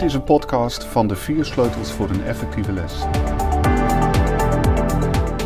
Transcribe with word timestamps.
Dit 0.00 0.08
is 0.08 0.14
een 0.14 0.24
podcast 0.24 0.84
van 0.84 1.06
de 1.08 1.16
vier 1.16 1.44
sleutels 1.44 1.92
voor 1.92 2.10
een 2.10 2.22
effectieve 2.22 2.72
les. 2.72 3.04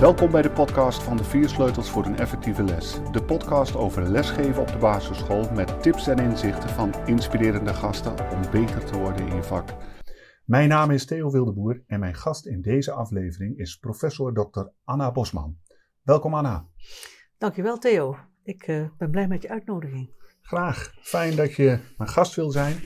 Welkom 0.00 0.30
bij 0.30 0.42
de 0.42 0.50
podcast 0.50 1.02
van 1.02 1.16
de 1.16 1.24
vier 1.24 1.48
sleutels 1.48 1.90
voor 1.90 2.04
een 2.04 2.18
effectieve 2.18 2.62
les. 2.62 2.98
De 3.12 3.24
podcast 3.24 3.76
over 3.76 4.10
lesgeven 4.10 4.62
op 4.62 4.68
de 4.68 4.76
basisschool 4.76 5.50
met 5.52 5.82
tips 5.82 6.06
en 6.06 6.18
inzichten 6.18 6.68
van 6.68 6.94
inspirerende 7.06 7.74
gasten 7.74 8.30
om 8.30 8.40
beter 8.50 8.84
te 8.84 8.98
worden 8.98 9.26
in 9.26 9.36
je 9.36 9.42
vak. 9.42 9.68
Mijn 10.44 10.68
naam 10.68 10.90
is 10.90 11.06
Theo 11.06 11.30
Wildeboer 11.30 11.82
en 11.86 12.00
mijn 12.00 12.14
gast 12.14 12.46
in 12.46 12.62
deze 12.62 12.92
aflevering 12.92 13.58
is 13.58 13.76
professor 13.76 14.32
Dr. 14.34 14.62
Anna 14.84 15.12
Bosman. 15.12 15.56
Welkom 16.02 16.34
Anna. 16.34 16.66
Dankjewel 17.38 17.78
Theo. 17.78 18.16
Ik 18.42 18.66
uh, 18.66 18.88
ben 18.98 19.10
blij 19.10 19.28
met 19.28 19.42
je 19.42 19.48
uitnodiging. 19.48 20.10
Graag. 20.42 20.94
Fijn 21.00 21.36
dat 21.36 21.54
je 21.54 21.78
mijn 21.96 22.10
gast 22.10 22.34
wil 22.34 22.50
zijn. 22.50 22.76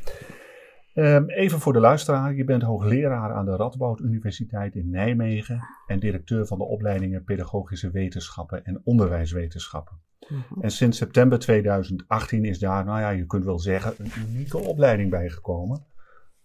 Um, 0.98 1.30
even 1.30 1.61
voor 1.61 1.73
de 1.73 1.80
luisteraar. 1.80 2.34
Je 2.34 2.45
bent 2.45 2.62
hoogleraar 2.62 3.33
aan 3.33 3.45
de 3.45 3.57
Radboud 3.57 4.01
Universiteit 4.01 4.75
in 4.75 4.91
Nijmegen 4.91 5.61
en 5.87 5.98
directeur 5.98 6.47
van 6.47 6.59
de 6.59 6.65
opleidingen 6.65 7.24
Pedagogische 7.24 7.91
Wetenschappen 7.91 8.65
en 8.65 8.80
Onderwijswetenschappen. 8.84 10.01
Mm 10.29 10.43
-hmm. 10.48 10.62
En 10.62 10.71
sinds 10.71 10.98
september 10.98 11.38
2018 11.38 12.45
is 12.45 12.59
daar, 12.59 12.84
nou 12.84 13.01
ja, 13.01 13.11
je 13.11 13.27
kunt 13.27 13.45
wel 13.45 13.59
zeggen, 13.59 13.95
een 13.98 14.12
unieke 14.29 14.59
opleiding 14.59 15.11
bijgekomen. 15.11 15.87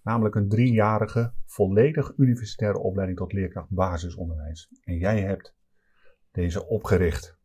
Namelijk 0.01 0.35
een 0.35 0.49
driejarige, 0.49 1.33
volledig 1.45 2.13
universitaire 2.17 2.79
opleiding 2.79 3.19
tot 3.19 3.33
leerkracht 3.33 3.69
basisonderwijs. 3.69 4.69
En 4.83 4.97
jij 4.97 5.21
hebt 5.21 5.55
deze 6.31 6.67
opgericht. 6.67 7.37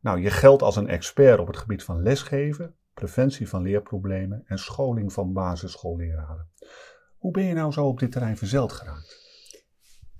Nou, 0.00 0.20
je 0.20 0.30
geldt 0.30 0.62
als 0.62 0.76
een 0.76 0.88
expert 0.88 1.38
op 1.38 1.46
het 1.46 1.56
gebied 1.56 1.82
van 1.82 2.02
lesgeven, 2.02 2.74
preventie 3.00 3.48
van 3.48 3.62
leerproblemen 3.62 4.42
en 4.46 4.58
scholing 4.58 5.12
van 5.12 5.32
basisschoolleraren. 5.32 6.48
Hoe 7.18 7.32
ben 7.32 7.44
je 7.44 7.54
nou 7.54 7.72
zo 7.72 7.86
op 7.86 7.98
dit 7.98 8.12
terrein 8.12 8.36
verzeld 8.36 8.72
geraakt? 8.72 9.18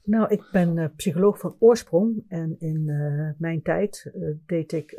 Nou, 0.02 0.28
ik 0.28 0.48
ben 0.52 0.76
uh, 0.76 0.86
psycholoog 0.96 1.38
van 1.38 1.56
oorsprong 1.58 2.24
en 2.28 2.56
in 2.58 2.88
uh, 2.88 3.30
mijn 3.38 3.62
tijd 3.62 4.10
uh, 4.14 4.36
deed 4.46 4.72
ik 4.72 4.90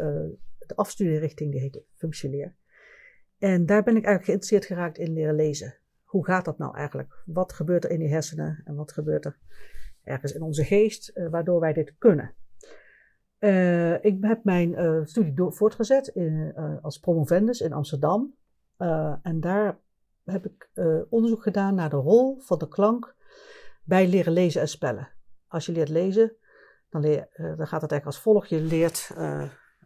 de 0.58 0.76
afstudeerrichting 0.76 1.52
die 1.52 1.62
heette 1.62 1.84
functieleer. 1.96 2.56
En 3.38 3.66
daar 3.66 3.84
ben 3.84 3.96
ik 3.96 4.06
eigenlijk 4.06 4.26
geïnteresseerd 4.26 4.66
geraakt 4.66 4.98
in 4.98 5.14
leren 5.14 5.36
lezen. 5.36 5.78
Hoe 6.04 6.26
gaat 6.26 6.46
dat 6.46 6.58
nou 6.58 6.76
eigenlijk? 6.76 7.24
Wat 7.26 7.54
gebeurt 7.54 7.84
er 7.84 7.92
in 7.92 8.00
die 8.00 8.12
hersenen 8.12 8.62
en 8.66 8.76
wat 8.76 8.92
gebeurt 8.92 9.26
er 9.26 9.40
ergens 10.04 10.34
in 10.34 10.42
onze 10.42 10.64
geest 10.64 11.12
waardoor 11.30 11.60
wij 11.60 11.74
dit 11.74 11.96
kunnen? 11.98 12.34
Uh, 13.42 14.04
ik 14.04 14.18
heb 14.22 14.44
mijn 14.44 14.72
uh, 14.72 15.06
studie 15.06 15.34
door, 15.34 15.54
voortgezet 15.54 16.12
uh, 16.16 16.78
als 16.82 17.00
promovendus 17.00 17.62
in 17.62 17.74
Amsterdam. 17.74 18.36
en 19.22 19.40
daar 19.40 19.80
heb 20.24 20.46
ik 20.46 20.70
onderzoek 21.10 21.44
gedaan 21.44 21.76
naar 21.76 21.90
de 21.90 21.96
rol 21.96 22.40
van 22.40 22.58
de 22.58 22.68
klank 22.68 23.16
bij 23.84 24.08
leren 24.08 24.34
lezen 24.34 24.62
en 24.62 24.68
spellen. 24.68 25.10
Als 25.48 25.66
je 25.66 25.72
leert 25.72 25.90
lezen, 25.90 26.36
dan, 26.90 27.02
leer, 27.02 27.30
dan 27.34 27.68
gaat 27.68 27.82
het 27.82 27.92
eigenlijk 27.92 28.06
als 28.06 28.20
volgt. 28.20 28.50
Je 28.50 28.62
leert 28.62 29.12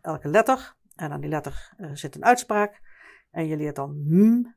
elke 0.02 0.28
letter 0.28 0.76
en 0.96 1.12
aan 1.12 1.22
die 1.22 1.30
letter 1.30 1.74
zit 1.94 2.16
een 2.16 2.26
uitspraak. 2.26 2.82
En 3.32 3.48
je 3.48 3.58
leert 3.58 3.76
dan 3.76 4.04
m, 4.08 4.56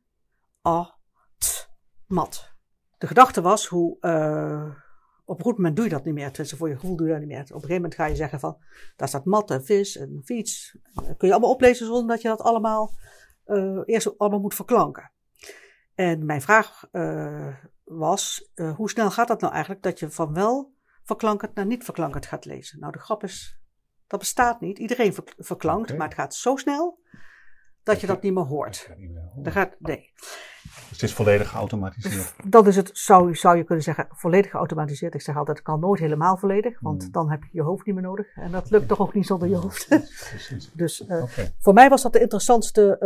a, 0.68 0.98
t, 1.38 1.70
mat. 2.06 2.54
De 2.98 3.06
gedachte 3.06 3.40
was 3.40 3.66
hoe 3.66 3.98
op 5.28 5.38
een 5.38 5.44
goed 5.44 5.56
moment 5.56 5.76
doe 5.76 5.84
je 5.84 5.90
dat 5.90 6.04
niet 6.04 6.14
meer. 6.14 6.26
Tenminste, 6.26 6.56
voor 6.56 6.68
je 6.68 6.74
gevoel 6.74 6.96
doe 6.96 7.06
je 7.06 7.12
dat 7.12 7.20
niet 7.20 7.30
meer. 7.30 7.40
Op 7.40 7.46
een 7.48 7.54
gegeven 7.54 7.74
moment 7.74 7.94
ga 7.94 8.04
je 8.04 8.16
zeggen 8.16 8.40
van, 8.40 8.56
daar 8.96 9.08
staat 9.08 9.24
mat 9.24 9.50
en 9.50 9.64
vis 9.64 9.96
en 9.96 10.20
fiets. 10.24 10.76
Dat 10.94 11.16
kun 11.16 11.28
je 11.28 11.34
allemaal 11.34 11.52
oplezen 11.52 11.86
zonder 11.86 12.06
dat 12.06 12.22
je 12.22 12.28
dat 12.28 12.40
allemaal 12.40 12.94
uh, 13.46 13.80
eerst 13.84 14.18
allemaal 14.18 14.40
moet 14.40 14.54
verklanken. 14.54 15.12
En 15.94 16.26
mijn 16.26 16.42
vraag 16.42 16.88
uh, 16.92 17.54
was, 17.84 18.50
uh, 18.54 18.76
hoe 18.76 18.90
snel 18.90 19.10
gaat 19.10 19.28
dat 19.28 19.40
nou 19.40 19.52
eigenlijk 19.52 19.82
dat 19.82 19.98
je 19.98 20.10
van 20.10 20.34
wel 20.34 20.74
verklankend 21.02 21.54
naar 21.54 21.66
niet 21.66 21.84
verklankend 21.84 22.26
gaat 22.26 22.44
lezen? 22.44 22.78
Nou, 22.80 22.92
de 22.92 22.98
grap 22.98 23.22
is, 23.22 23.60
dat 24.06 24.18
bestaat 24.18 24.60
niet. 24.60 24.78
Iedereen 24.78 25.14
verklankt, 25.36 25.84
okay. 25.84 25.96
maar 25.96 26.08
het 26.08 26.16
gaat 26.16 26.34
zo 26.34 26.56
snel 26.56 27.02
dat 27.82 28.00
je 28.00 28.06
dat 28.06 28.22
niet 28.22 28.34
meer 28.34 28.44
hoort. 28.44 28.90
Dat 29.36 29.52
gaat, 29.52 29.76
nee. 29.78 30.12
Dus 30.88 31.00
het 31.00 31.02
is 31.02 31.14
volledig 31.14 31.48
geautomatiseerd. 31.48 32.34
Dat 32.44 32.66
is 32.66 32.76
het, 32.76 32.90
zou, 32.92 33.34
zou 33.34 33.56
je 33.56 33.64
kunnen 33.64 33.84
zeggen, 33.84 34.06
volledig 34.10 34.50
geautomatiseerd. 34.50 35.14
Ik 35.14 35.20
zeg 35.20 35.36
altijd, 35.36 35.56
het 35.56 35.66
kan 35.66 35.80
nooit 35.80 36.00
helemaal 36.00 36.36
volledig, 36.36 36.80
want 36.80 37.04
mm. 37.04 37.10
dan 37.12 37.30
heb 37.30 37.42
je 37.42 37.48
je 37.52 37.62
hoofd 37.62 37.86
niet 37.86 37.94
meer 37.94 38.04
nodig. 38.04 38.36
En 38.36 38.50
dat 38.50 38.70
lukt 38.70 38.88
toch 38.88 39.00
ook 39.00 39.14
niet 39.14 39.26
zonder 39.26 39.48
je 39.48 39.56
hoofd. 39.56 39.86
Precies. 40.30 40.70
dus 40.82 41.00
uh, 41.08 41.22
okay. 41.22 41.54
voor 41.58 41.72
mij 41.72 41.88
was 41.88 42.02
dat 42.02 42.12
de 42.12 42.20
interessantste 42.20 42.96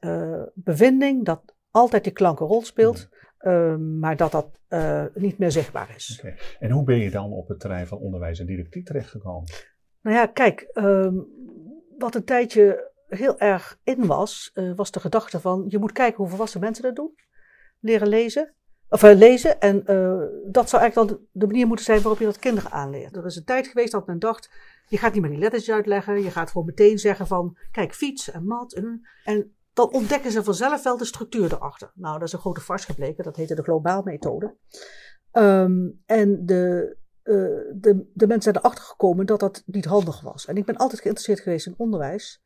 uh, 0.00 0.10
uh, 0.12 0.42
bevinding, 0.54 1.24
dat 1.24 1.54
altijd 1.70 2.04
die 2.04 2.12
klank 2.12 2.40
een 2.40 2.46
rol 2.46 2.62
speelt. 2.62 3.08
Mm. 3.08 3.98
maar 3.98 4.16
dat 4.16 4.32
dat 4.32 4.58
niet 5.14 5.38
meer 5.38 5.50
zichtbaar 5.50 5.92
is. 5.96 6.18
Okay. 6.18 6.38
En 6.58 6.70
hoe 6.70 6.84
ben 6.84 6.98
je 6.98 7.10
dan 7.10 7.32
op 7.32 7.48
het 7.48 7.60
terrein 7.60 7.86
van 7.86 7.98
onderwijs 7.98 8.38
en 8.38 8.46
didactiek 8.46 8.86
terechtgekomen? 8.86 9.48
Nou 10.02 10.16
ja, 10.16 10.26
kijk, 10.26 10.70
um, 10.74 11.26
wat 11.98 12.14
een 12.14 12.24
tijdje 12.24 12.87
heel 13.08 13.38
erg 13.38 13.78
in 13.84 14.06
was, 14.06 14.50
uh, 14.54 14.74
was 14.76 14.90
de 14.90 15.00
gedachte 15.00 15.40
van 15.40 15.64
je 15.68 15.78
moet 15.78 15.92
kijken 15.92 16.16
hoe 16.16 16.28
volwassen 16.28 16.60
mensen 16.60 16.82
dat 16.82 16.96
doen. 16.96 17.14
Leren 17.80 18.08
lezen. 18.08 18.54
Of 18.88 19.02
uh, 19.02 19.14
lezen. 19.14 19.60
En 19.60 19.76
uh, 19.76 20.52
dat 20.52 20.68
zou 20.68 20.82
eigenlijk 20.82 21.10
dan 21.10 21.26
de 21.32 21.46
manier 21.46 21.66
moeten 21.66 21.84
zijn 21.84 22.00
waarop 22.00 22.18
je 22.18 22.24
dat 22.24 22.38
kinderen 22.38 22.70
aanleert. 22.70 23.16
Er 23.16 23.26
is 23.26 23.36
een 23.36 23.44
tijd 23.44 23.66
geweest 23.66 23.92
dat 23.92 24.06
men 24.06 24.18
dacht, 24.18 24.50
je 24.88 24.98
gaat 24.98 25.12
niet 25.12 25.22
meer 25.22 25.30
die 25.30 25.40
letters 25.40 25.70
uitleggen. 25.70 26.22
Je 26.22 26.30
gaat 26.30 26.50
gewoon 26.50 26.66
meteen 26.66 26.98
zeggen 26.98 27.26
van, 27.26 27.56
kijk, 27.70 27.94
fiets 27.94 28.30
en 28.30 28.46
mat. 28.46 28.72
En, 28.72 29.08
en 29.24 29.56
dan 29.72 29.92
ontdekken 29.92 30.30
ze 30.30 30.44
vanzelf 30.44 30.82
wel 30.82 30.96
de 30.96 31.04
structuur 31.04 31.52
erachter. 31.52 31.92
Nou, 31.94 32.18
dat 32.18 32.28
is 32.28 32.32
een 32.32 32.38
grote 32.38 32.60
vars 32.60 32.84
gebleken. 32.84 33.24
Dat 33.24 33.36
heette 33.36 33.54
de 33.54 33.62
globaalmethode. 33.62 34.56
Um, 35.32 36.02
en 36.06 36.46
de, 36.46 36.96
de, 37.22 38.10
de 38.14 38.26
mensen 38.26 38.42
zijn 38.42 38.56
erachter 38.56 38.84
gekomen 38.84 39.26
dat 39.26 39.40
dat 39.40 39.62
niet 39.66 39.84
handig 39.84 40.20
was. 40.20 40.46
En 40.46 40.56
ik 40.56 40.64
ben 40.64 40.76
altijd 40.76 41.00
geïnteresseerd 41.00 41.40
geweest 41.40 41.66
in 41.66 41.74
onderwijs. 41.76 42.42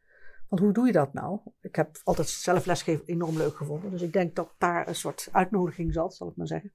Want 0.52 0.64
hoe 0.64 0.72
doe 0.72 0.86
je 0.86 0.92
dat 0.92 1.12
nou? 1.12 1.40
Ik 1.60 1.76
heb 1.76 2.00
altijd 2.04 2.28
zelf 2.28 2.66
lesgeven 2.66 3.06
enorm 3.06 3.36
leuk 3.36 3.56
gevonden. 3.56 3.90
Dus 3.90 4.02
ik 4.02 4.12
denk 4.12 4.34
dat 4.34 4.54
daar 4.58 4.88
een 4.88 4.94
soort 4.94 5.28
uitnodiging 5.30 5.92
zat, 5.92 6.14
zal 6.14 6.28
ik 6.28 6.36
maar 6.36 6.46
zeggen. 6.46 6.72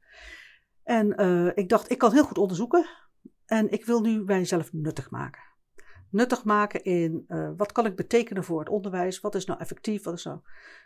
En 0.83 1.21
uh, 1.21 1.51
ik 1.53 1.69
dacht, 1.69 1.91
ik 1.91 1.97
kan 1.97 2.11
heel 2.11 2.23
goed 2.23 2.37
onderzoeken. 2.37 2.85
En 3.45 3.71
ik 3.71 3.85
wil 3.85 4.01
nu 4.01 4.23
mijzelf 4.23 4.73
nuttig 4.73 5.09
maken. 5.11 5.41
Nuttig 6.09 6.43
maken 6.43 6.83
in 6.83 7.25
uh, 7.27 7.49
wat 7.57 7.71
kan 7.71 7.85
ik 7.85 7.95
betekenen 7.95 8.43
voor 8.43 8.59
het 8.59 8.69
onderwijs? 8.69 9.19
Wat 9.19 9.35
is 9.35 9.45
nou 9.45 9.59
effectief? 9.59 10.03
Wat 10.03 10.13
is 10.13 10.23
nou 10.23 10.39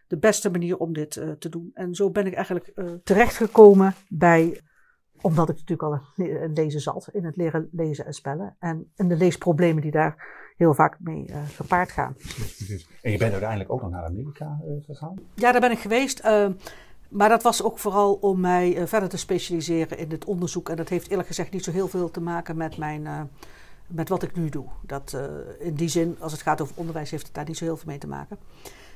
de 0.08 0.18
beste 0.18 0.52
manier 0.52 0.78
om 0.78 0.94
dit 0.94 1.16
uh, 1.16 1.32
te 1.32 1.50
doen? 1.50 1.72
En 1.74 1.96
zo 1.96 2.10
ben 2.10 2.26
ik 2.26 2.34
eigenlijk 2.34 2.74
terechtgekomen 3.04 3.94
bij 4.10 4.62
omdat 5.22 5.50
ik 5.50 5.56
natuurlijk 5.56 5.84
al 5.84 6.02
een 6.16 6.54
lezen 6.54 6.82
zat 6.82 7.10
in 7.12 7.26
het 7.26 7.36
leren 7.36 7.70
lezen 7.72 8.06
en 8.06 8.14
spellen. 8.14 8.56
En, 8.60 8.92
en 8.96 9.08
de 9.08 9.16
leesproblemen 9.16 9.82
die 9.82 9.92
daar 9.92 10.41
heel 10.62 10.74
vaak 10.74 10.98
mee 11.00 11.26
uh, 11.30 11.38
gepaard 11.56 11.92
gaan. 11.92 12.16
En 13.02 13.12
je 13.12 13.18
bent 13.18 13.32
uiteindelijk 13.32 13.72
ook 13.72 13.82
nog 13.82 13.92
naar 13.92 14.04
Amerika 14.04 14.60
uh, 14.66 14.86
gegaan? 14.86 15.16
Ja, 15.34 15.52
daar 15.52 15.62
ben 15.62 15.72
ik 15.72 15.80
geweest. 15.80 16.26
Uh, 16.26 16.48
maar 17.10 17.30
dat 17.30 17.44
was 17.44 17.64
ook 17.64 17.80
vooral 17.80 18.14
om 18.14 18.40
mij 18.40 18.88
verder 18.88 19.10
te 19.10 19.18
specialiseren 19.18 19.98
in 19.98 20.12
het 20.12 20.26
onderzoek. 20.26 20.70
En 20.70 20.76
dat 20.76 20.90
heeft 20.90 21.10
eerlijk 21.10 21.28
gezegd 21.28 21.52
niet 21.52 21.64
zo 21.64 21.72
heel 21.72 21.88
veel 21.88 22.12
te 22.12 22.22
maken 22.22 22.58
met, 22.58 22.78
mijn, 22.78 23.30
met 23.88 24.10
wat 24.10 24.24
ik 24.24 24.36
nu 24.36 24.50
doe. 24.50 24.66
Dat, 24.86 25.18
in 25.60 25.74
die 25.74 25.88
zin, 25.88 26.16
als 26.20 26.32
het 26.32 26.42
gaat 26.42 26.62
over 26.62 26.76
onderwijs, 26.78 27.12
heeft 27.12 27.26
het 27.26 27.36
daar 27.36 27.48
niet 27.48 27.58
zo 27.58 27.66
heel 27.66 27.78
veel 27.78 27.88
mee 27.88 27.98
te 27.98 28.08
maken. 28.08 28.38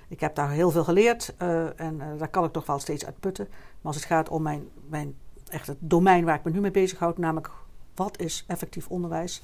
Ik 0.08 0.20
heb 0.20 0.36
daar 0.36 0.50
heel 0.50 0.72
veel 0.72 0.84
geleerd 0.84 1.36
en 1.76 2.02
daar 2.18 2.28
kan 2.28 2.44
ik 2.44 2.52
toch 2.52 2.66
wel 2.66 2.80
steeds 2.80 3.06
uit 3.06 3.20
putten. 3.20 3.48
Maar 3.50 3.94
als 3.94 3.96
het 3.96 4.06
gaat 4.06 4.30
om 4.30 4.42
mijn, 4.42 4.64
mijn 4.90 5.16
echt 5.50 5.68
het 5.68 5.78
domein 5.80 6.26
waar 6.26 6.36
ik 6.36 6.44
me 6.44 6.52
nu 6.52 6.60
mee 6.60 6.72
bezighoud, 6.72 7.18
namelijk 7.18 7.52
wat 7.96 8.20
is 8.20 8.44
effectief 8.48 8.88
onderwijs 8.88 9.44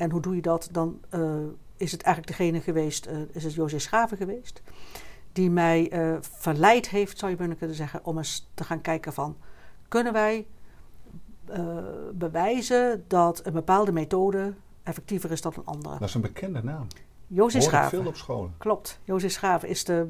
en 0.00 0.10
hoe 0.10 0.20
doe 0.20 0.34
je 0.34 0.42
dat, 0.42 0.68
dan 0.72 1.00
uh, 1.14 1.36
is 1.76 1.92
het 1.92 2.02
eigenlijk 2.02 2.38
degene 2.38 2.60
geweest, 2.60 3.06
uh, 3.06 3.12
is 3.32 3.44
het 3.44 3.54
José 3.54 3.78
Schaven 3.78 4.16
geweest, 4.16 4.62
die 5.32 5.50
mij 5.50 5.92
uh, 5.92 6.16
verleid 6.20 6.88
heeft, 6.88 7.18
zou 7.18 7.30
je 7.30 7.36
kunnen 7.56 7.74
zeggen, 7.74 8.04
om 8.04 8.18
eens 8.18 8.48
te 8.54 8.64
gaan 8.64 8.80
kijken 8.80 9.12
van, 9.12 9.36
kunnen 9.88 10.12
wij 10.12 10.46
bewijzen 12.12 13.04
dat 13.08 13.46
een 13.46 13.52
bepaalde 13.52 13.92
methode 13.92 14.54
effectiever 14.82 15.30
is 15.30 15.40
dan 15.40 15.52
een 15.56 15.64
andere? 15.64 15.98
Dat 15.98 16.08
is 16.08 16.14
een 16.14 16.20
bekende 16.20 16.62
naam. 16.62 16.86
José 17.26 17.60
Schaven. 17.60 17.98
veel 17.98 18.08
op 18.08 18.16
scholen. 18.16 18.54
Klopt. 18.58 19.00
José 19.04 19.28
Schaven 19.28 19.68
is 19.68 19.84
de, 19.84 20.08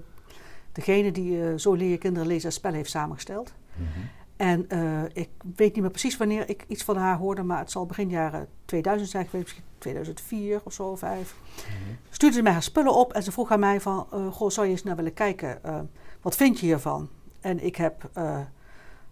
degene 0.72 1.12
die 1.12 1.58
Zo 1.58 1.72
leer 1.72 1.90
je 1.90 1.98
kinderen 1.98 2.28
lezen 2.28 2.48
en 2.48 2.54
spellen 2.54 2.76
heeft 2.76 2.90
samengesteld. 2.90 3.52
Mm 3.76 3.87
-hmm. 3.94 4.08
En 4.40 4.66
uh, 4.69 5.02
ik 5.12 5.28
weet 5.56 5.72
niet 5.72 5.81
meer 5.82 5.90
precies 5.90 6.16
wanneer 6.16 6.48
ik 6.48 6.64
iets 6.69 6.84
van 6.84 6.96
haar 6.96 7.16
hoorde, 7.16 7.42
maar 7.42 7.58
het 7.58 7.70
zal 7.70 7.87
begin 7.87 8.08
jaren 8.08 8.48
2000 8.64 9.10
zijn 9.10 9.25
geweest, 9.25 9.44
misschien 9.44 9.64
2004 9.78 10.60
of 10.64 10.72
zo, 10.72 10.82
of 10.82 10.98
vijf. 10.98 11.34
Mm-hmm. 11.56 11.96
Stuurde 12.10 12.37
ze 12.37 12.42
mij 12.42 12.52
haar 12.52 12.62
spullen 12.62 12.94
op 12.94 13.12
en 13.12 13.22
ze 13.22 13.32
vroeg 13.32 13.50
aan 13.50 13.60
mij 13.60 13.81
van, 13.81 14.06
uh, 14.14 14.32
goh, 14.32 14.50
zou 14.50 14.66
je 14.66 14.72
eens 14.72 14.82
naar 14.82 14.96
willen 14.96 15.14
kijken? 15.14 15.60
Uh, 15.66 15.81
wat 16.20 16.37
vind 16.37 16.60
je 16.60 16.66
hiervan? 16.66 17.08
En 17.40 17.64
ik 17.64 17.76
heb 17.76 18.10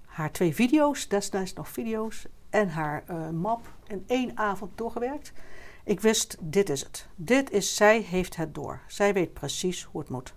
haar 0.04 0.32
twee 0.32 0.54
video's, 0.54 1.08
destijds 1.08 1.52
nog 1.52 1.68
video's, 1.68 2.26
en 2.50 2.68
haar 2.68 3.04
map 3.32 3.60
in 3.86 4.04
één 4.06 4.36
avond 4.36 4.70
doorgewerkt. 4.74 5.32
Ik 5.84 6.00
wist, 6.00 6.36
dit 6.40 6.70
is 6.70 6.80
het. 6.80 7.06
Dit 7.16 7.50
is, 7.50 7.76
zij 7.76 8.00
heeft 8.00 8.36
het 8.36 8.54
door. 8.54 8.80
Zij 8.86 9.12
weet 9.12 9.32
precies 9.32 9.82
hoe 9.82 10.00
het 10.00 10.10
moet. 10.10 10.34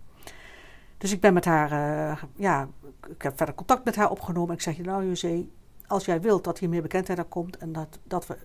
Dus 1.01 1.11
ik 1.11 1.19
ben 1.19 1.33
met 1.33 1.45
haar, 1.45 1.71
uh, 1.71 2.23
ja, 2.35 2.67
ik 3.09 3.21
heb 3.21 3.37
verder 3.37 3.55
contact 3.55 3.85
met 3.85 3.95
haar 3.95 4.09
opgenomen. 4.09 4.55
Ik 4.55 4.61
zeg, 4.61 4.77
nou 4.77 5.07
José, 5.07 5.47
als 5.87 6.05
jij 6.05 6.21
wilt 6.21 6.43
dat 6.43 6.59
hier 6.59 6.69
meer 6.69 6.81
bekendheid 6.81 7.19
aan 7.19 7.27
komt 7.27 7.57
en 7.57 7.71
dat, 7.71 7.99
dat 8.03 8.27
we 8.27 8.37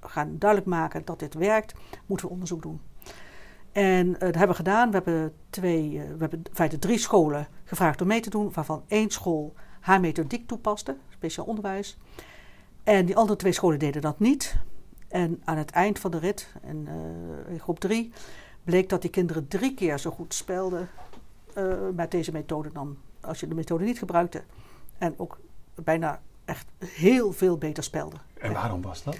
gaan 0.00 0.38
duidelijk 0.38 0.70
maken 0.70 1.04
dat 1.04 1.18
dit 1.18 1.34
werkt, 1.34 1.74
moeten 2.06 2.26
we 2.26 2.32
onderzoek 2.32 2.62
doen. 2.62 2.80
En 3.72 4.06
uh, 4.06 4.12
dat 4.12 4.34
hebben 4.34 4.48
we 4.48 4.54
gedaan. 4.54 4.88
We 4.88 4.94
hebben, 4.94 5.32
twee, 5.50 5.92
uh, 5.92 6.02
we 6.02 6.16
hebben 6.18 6.38
in 6.42 6.46
feite 6.52 6.78
drie 6.78 6.98
scholen 6.98 7.48
gevraagd 7.64 8.00
om 8.00 8.06
mee 8.06 8.20
te 8.20 8.30
doen, 8.30 8.52
waarvan 8.52 8.82
één 8.86 9.10
school 9.10 9.54
haar 9.80 10.00
methodiek 10.00 10.46
toepaste, 10.46 10.96
speciaal 11.08 11.46
onderwijs. 11.46 11.98
En 12.82 13.06
die 13.06 13.16
andere 13.16 13.38
twee 13.38 13.52
scholen 13.52 13.78
deden 13.78 14.02
dat 14.02 14.18
niet. 14.18 14.56
En 15.08 15.42
aan 15.44 15.56
het 15.56 15.70
eind 15.70 15.98
van 15.98 16.10
de 16.10 16.18
rit, 16.18 16.52
in, 16.62 16.88
in 17.48 17.60
groep 17.60 17.80
drie, 17.80 18.12
bleek 18.64 18.88
dat 18.88 19.02
die 19.02 19.10
kinderen 19.10 19.48
drie 19.48 19.74
keer 19.74 19.98
zo 19.98 20.10
goed 20.10 20.34
spelden 20.34 20.88
met 21.94 22.10
deze 22.10 22.32
methode 22.32 22.72
dan 22.72 22.96
als 23.20 23.40
je 23.40 23.48
de 23.48 23.54
methode 23.54 23.84
niet 23.84 23.98
gebruikte. 23.98 24.42
En 24.98 25.14
ook 25.16 25.38
bijna 25.74 26.20
echt 26.44 26.66
heel 26.84 27.32
veel 27.32 27.58
beter 27.58 27.82
spelden. 27.84 28.20
En 28.38 28.52
waarom 28.52 28.82
was 28.82 29.02
dat? 29.02 29.16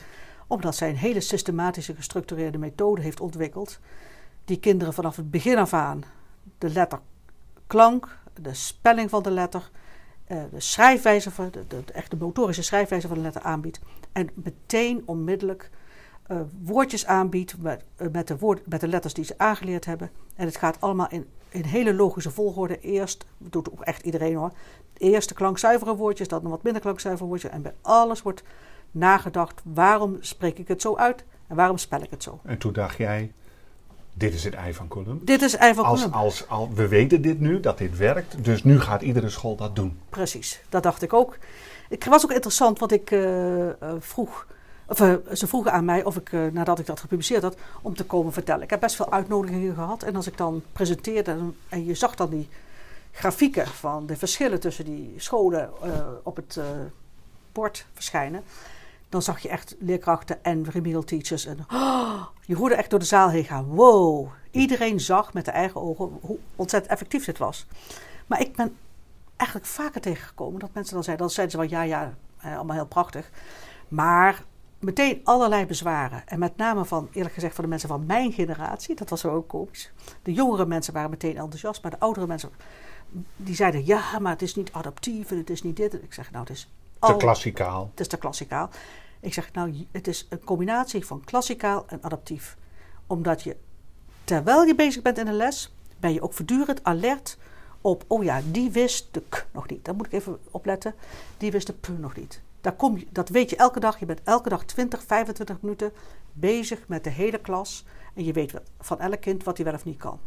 Omdat 0.46 0.76
zij 0.76 0.88
een 0.88 0.96
hele 0.96 1.20
systematische, 1.20 1.94
gestructureerde 1.94 2.58
methode 2.58 3.02
heeft 3.02 3.20
ontwikkeld. 3.20 3.78
Die 4.44 4.58
kinderen 4.58 4.94
vanaf 4.94 5.16
het 5.16 5.30
begin 5.30 5.58
af 5.58 5.72
aan 5.72 6.04
de 6.58 6.70
letter 6.70 7.00
klank, 7.66 8.18
de 8.40 8.54
spelling 8.54 9.10
van 9.10 9.22
de 9.22 9.30
letter, 9.30 9.70
uh, 10.28 10.42
de 10.52 10.60
schrijfwijze 10.60 11.30
van 11.30 11.50
de, 11.50 11.64
de, 11.66 11.84
de, 12.08 12.16
motorische 12.16 12.62
schrijfwijze 12.62 13.06
van 13.06 13.16
de 13.16 13.22
letter 13.22 13.42
aanbiedt. 13.42 13.80
En 14.12 14.30
meteen 14.34 15.02
onmiddellijk 15.04 15.70
uh, 16.30 16.40
woordjes 16.62 17.06
aanbiedt 17.06 17.58
met, 17.58 17.84
uh, 17.96 18.08
met, 18.12 18.28
de 18.28 18.38
woord, 18.38 18.66
met 18.66 18.80
de 18.80 18.88
letters 18.88 19.14
die 19.14 19.24
ze 19.24 19.34
aangeleerd 19.36 19.84
hebben. 19.84 20.10
En 20.36 20.46
het 20.46 20.56
gaat 20.56 20.80
allemaal 20.80 21.08
in, 21.10 21.26
in 21.50 21.64
hele 21.64 21.94
logische 21.94 22.30
volgorde. 22.30 22.80
Eerst, 22.80 23.26
doet 23.38 23.70
ook 23.70 23.80
echt 23.80 24.02
iedereen 24.02 24.34
hoor. 24.34 24.52
Eerst 24.96 25.28
de 25.28 25.34
klankzuivere 25.34 25.96
woordjes, 25.96 26.28
dan 26.28 26.44
een 26.44 26.50
wat 26.50 26.62
minder 26.62 26.82
klankzuivere 26.82 27.28
woordjes. 27.28 27.50
En 27.50 27.62
bij 27.62 27.74
alles 27.82 28.22
wordt 28.22 28.42
nagedacht, 28.90 29.60
waarom 29.64 30.16
spreek 30.20 30.58
ik 30.58 30.68
het 30.68 30.82
zo 30.82 30.96
uit 30.96 31.24
en 31.46 31.56
waarom 31.56 31.78
spel 31.78 32.02
ik 32.02 32.10
het 32.10 32.22
zo? 32.22 32.40
En 32.44 32.58
toen 32.58 32.72
dacht 32.72 32.96
jij, 32.96 33.32
dit 34.14 34.34
is 34.34 34.44
het 34.44 34.54
ei 34.54 34.74
van 34.74 34.88
Column. 34.88 35.20
Dit 35.24 35.42
is 35.42 35.52
het 35.52 35.60
ei 35.60 35.74
van 35.74 35.84
als. 35.84 36.12
Als, 36.12 36.48
als, 36.48 36.68
we 36.74 36.88
weten 36.88 37.22
dit 37.22 37.40
nu, 37.40 37.60
dat 37.60 37.78
dit 37.78 37.96
werkt, 37.96 38.44
dus 38.44 38.64
nu 38.64 38.80
gaat 38.80 39.02
iedere 39.02 39.28
school 39.28 39.56
dat 39.56 39.76
doen. 39.76 39.98
Precies, 40.08 40.60
dat 40.68 40.82
dacht 40.82 41.02
ik 41.02 41.12
ook. 41.12 41.38
Het 41.88 42.06
was 42.06 42.24
ook 42.24 42.32
interessant, 42.32 42.78
want 42.78 42.92
ik 42.92 43.10
uh, 43.10 43.66
uh, 43.66 43.72
vroeg, 43.98 44.46
of 44.90 45.00
uh, 45.00 45.14
ze 45.32 45.46
vroegen 45.46 45.72
aan 45.72 45.84
mij 45.84 46.04
of 46.04 46.16
ik, 46.16 46.32
nadat 46.52 46.78
ik 46.78 46.86
dat 46.86 47.00
gepubliceerd 47.00 47.42
had, 47.42 47.56
om 47.82 47.94
te 47.94 48.04
komen 48.04 48.32
vertellen. 48.32 48.62
Ik 48.62 48.70
heb 48.70 48.80
best 48.80 48.96
veel 48.96 49.12
uitnodigingen 49.12 49.74
gehad 49.74 50.02
en 50.02 50.16
als 50.16 50.26
ik 50.26 50.36
dan 50.36 50.62
presenteerde 50.72 51.36
en, 51.68 51.84
je 51.84 51.94
zag 51.94 52.14
dan 52.14 52.30
die 52.30 52.48
grafieken 53.12 53.66
van 53.66 54.06
de 54.06 54.16
verschillen 54.16 54.60
tussen 54.60 54.84
die 54.84 55.14
scholen 55.16 55.70
op 56.22 56.36
het 56.36 56.60
bord 57.52 57.86
verschijnen, 57.92 58.42
dan 59.08 59.22
zag 59.22 59.38
je 59.38 59.48
echt 59.48 59.76
leerkrachten 59.78 60.44
en 60.44 60.70
remedial 60.70 61.04
teachers. 61.04 61.46
En, 61.46 61.58
oh, 61.72 62.26
je 62.40 62.56
hoorde 62.56 62.74
echt 62.74 62.90
door 62.90 62.98
de 62.98 63.04
zaal 63.04 63.28
heen 63.28 63.44
gaan. 63.44 63.64
Wow, 63.64 64.28
iedereen 64.50 65.00
zag 65.00 65.32
met 65.32 65.44
de 65.44 65.50
eigen 65.50 65.80
ogen 65.80 66.18
hoe 66.20 66.38
ontzettend 66.56 66.92
effectief 66.92 67.24
dit 67.24 67.38
was. 67.38 67.66
Maar 68.26 68.40
ik 68.40 68.56
ben 68.56 68.76
eigenlijk 69.36 69.70
vaker 69.70 70.00
tegengekomen 70.00 70.60
dat 70.60 70.70
mensen 70.72 70.94
dan 70.94 71.04
zeiden, 71.04 71.26
dan 71.26 71.34
zeiden 71.34 71.60
ze 71.60 71.68
wel 71.68 71.80
ja, 71.80 71.82
ja, 72.42 72.56
allemaal 72.56 72.76
heel 72.76 72.86
prachtig. 72.86 73.30
Maar 73.88 74.42
meteen 74.80 75.20
allerlei 75.24 75.66
bezwaren. 75.66 76.22
En 76.26 76.38
met 76.38 76.56
name 76.56 76.84
van, 76.84 77.08
eerlijk 77.12 77.34
gezegd, 77.34 77.54
van 77.54 77.64
de 77.64 77.70
mensen 77.70 77.88
van 77.88 78.06
mijn 78.06 78.32
generatie. 78.32 78.94
Dat 78.94 79.10
was 79.10 79.24
ook 79.24 79.48
komisch. 79.48 79.92
De 80.22 80.32
jongere 80.32 80.66
mensen 80.66 80.92
waren 80.92 81.10
meteen 81.10 81.36
enthousiast, 81.36 81.82
maar 81.82 81.90
de 81.90 81.98
oudere 81.98 82.26
mensen, 82.26 82.50
die 83.36 83.54
zeiden 83.54 83.86
ja, 83.86 84.18
maar 84.18 84.32
het 84.32 84.42
is 84.42 84.54
niet 84.54 84.72
adaptief 84.72 85.30
en 85.30 85.36
het 85.36 85.50
is 85.50 85.62
niet 85.62 85.76
dit. 85.76 85.94
Ik 85.94 86.12
zeg, 86.12 86.30
nou, 86.30 86.44
het 86.44 86.56
is 86.56 86.68
te 87.00 87.16
klassikaal. 87.16 87.88
Het 87.90 88.00
is 88.00 88.08
te 88.08 88.16
klassikaal. 88.16 88.68
Ik 89.20 89.34
zeg, 89.34 89.52
nou, 89.52 89.86
het 89.90 90.08
is 90.08 90.26
een 90.28 90.44
combinatie 90.44 91.06
van 91.06 91.24
klassikaal 91.24 91.84
en 91.86 91.98
adaptief. 92.02 92.56
Omdat 93.06 93.42
je, 93.42 93.56
terwijl 94.24 94.62
je 94.64 94.74
bezig 94.74 95.02
bent 95.02 95.18
in 95.18 95.24
de 95.24 95.32
les, 95.32 95.74
ben 95.98 96.12
je 96.12 96.22
ook 96.22 96.32
voortdurend 96.32 96.84
alert 96.84 97.38
op, 97.80 98.04
oh 98.06 98.24
ja, 98.24 98.40
die 98.50 98.70
wist 98.70 99.08
de 99.10 99.22
k 99.28 99.46
nog 99.52 99.68
niet. 99.68 99.84
Daar 99.84 99.94
moet 99.94 100.06
ik 100.06 100.12
even 100.12 100.38
opletten. 100.50 100.94
Die 101.38 101.50
wist 101.50 101.66
de 101.66 101.72
p 101.72 101.88
nog 101.98 102.16
niet. 102.16 102.42
Daar 102.60 102.76
kom 102.76 102.98
je, 102.98 103.06
dat 103.10 103.28
weet 103.28 103.50
je 103.50 103.56
elke 103.56 103.80
dag. 103.80 103.98
Je 103.98 104.06
bent 104.06 104.20
elke 104.24 104.48
dag 104.48 104.64
20, 104.64 105.02
25 105.02 105.60
minuten 105.60 105.92
bezig 106.32 106.88
met 106.88 107.04
de 107.04 107.10
hele 107.10 107.38
klas. 107.38 107.84
En 108.14 108.24
je 108.24 108.32
weet 108.32 108.54
van 108.80 109.00
elk 109.00 109.20
kind 109.20 109.44
wat 109.44 109.56
hij 109.56 109.66
wel 109.66 109.74
of 109.74 109.84
niet 109.84 109.98
kan. 109.98 110.18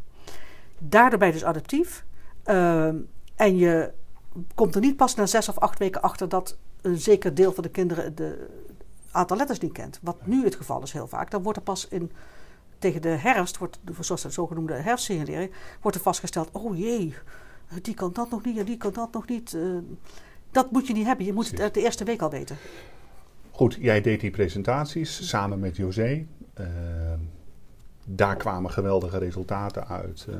Daardoor 0.77 1.19
ben 1.19 1.27
je 1.27 1.33
dus 1.33 1.43
adaptief. 1.43 2.05
Uh, 2.45 2.87
en 3.35 3.57
je 3.57 3.91
komt 4.55 4.75
er 4.75 4.81
niet 4.81 4.97
pas 4.97 5.15
na 5.15 5.25
zes 5.25 5.49
of 5.49 5.57
acht 5.57 5.79
weken 5.79 6.01
achter 6.01 6.29
dat 6.29 6.57
een 6.81 6.97
zeker 6.97 7.33
deel 7.33 7.53
van 7.53 7.63
de 7.63 7.69
kinderen 7.69 8.15
de 8.15 8.47
aantal 9.11 9.37
letters 9.37 9.59
niet 9.59 9.71
kent. 9.71 9.99
Wat 10.01 10.25
nu 10.25 10.43
het 10.43 10.55
geval 10.55 10.81
is 10.81 10.91
heel 10.91 11.07
vaak. 11.07 11.31
Dan 11.31 11.43
wordt 11.43 11.57
er 11.57 11.63
pas 11.63 11.87
in, 11.87 12.11
tegen 12.79 13.01
de 13.01 13.07
herfst, 13.07 13.57
wordt, 13.57 13.79
zoals 13.99 14.21
de 14.21 14.29
zogenoemde 14.29 14.73
herfstsignalering, 14.73 15.51
wordt 15.81 15.97
er 15.97 16.03
vastgesteld: 16.03 16.49
oh 16.51 16.77
jee, 16.77 17.15
die 17.81 17.93
kan 17.93 18.13
dat 18.13 18.29
nog 18.29 18.43
niet 18.43 18.57
en 18.57 18.65
die 18.65 18.77
kan 18.77 18.93
dat 18.93 19.13
nog 19.13 19.27
niet. 19.27 19.53
Uh, 19.53 19.77
dat 20.53 20.71
moet 20.71 20.87
je 20.87 20.93
niet 20.93 21.05
hebben. 21.05 21.25
Je 21.25 21.33
moet 21.33 21.51
het 21.51 21.59
uit 21.59 21.73
de 21.73 21.81
eerste 21.81 22.03
week 22.03 22.21
al 22.21 22.29
weten. 22.29 22.57
Goed, 23.51 23.77
jij 23.79 24.01
deed 24.01 24.19
die 24.19 24.31
presentaties 24.31 25.27
samen 25.29 25.59
met 25.59 25.75
José. 25.75 26.25
Uh, 26.59 26.67
daar 28.05 28.35
kwamen 28.35 28.71
geweldige 28.71 29.17
resultaten 29.17 29.87
uit. 29.87 30.25
Uh, 30.29 30.35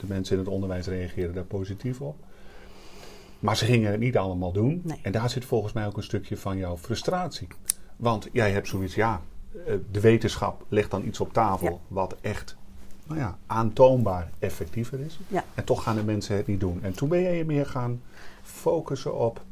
de 0.00 0.06
mensen 0.06 0.36
in 0.36 0.42
het 0.44 0.52
onderwijs 0.52 0.86
reageerden 0.86 1.34
daar 1.34 1.44
positief 1.44 2.00
op. 2.00 2.16
Maar 3.38 3.56
ze 3.56 3.64
gingen 3.64 3.90
het 3.90 4.00
niet 4.00 4.16
allemaal 4.16 4.52
doen. 4.52 4.80
Nee. 4.84 4.98
En 5.02 5.12
daar 5.12 5.30
zit 5.30 5.44
volgens 5.44 5.72
mij 5.72 5.86
ook 5.86 5.96
een 5.96 6.02
stukje 6.02 6.36
van 6.36 6.56
jouw 6.56 6.76
frustratie. 6.76 7.48
Want 7.96 8.28
jij 8.32 8.50
hebt 8.50 8.68
zoiets, 8.68 8.94
ja, 8.94 9.20
de 9.90 10.00
wetenschap 10.00 10.64
legt 10.68 10.90
dan 10.90 11.06
iets 11.06 11.20
op 11.20 11.32
tafel 11.32 11.70
Ja. 11.70 11.78
wat 11.88 12.16
echt 12.20 12.56
nou 13.06 13.20
ja, 13.20 13.38
aantoonbaar 13.46 14.30
effectiever 14.38 15.00
is. 15.00 15.18
Ja. 15.28 15.44
En 15.54 15.64
toch 15.64 15.82
gaan 15.82 15.96
de 15.96 16.04
mensen 16.04 16.36
het 16.36 16.46
niet 16.46 16.60
doen. 16.60 16.82
En 16.82 16.92
toen 16.92 17.08
ben 17.08 17.22
jij 17.22 17.36
je 17.36 17.44
meer 17.44 17.66
gaan 17.66 18.00
focussen 18.48 19.18
op 19.18 19.42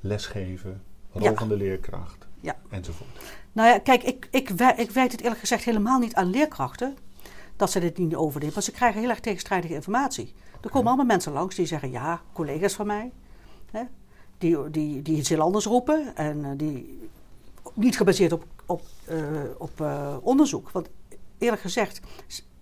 lesgeven, 0.00 0.82
rol 1.12 1.22
Ja. 1.22 1.34
van 1.34 1.48
de 1.48 1.56
leerkracht 1.56 2.26
Ja. 2.40 2.56
enzovoort. 2.70 3.08
Nou 3.52 3.68
ja, 3.68 3.78
kijk, 3.78 4.02
ik, 4.02 4.28
ik, 4.30 4.50
ik 4.76 4.90
wijd 4.90 5.12
het 5.12 5.20
eerlijk 5.20 5.40
gezegd 5.40 5.64
helemaal 5.64 5.98
niet 5.98 6.14
aan 6.14 6.30
leerkrachten 6.30 6.96
dat 7.56 7.70
ze 7.70 7.80
dit 7.80 7.98
niet 7.98 8.14
overnemen. 8.14 8.54
Want 8.54 8.66
ze 8.66 8.72
krijgen 8.72 9.00
heel 9.00 9.08
erg 9.10 9.20
tegenstrijdige 9.20 9.74
informatie. 9.74 10.34
Er 10.60 10.70
komen 10.70 10.86
allemaal 10.86 11.06
mensen 11.06 11.32
langs 11.32 11.54
die 11.54 11.66
zeggen, 11.66 11.90
ja, 11.90 12.20
collega's 12.32 12.74
van 12.74 12.86
mij, 12.86 13.12
hè, 13.70 13.82
die, 14.38 14.70
die, 14.70 15.02
die 15.02 15.16
iets 15.16 15.28
heel 15.28 15.40
anders 15.40 15.64
roepen 15.64 16.16
en 16.16 16.44
eh, 16.44 16.50
die 16.56 17.08
niet 17.74 17.96
gebaseerd 17.96 18.32
op, 18.32 18.44
op, 18.66 18.82
eh, 19.04 19.18
op 19.58 19.80
eh, 19.80 20.16
onderzoek. 20.22 20.70
Want 20.70 20.88
eerlijk 21.38 21.62
gezegd 21.62 22.00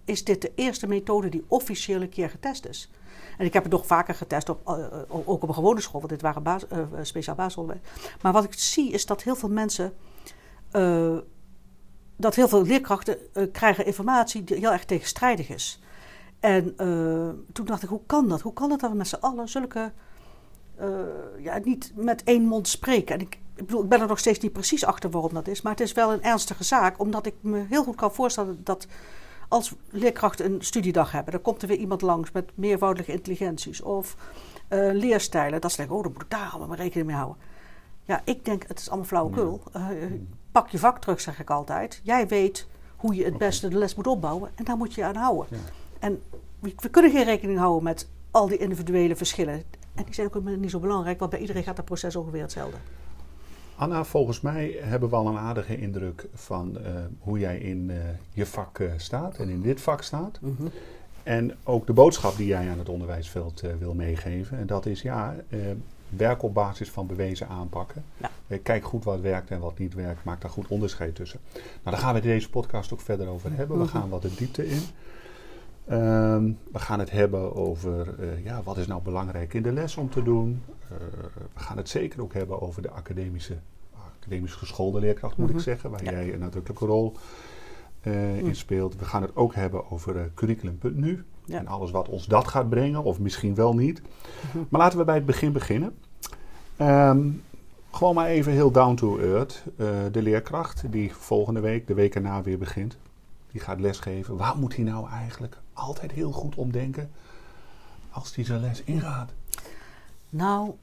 is 0.05 0.25
dit 0.25 0.43
de 0.43 0.53
eerste 0.55 0.87
methode 0.87 1.29
die 1.29 1.45
officieel 1.47 2.03
een 2.03 2.09
keer 2.09 2.31
getest 2.31 2.67
is. 2.67 2.91
En 3.39 3.45
ik 3.45 3.53
heb 3.53 3.63
het 3.63 3.73
nog 3.73 3.87
vaker 3.87 4.15
getest, 4.15 4.49
op, 4.49 4.69
eh, 4.69 4.85
eh, 4.85 5.01
ook 5.09 5.43
op 5.43 5.49
een 5.49 5.55
gewone 5.55 5.81
school, 5.81 6.01
want 6.01 6.13
dit 6.13 6.23
waren 6.23 6.43
baas, 6.43 6.69
eh, 6.69 6.79
speciaal 7.03 7.35
basisonderwijs. 7.35 7.89
Maar 8.21 8.33
wat 8.33 8.45
ik 8.45 8.53
zie 8.55 8.91
is 8.91 9.07
dat 9.07 9.23
heel 9.23 9.37
veel 9.37 9.49
mensen, 9.49 9.93
dat 12.17 12.35
heel 12.35 12.49
veel 12.49 12.63
leerkrachten 12.63 13.19
krijgen 13.53 13.87
informatie 13.87 14.45
die 14.45 14.57
heel 14.57 14.73
erg 14.73 14.85
tegenstrijdig 14.85 15.49
is. 15.49 15.81
En 16.41 16.77
toen 17.53 17.67
dacht 17.67 17.83
ik, 17.83 17.89
hoe 17.89 18.01
kan 18.07 18.29
dat? 18.29 18.41
Hoe 18.41 18.53
kan 18.53 18.71
het 18.71 18.81
dat 18.81 18.91
we 18.91 18.97
met 18.97 19.09
z'n 19.09 19.21
allen 19.21 19.49
zulke, 19.49 19.93
ja, 21.39 21.59
niet 21.65 21.93
met 21.95 22.23
één 22.25 22.43
mond 22.43 22.69
spreken? 22.69 23.15
En 23.15 23.21
ik, 23.21 23.39
ik 23.55 23.67
bedoel, 23.67 23.83
ik 23.83 23.89
ben 23.89 24.01
er 24.01 24.07
nog 24.07 24.19
steeds 24.19 24.39
niet 24.39 24.53
precies 24.53 24.85
achter 24.85 25.11
waarom 25.11 25.35
dat 25.35 25.49
is, 25.49 25.63
maar 25.63 25.73
het 25.73 25.81
is 25.81 25.93
wel 25.93 26.13
een 26.13 26.23
ernstige 26.23 26.65
zaak, 26.65 27.01
omdat 27.01 27.27
ik 27.27 27.35
me 27.41 27.65
heel 27.69 27.85
goed 27.85 27.97
kan 27.97 28.15
voorstellen 28.15 28.61
dat 28.65 28.87
als 29.49 29.75
leerkrachten 29.91 30.45
een 30.45 30.63
studiedag 30.63 31.13
hebben, 31.13 31.33
dan 31.33 31.43
komt 31.43 31.63
er 31.63 31.69
weer 31.69 31.77
iemand 31.77 32.03
langs 32.03 32.33
met 32.33 32.51
meervoudige 32.55 33.13
intelligenties 33.13 33.83
of 33.83 34.17
eh, 34.69 34.79
leerstijlen. 34.93 35.61
Dat 35.61 35.71
ze 35.71 35.77
denken, 35.77 35.97
oh, 35.97 36.03
dan 36.03 36.13
moet 36.13 36.23
ik 36.23 36.31
daar 36.31 36.49
allemaal 36.51 36.69
maar 36.69 36.77
rekening 36.77 37.07
mee 37.07 37.17
houden. 37.17 37.43
Ja, 38.05 38.21
ik 38.25 38.45
denk, 38.45 38.65
het 38.69 38.79
is 38.79 38.89
allemaal 38.89 39.07
flauwekul. 39.07 39.63
Eh, 39.73 39.83
pak 40.53 40.69
je 40.69 40.79
vak 40.79 41.01
terug, 41.01 41.21
zeg 41.21 41.41
ik 41.41 41.51
altijd. 41.51 42.01
Jij 42.03 42.29
weet 42.29 42.67
hoe 42.97 43.15
je 43.15 43.25
het 43.25 43.39
beste 43.39 43.69
de 43.69 43.79
les 43.79 43.95
moet 43.95 44.07
opbouwen 44.07 44.51
en 44.55 44.65
daar 44.65 44.77
moet 44.77 44.95
je 44.95 45.01
je 45.01 45.07
aan 45.07 45.17
houden. 45.17 45.47
Ja. 45.51 45.57
En 45.99 46.23
we, 46.59 46.73
we 46.77 46.89
kunnen 46.89 47.11
geen 47.11 47.25
rekening 47.25 47.59
houden 47.59 47.83
met 47.83 48.09
al 48.31 48.49
die 48.49 48.59
individuele 48.59 49.17
verschillen. 49.17 49.63
En 49.95 50.05
die 50.05 50.15
zijn 50.15 50.27
ook 50.35 50.45
niet 50.45 50.71
zo 50.71 50.79
belangrijk, 50.79 51.19
want 51.19 51.31
bij 51.31 51.41
iedereen 51.41 51.63
gaat 51.63 51.77
het 51.77 51.87
proces 51.87 52.17
ongeveer 52.17 52.41
hetzelfde. 52.41 52.77
Anna, 53.77 54.05
volgens 54.05 54.41
mij 54.41 54.77
hebben 54.81 55.09
we 55.09 55.17
al 55.17 55.27
een 55.27 55.37
aardige 55.39 55.77
indruk 55.79 56.27
van 56.35 56.79
eh, 56.79 56.93
hoe 57.19 57.39
jij 57.39 57.59
in 57.59 57.91
eh, 57.91 57.97
je 58.33 58.47
vak 58.47 58.79
eh, 58.79 58.91
staat 58.97 59.37
en 59.37 59.49
in 59.49 59.61
dit 59.63 59.81
vak 59.81 60.03
staat. 60.03 60.39
En 61.23 61.53
ook 61.65 61.87
de 61.87 61.93
boodschap 61.93 62.37
die 62.37 62.47
jij 62.47 62.71
aan 62.71 62.79
het 62.79 62.89
onderwijsveld 62.89 63.63
wil 63.79 63.95
meegeven. 63.95 64.59
En 64.59 64.67
dat 64.67 64.87
is 64.87 65.03
ja, 65.03 65.35
werk 66.09 66.43
op 66.43 66.55
basis 66.55 66.91
van 66.91 67.07
bewezen 67.07 67.49
aanpakken. 67.49 68.05
Ja. 68.17 68.57
Kijk 68.63 68.85
goed 68.85 69.05
wat 69.05 69.21
werkt 69.21 69.51
en 69.51 69.61
wat 69.61 69.79
niet 69.79 69.95
werkt. 69.95 70.25
Maak 70.25 70.41
daar 70.41 70.51
goed 70.51 70.69
onderscheid 70.69 71.15
tussen. 71.15 71.41
Nou, 71.53 71.63
daar 71.83 71.97
gaan 72.05 72.15
we 72.15 72.21
in 72.21 72.27
deze 72.27 72.51
podcast 72.51 72.93
ook 72.93 73.01
verder 73.01 73.29
over 73.29 73.51
hebben. 73.57 73.77
We 73.79 73.83
Mhm. 73.85 73.93
gaan 73.93 74.09
wat 74.09 74.23
de 74.23 74.35
diepte 74.35 74.67
in. 74.69 74.83
Ehm, 75.87 76.53
we 76.73 76.79
gaan 76.79 76.99
het 76.99 77.11
hebben 77.11 77.55
over 77.55 78.15
uh, 78.21 78.45
ja, 78.45 78.63
wat 78.63 78.77
is 78.77 78.87
nou 78.87 79.03
belangrijk 79.03 79.55
in 79.55 79.63
de 79.63 79.73
les 79.73 79.97
om 79.97 80.11
te 80.11 80.23
doen. 80.23 80.63
Uh, 80.93 80.99
we 81.55 81.61
gaan 81.61 81.77
het 81.77 81.89
zeker 81.89 82.23
ook 82.23 82.33
hebben 82.33 82.61
over 82.61 82.83
de 82.83 82.91
academische, 82.91 83.57
academisch 84.19 84.55
geschoolde 84.55 85.01
leerkracht, 85.01 85.37
moet 85.37 85.49
ik 85.49 85.55
mhm. 85.55 85.65
zeggen, 85.65 85.91
waar 85.91 86.05
jij 86.05 86.33
een 86.33 86.39
nadrukkelijke 86.39 86.87
rol 86.87 87.17
uh, 88.03 88.39
in 88.39 88.57
speelt. 88.57 88.97
We 88.99 89.05
gaan 89.05 89.23
het 89.23 89.37
ook 89.37 89.55
hebben 89.55 89.91
over 89.91 90.31
curriculum.nu 90.35 91.25
ja. 91.45 91.59
en 91.59 91.67
alles 91.67 91.91
wat 91.91 92.09
ons 92.09 92.27
dat 92.27 92.49
gaat 92.49 92.69
brengen, 92.69 93.03
of 93.03 93.21
misschien 93.21 93.55
wel 93.55 93.75
niet. 93.75 94.03
Mhm. 94.03 94.65
Maar 94.69 94.81
laten 94.81 94.99
we 94.99 95.05
bij 95.05 95.15
het 95.15 95.27
begin 95.27 95.53
beginnen. 95.53 95.95
Um, 96.81 97.43
gewoon 97.91 98.15
maar 98.15 98.27
even 98.27 98.53
heel 98.53 98.71
down 98.71 98.95
to 98.95 99.19
earth. 99.19 99.65
de 100.13 100.23
leerkracht 100.23 100.85
die 100.91 101.15
volgende 101.15 101.61
week, 101.61 101.87
de 101.87 101.95
week 101.95 102.15
erna 102.15 102.43
weer 102.43 102.59
begint 102.59 102.97
die 103.51 103.61
gaat 103.61 103.81
lesgeven. 103.81 104.37
Waar 104.37 104.57
moet 104.57 104.77
hij 104.77 104.85
nou 104.85 105.09
eigenlijk 105.09 105.57
altijd 105.75 106.13
heel 106.13 106.33
goed 106.33 106.55
om 106.55 106.73
denken 106.73 107.11
als 108.11 108.35
hij 108.35 108.45
zijn 108.45 108.61
les 108.61 108.83
ingaat? 108.83 109.31
Nou, 110.29 110.75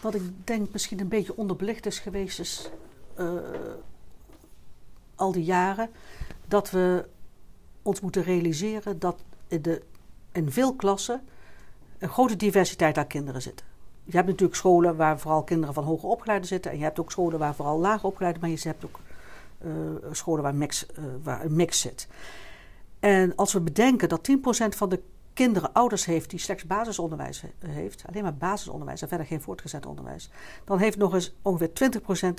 wat 0.00 0.14
ik 0.14 0.46
denk 0.46 0.72
misschien 0.72 1.00
een 1.00 1.08
beetje 1.08 1.36
onderbelicht 1.36 1.86
is 1.86 1.98
geweest, 1.98 2.38
is 2.38 2.70
uh, 3.18 3.32
al 5.14 5.32
die 5.32 5.44
jaren 5.44 5.90
dat 6.46 6.70
we 6.70 7.08
ons 7.82 8.00
moeten 8.00 8.22
realiseren 8.22 8.98
dat 8.98 9.22
in, 9.48 9.62
de, 9.62 9.82
in 10.32 10.52
veel 10.52 10.74
klassen 10.74 11.20
een 11.98 12.08
grote 12.08 12.36
diversiteit 12.36 12.98
aan 12.98 13.06
kinderen 13.06 13.42
zit. 13.42 13.64
Je 14.04 14.16
hebt 14.16 14.28
natuurlijk 14.28 14.58
scholen 14.58 14.96
waar 14.96 15.18
vooral 15.18 15.42
kinderen 15.42 15.74
van 15.74 15.84
hoger 15.84 16.08
opgeleiden 16.08 16.48
zitten. 16.48 16.70
En 16.70 16.78
je 16.78 16.82
hebt 16.82 17.00
ook 17.00 17.10
scholen 17.10 17.38
waar 17.38 17.54
vooral 17.54 17.78
lager 17.78 18.06
opgeleiden, 18.06 18.42
maar 18.42 18.50
je 18.50 18.60
hebt 18.62 18.84
ook 18.84 19.00
uh, 19.64 19.72
scholen 20.12 20.42
waar, 20.42 20.54
mix, 20.54 20.86
uh, 20.98 21.04
waar 21.22 21.44
een 21.44 21.56
mix 21.56 21.80
zit. 21.80 22.08
En 23.00 23.36
als 23.36 23.52
we 23.52 23.60
bedenken 23.60 24.08
dat 24.08 24.30
10% 24.30 24.34
van 24.76 24.88
de 24.88 25.02
kinderen 25.32 25.72
ouders 25.72 26.04
heeft 26.04 26.30
die 26.30 26.38
slechts 26.38 26.66
basisonderwijs 26.66 27.44
heeft, 27.66 28.04
alleen 28.06 28.22
maar 28.22 28.34
basisonderwijs 28.34 29.02
en 29.02 29.08
verder 29.08 29.26
geen 29.26 29.40
voortgezet 29.40 29.86
onderwijs, 29.86 30.30
dan 30.64 30.78
heeft 30.78 30.96
nog 30.98 31.14
eens 31.14 31.34
ongeveer 31.42 31.70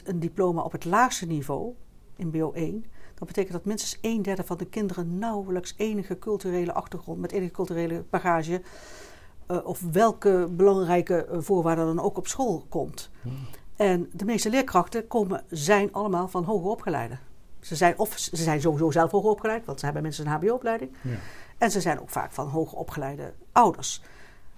20% 0.01 0.05
een 0.05 0.19
diploma 0.19 0.61
op 0.61 0.71
het 0.71 0.85
laagste 0.85 1.25
niveau, 1.25 1.73
in 2.15 2.31
BO1. 2.31 2.89
Dat 3.15 3.27
betekent 3.27 3.53
dat 3.53 3.65
minstens 3.65 3.97
een 4.01 4.21
derde 4.21 4.43
van 4.43 4.57
de 4.57 4.65
kinderen 4.65 5.17
nauwelijks 5.17 5.73
enige 5.77 6.19
culturele 6.19 6.73
achtergrond, 6.73 7.19
met 7.19 7.31
enige 7.31 7.51
culturele 7.51 8.03
bagage, 8.09 8.61
uh, 9.51 9.65
of 9.65 9.81
welke 9.91 10.47
belangrijke 10.51 11.27
voorwaarden 11.31 11.85
dan 11.85 11.99
ook 11.99 12.17
op 12.17 12.27
school 12.27 12.65
komt. 12.69 13.09
Hmm. 13.21 13.33
En 13.75 14.09
de 14.13 14.25
meeste 14.25 14.49
leerkrachten 14.49 15.07
komen, 15.07 15.43
zijn 15.49 15.93
allemaal 15.93 16.27
van 16.27 16.43
hoger 16.43 16.69
opgeleide. 16.69 17.17
Ze 17.61 17.75
zijn, 17.75 17.97
of 17.97 18.17
ze 18.17 18.35
zijn 18.35 18.61
sowieso 18.61 18.91
zelf 18.91 19.11
hoger 19.11 19.29
opgeleid, 19.29 19.65
want 19.65 19.79
ze 19.79 19.85
hebben 19.85 20.03
mensen 20.03 20.25
een 20.25 20.31
HBO-opleiding. 20.31 20.91
Ja. 21.01 21.15
En 21.57 21.71
ze 21.71 21.81
zijn 21.81 21.99
ook 21.99 22.09
vaak 22.09 22.31
van 22.31 22.47
hoger 22.47 22.77
opgeleide 22.77 23.33
ouders. 23.51 24.01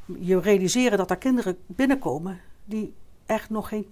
Je 0.06 0.40
realiseren 0.40 0.98
dat 0.98 1.10
er 1.10 1.18
kinderen 1.18 1.58
binnenkomen 1.66 2.40
die 2.66 2.94
echt 3.26 3.50
nog 3.50 3.68
geen 3.68 3.86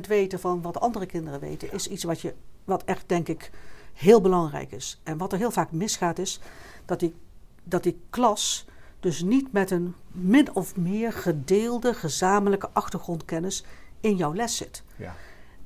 weten 0.08 0.40
van 0.40 0.62
wat 0.62 0.80
andere 0.80 1.06
kinderen 1.06 1.40
weten, 1.40 1.72
is 1.72 1.88
iets 1.88 2.04
wat, 2.04 2.20
je, 2.20 2.34
wat 2.64 2.84
echt, 2.84 3.08
denk 3.08 3.28
ik, 3.28 3.50
heel 3.94 4.20
belangrijk 4.20 4.72
is. 4.72 5.00
En 5.02 5.18
wat 5.18 5.32
er 5.32 5.38
heel 5.38 5.50
vaak 5.50 5.72
misgaat, 5.72 6.18
is 6.18 6.40
dat 6.84 7.00
die, 7.00 7.14
dat 7.64 7.82
die 7.82 8.00
klas 8.10 8.66
dus 9.00 9.22
niet 9.22 9.52
met 9.52 9.70
een 9.70 9.94
min 10.12 10.54
of 10.54 10.76
meer 10.76 11.12
gedeelde 11.12 11.94
gezamenlijke 11.94 12.70
achtergrondkennis 12.72 13.64
in 14.00 14.16
jouw 14.16 14.34
les 14.34 14.56
zit. 14.56 14.82
Ja. 14.96 15.14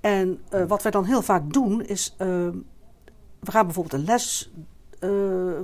En 0.01 0.43
uh, 0.55 0.65
wat 0.65 0.83
wij 0.83 0.93
dan 0.93 1.05
heel 1.05 1.23
vaak 1.23 1.53
doen 1.53 1.85
is, 1.85 2.15
uh, 2.19 2.49
we 3.43 3.51
gaan 3.51 3.65
bijvoorbeeld 3.65 3.95
een 3.95 4.07
les 4.07 4.51
uh, 5.01 5.61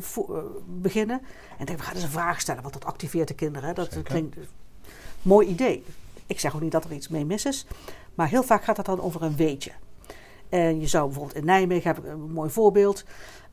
beginnen 0.66 1.20
en 1.58 1.64
denken 1.64 1.76
we 1.76 1.82
gaan 1.82 1.94
eens 1.94 2.02
een 2.02 2.10
vraag 2.10 2.40
stellen, 2.40 2.62
want 2.62 2.74
dat 2.74 2.84
activeert 2.84 3.28
de 3.28 3.34
kinderen. 3.34 3.68
Hè? 3.68 3.74
Dat 3.74 3.92
Zeker. 3.92 4.02
klinkt 4.10 4.36
een 4.36 4.46
mooi 5.22 5.46
idee. 5.46 5.84
Ik 6.26 6.40
zeg 6.40 6.54
ook 6.54 6.60
niet 6.60 6.72
dat 6.72 6.84
er 6.84 6.92
iets 6.92 7.08
mee 7.08 7.24
mis 7.24 7.44
is, 7.44 7.66
maar 8.14 8.28
heel 8.28 8.42
vaak 8.42 8.64
gaat 8.64 8.76
het 8.76 8.86
dan 8.86 9.00
over 9.00 9.22
een 9.22 9.36
weetje. 9.36 9.72
En 10.48 10.80
je 10.80 10.86
zou 10.86 11.06
bijvoorbeeld 11.06 11.36
in 11.36 11.44
Nijmegen, 11.44 11.94
heb 11.94 12.04
ik 12.04 12.10
een 12.10 12.30
mooi 12.30 12.50
voorbeeld. 12.50 13.04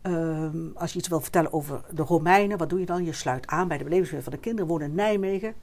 Ehm, 0.02 0.58
als 0.74 0.94
je 0.94 1.00
iets 1.00 1.08
wil 1.08 1.22
vertellen 1.22 1.54
over 1.54 1.82
de 1.92 2.02
Romeinen, 2.02 2.58
wat 2.58 2.70
doe 2.70 2.80
je 2.80 2.86
dan? 2.86 3.04
Je 3.04 3.14
sluit 3.14 3.48
aan 3.48 3.68
bij 3.68 3.78
de 3.78 3.84
belevingswereld 3.84 4.30
van 4.30 4.40
de 4.40 4.46
kinderen, 4.46 4.70
wonen 4.70 4.88
in 4.88 4.96
Nijmegen. 4.96 5.56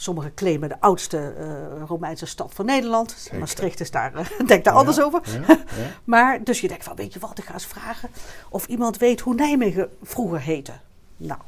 Sommigen 0.00 0.34
claimen 0.34 0.68
de 0.68 0.80
oudste 0.80 1.34
uh, 1.38 1.82
Romeinse 1.86 2.26
stad 2.26 2.54
van 2.54 2.64
Nederland. 2.64 3.10
Zeker. 3.10 3.38
Maastricht 3.38 3.80
is 3.80 3.90
daar, 3.90 4.14
uh, 4.20 4.46
denkt 4.46 4.64
daar 4.64 4.74
anders 4.74 5.00
over. 5.00 5.20
Ja, 5.24 5.40
ja. 5.48 5.90
maar 6.04 6.44
dus 6.44 6.60
je 6.60 6.68
denkt 6.68 6.84
van, 6.84 6.96
weet 6.96 7.12
je 7.12 7.18
wat, 7.18 7.38
ik 7.38 7.44
ga 7.44 7.52
eens 7.52 7.66
vragen 7.66 8.08
of 8.48 8.66
iemand 8.66 8.98
weet 8.98 9.20
hoe 9.20 9.34
Nijmegen 9.34 9.90
vroeger 10.02 10.40
heette. 10.40 10.72
Nou, 11.16 11.40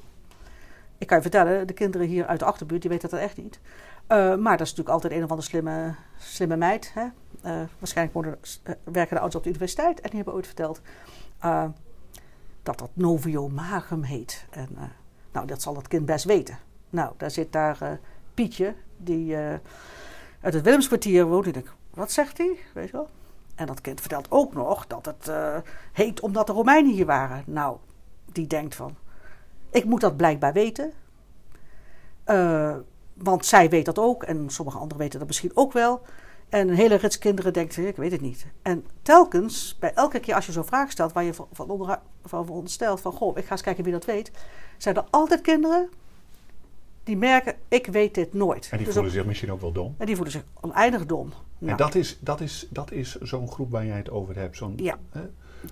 ik 0.98 1.06
kan 1.06 1.16
je 1.16 1.22
vertellen, 1.22 1.66
de 1.66 1.72
kinderen 1.72 2.06
hier 2.06 2.26
uit 2.26 2.38
de 2.38 2.44
achterbuurt, 2.44 2.80
die 2.80 2.90
weten 2.90 3.10
dat 3.10 3.20
echt 3.20 3.36
niet. 3.36 3.60
Uh, 4.08 4.36
maar 4.36 4.56
dat 4.56 4.66
is 4.66 4.74
natuurlijk 4.74 4.88
altijd 4.88 5.12
een 5.12 5.24
of 5.24 5.30
andere 5.30 5.48
slimme, 5.48 5.94
slimme 6.18 6.56
meid. 6.56 6.92
Hè? 6.94 7.06
waarschijnlijk 7.78 8.14
worden, 8.14 8.38
werken 8.84 9.14
de 9.14 9.20
ouders 9.20 9.34
op 9.34 9.42
de 9.42 9.48
universiteit 9.48 10.00
en 10.00 10.08
die 10.08 10.16
hebben 10.16 10.34
ooit 10.34 10.46
verteld 10.46 10.80
dat 12.62 12.78
dat 12.78 12.90
Novio 12.92 13.48
Magum 13.48 14.02
heet. 14.02 14.46
En 14.50 14.68
nou, 15.32 15.46
dat 15.46 15.62
zal 15.62 15.74
dat 15.74 15.88
kind 15.88 16.06
best 16.06 16.24
weten. 16.24 16.58
Nou, 16.90 17.12
daar 17.16 17.30
zit 17.30 17.52
daar 17.52 18.00
Pietje, 18.34 18.74
die 18.96 19.34
uh, 19.34 19.52
uit 20.40 20.54
het 20.54 20.62
Willemskwartier 20.62 21.26
woont. 21.26 21.56
Ik 21.56 21.72
wat 21.94 22.12
zegt 22.12 22.38
hij? 22.38 22.58
Weet 22.74 22.86
je 22.86 22.92
wel? 22.92 23.08
En 23.54 23.66
dat 23.66 23.80
kind 23.80 24.00
vertelt 24.00 24.30
ook 24.30 24.54
nog 24.54 24.86
dat 24.86 25.06
het 25.06 25.28
uh, 25.28 25.56
heet 25.92 26.20
omdat 26.20 26.46
de 26.46 26.52
Romeinen 26.52 26.92
hier 26.92 27.06
waren. 27.06 27.44
Nou, 27.46 27.76
die 28.32 28.46
denkt 28.46 28.74
van, 28.74 28.96
ik 29.70 29.84
moet 29.84 30.00
dat 30.00 30.16
blijkbaar 30.16 30.52
weten. 30.52 30.92
Uh, 32.26 32.76
want 33.14 33.46
zij 33.46 33.68
weet 33.70 33.84
dat 33.84 33.98
ook 33.98 34.22
en 34.22 34.50
sommige 34.50 34.78
anderen 34.78 34.98
weten 34.98 35.18
dat 35.18 35.28
misschien 35.28 35.50
ook 35.54 35.72
wel. 35.72 36.02
En 36.48 36.68
een 36.68 36.74
hele 36.74 36.94
rits 36.94 37.18
kinderen 37.18 37.52
denkt, 37.52 37.76
ik 37.76 37.96
weet 37.96 38.12
het 38.12 38.20
niet. 38.20 38.46
En 38.62 38.86
telkens, 39.02 39.76
bij 39.78 39.94
elke 39.94 40.20
keer 40.20 40.34
als 40.34 40.46
je 40.46 40.52
zo'n 40.52 40.64
vraag 40.64 40.90
stelt 40.90 41.12
waar 41.12 41.24
je 41.24 41.34
van, 41.34 41.46
van, 41.52 41.70
onder, 41.70 41.98
van 42.24 42.48
onderstelt 42.48 43.00
van, 43.00 43.12
goh, 43.12 43.36
ik 43.36 43.44
ga 43.44 43.50
eens 43.50 43.62
kijken 43.62 43.84
wie 43.84 43.92
dat 43.92 44.04
weet. 44.04 44.30
Zijn 44.76 44.96
er 44.96 45.04
altijd 45.10 45.40
kinderen 45.40 45.90
die 47.04 47.16
merken, 47.16 47.54
ik 47.68 47.86
weet 47.86 48.14
dit 48.14 48.34
nooit. 48.34 48.68
En 48.70 48.76
die 48.76 48.86
dus 48.86 48.94
voelen 48.94 49.12
zich 49.12 49.24
misschien 49.24 49.52
ook 49.52 49.60
wel 49.60 49.72
dom. 49.72 49.94
En 49.98 50.06
die 50.06 50.14
voelen 50.14 50.32
zich 50.32 50.44
oneindig 50.60 51.06
dom. 51.06 51.32
Nou. 51.58 51.70
En 51.70 51.76
dat 51.76 51.94
is, 51.94 52.18
dat 52.20 52.40
is, 52.40 52.66
dat 52.70 52.92
is 52.92 53.20
zo'n 53.20 53.48
groep 53.48 53.70
waar 53.70 53.86
jij 53.86 53.96
het 53.96 54.10
over 54.10 54.36
hebt. 54.36 54.56
Zo'n 54.56 54.72
ja. 54.76 54.98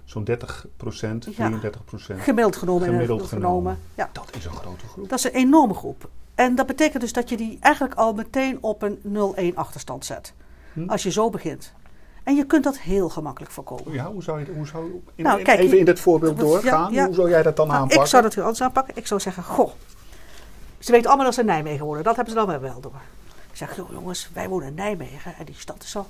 zo'n 0.04 0.24
30 0.24 0.66
procent, 0.76 1.22
33 1.22 1.84
procent. 1.84 2.20
Gemiddeld 2.20 2.56
genomen. 2.56 2.88
Gemiddeld 2.88 3.22
genomen. 3.22 3.78
Ja. 3.94 4.10
Dat 4.12 4.30
is 4.36 4.44
een 4.44 4.52
grote 4.52 4.86
groep. 4.86 5.08
Dat 5.08 5.18
is 5.18 5.24
een 5.24 5.30
enorme 5.30 5.74
groep. 5.74 6.08
En 6.34 6.54
dat 6.54 6.66
betekent 6.66 7.02
dus 7.02 7.12
dat 7.12 7.28
je 7.28 7.36
die 7.36 7.58
eigenlijk 7.60 7.94
al 7.94 8.12
meteen 8.12 8.58
op 8.60 8.82
een 8.82 8.98
0-1 9.52 9.54
achterstand 9.54 10.04
zet. 10.04 10.34
Hm? 10.72 10.88
Als 10.88 11.02
je 11.02 11.10
zo 11.10 11.30
begint. 11.30 11.72
En 12.22 12.34
je 12.34 12.46
kunt 12.46 12.64
dat 12.64 12.78
heel 12.78 13.08
gemakkelijk 13.08 13.52
voorkomen. 13.52 13.92
Ja, 13.92 14.12
hoe 14.12 14.22
zou 14.22 14.40
je, 14.40 14.46
hoe 14.56 14.66
zou, 14.66 15.02
in, 15.14 15.24
nou, 15.24 15.42
kijk, 15.42 15.58
even 15.58 15.78
in 15.78 15.84
dit 15.84 16.00
voorbeeld 16.00 16.38
doorgaan? 16.38 16.98
hoe 17.04 17.14
zou 17.14 17.30
jij 17.30 17.42
dat 17.42 17.56
dan 17.56 17.66
nou, 17.66 17.78
aanpakken? 17.78 18.04
Ik 18.04 18.10
zou 18.10 18.22
dat 18.22 18.34
heel 18.34 18.42
anders 18.42 18.62
aanpakken. 18.62 18.96
Ik 18.96 19.06
zou 19.06 19.20
zeggen, 19.20 19.42
goh, 19.42 19.70
ze 20.80 20.92
weten 20.92 21.06
allemaal 21.06 21.24
dat 21.26 21.34
ze 21.34 21.40
in 21.40 21.46
Nijmegen 21.46 21.86
wonen. 21.86 22.02
Dat 22.02 22.16
hebben 22.16 22.34
ze 22.34 22.46
dan 22.46 22.60
wel 22.60 22.80
door. 22.80 23.00
Ik 23.50 23.56
zeg, 23.56 23.76
jongens, 23.76 24.30
wij 24.32 24.48
wonen 24.48 24.68
in 24.68 24.74
Nijmegen 24.74 25.34
en 25.34 25.44
die 25.44 25.54
stad 25.54 25.82
is 25.82 25.96
al 25.96 26.06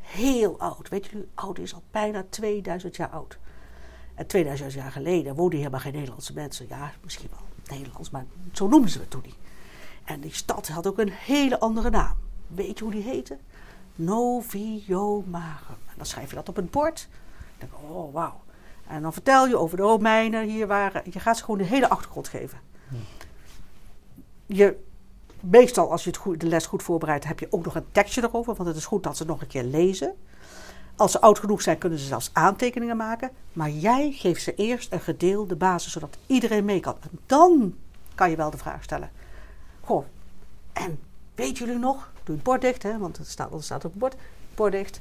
heel 0.00 0.58
oud. 0.58 0.88
Weet 0.88 1.06
jullie, 1.06 1.28
oud 1.34 1.58
is 1.58 1.74
al 1.74 1.82
bijna 1.90 2.24
2000 2.28 2.96
jaar 2.96 3.08
oud. 3.08 3.38
En 4.14 4.26
2000 4.26 4.72
jaar 4.72 4.92
geleden 4.92 5.34
woonden 5.34 5.58
hier 5.58 5.70
maar 5.70 5.80
geen 5.80 5.92
Nederlandse 5.92 6.32
mensen. 6.32 6.66
Ja, 6.68 6.92
misschien 7.02 7.28
wel 7.30 7.76
Nederlands, 7.78 8.10
maar 8.10 8.26
zo 8.52 8.68
noemden 8.68 8.90
ze 8.90 8.98
het 8.98 9.10
toen 9.10 9.22
niet. 9.24 9.36
En 10.04 10.20
die 10.20 10.34
stad 10.34 10.68
had 10.68 10.86
ook 10.86 10.98
een 10.98 11.12
hele 11.12 11.60
andere 11.60 11.90
naam. 11.90 12.16
Weet 12.46 12.78
je 12.78 12.84
hoe 12.84 12.92
die 12.92 13.02
heette? 13.02 13.38
Noviomarum. 13.94 15.78
En 15.86 15.94
dan 15.96 16.06
schrijf 16.06 16.30
je 16.30 16.36
dat 16.36 16.48
op 16.48 16.56
het 16.56 16.70
bord. 16.70 17.08
Dan 17.58 17.68
denk 17.68 17.90
oh 17.90 18.12
wauw. 18.12 18.40
En 18.86 19.02
dan 19.02 19.12
vertel 19.12 19.46
je 19.46 19.58
over 19.58 19.76
de 19.76 19.82
Romeinen 19.82 20.48
hier 20.48 20.66
waren. 20.66 21.02
Je 21.10 21.20
gaat 21.20 21.36
ze 21.36 21.44
gewoon 21.44 21.58
de 21.58 21.64
hele 21.64 21.88
achtergrond 21.88 22.28
geven 22.28 22.58
je, 24.46 24.76
meestal 25.40 25.90
als 25.90 26.04
je 26.04 26.10
het 26.10 26.18
goed, 26.18 26.40
de 26.40 26.46
les 26.46 26.66
goed 26.66 26.82
voorbereidt, 26.82 27.24
heb 27.24 27.38
je 27.38 27.46
ook 27.50 27.64
nog 27.64 27.74
een 27.74 27.86
tekstje 27.92 28.22
erover. 28.22 28.54
Want 28.54 28.68
het 28.68 28.78
is 28.78 28.86
goed 28.86 29.02
dat 29.02 29.16
ze 29.16 29.24
nog 29.24 29.40
een 29.40 29.46
keer 29.46 29.64
lezen. 29.64 30.14
Als 30.96 31.12
ze 31.12 31.20
oud 31.20 31.38
genoeg 31.38 31.62
zijn, 31.62 31.78
kunnen 31.78 31.98
ze 31.98 32.04
zelfs 32.04 32.30
aantekeningen 32.32 32.96
maken. 32.96 33.30
Maar 33.52 33.70
jij 33.70 34.10
geeft 34.10 34.42
ze 34.42 34.54
eerst 34.54 34.92
een 34.92 35.00
gedeelde 35.00 35.56
basis, 35.56 35.92
zodat 35.92 36.16
iedereen 36.26 36.64
mee 36.64 36.80
kan. 36.80 36.96
En 37.00 37.18
dan 37.26 37.74
kan 38.14 38.30
je 38.30 38.36
wel 38.36 38.50
de 38.50 38.58
vraag 38.58 38.82
stellen. 38.82 39.10
Goh, 39.80 40.04
en 40.72 40.98
weten 41.34 41.64
jullie 41.64 41.80
nog? 41.80 42.10
Doe 42.24 42.34
het 42.34 42.44
bord 42.44 42.60
dicht, 42.60 42.82
hè, 42.82 42.98
want 42.98 43.16
het 43.16 43.28
staat, 43.28 43.52
het 43.52 43.64
staat 43.64 43.84
op 43.84 43.90
het 43.90 44.00
bord. 44.00 44.14
Bord 44.54 44.72
dicht. 44.72 45.00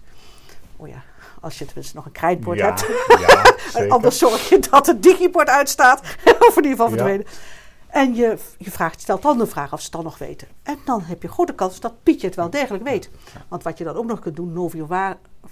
Oh 0.75 0.87
ja, 0.87 1.03
als 1.41 1.57
je 1.57 1.65
tenminste 1.65 1.95
nog 1.95 2.05
een 2.05 2.11
krijtbord 2.11 2.61
hebt. 2.61 2.85
Ja, 3.19 3.87
anders 3.95 4.17
zorg 4.17 4.49
je 4.49 4.59
dat 4.59 4.87
het 4.87 5.03
digibord 5.03 5.49
uitstaat. 5.49 5.99
of 6.47 6.57
in 6.57 6.63
ieder 6.63 6.71
geval 6.71 6.89
verdwenen. 6.89 7.25
En 7.95 8.15
je, 8.15 8.37
je 8.57 8.71
vraagt, 8.71 9.01
stelt 9.01 9.21
dan 9.21 9.37
de 9.37 9.47
vraag 9.47 9.73
of 9.73 9.79
ze 9.79 9.85
het 9.85 9.93
dan 9.95 10.03
nog 10.03 10.17
weten. 10.17 10.47
En 10.63 10.77
dan 10.85 11.01
heb 11.01 11.21
je 11.21 11.27
goede 11.27 11.55
kans 11.55 11.79
dat 11.79 11.93
Pietje 12.03 12.27
het 12.27 12.35
wel 12.35 12.49
degelijk 12.49 12.83
weet. 12.83 13.09
Want 13.47 13.63
wat 13.63 13.77
je 13.77 13.83
dan 13.83 13.95
ook 13.95 14.05
nog 14.05 14.19
kunt 14.19 14.35
doen, 14.35 14.53
Novio 14.53 14.87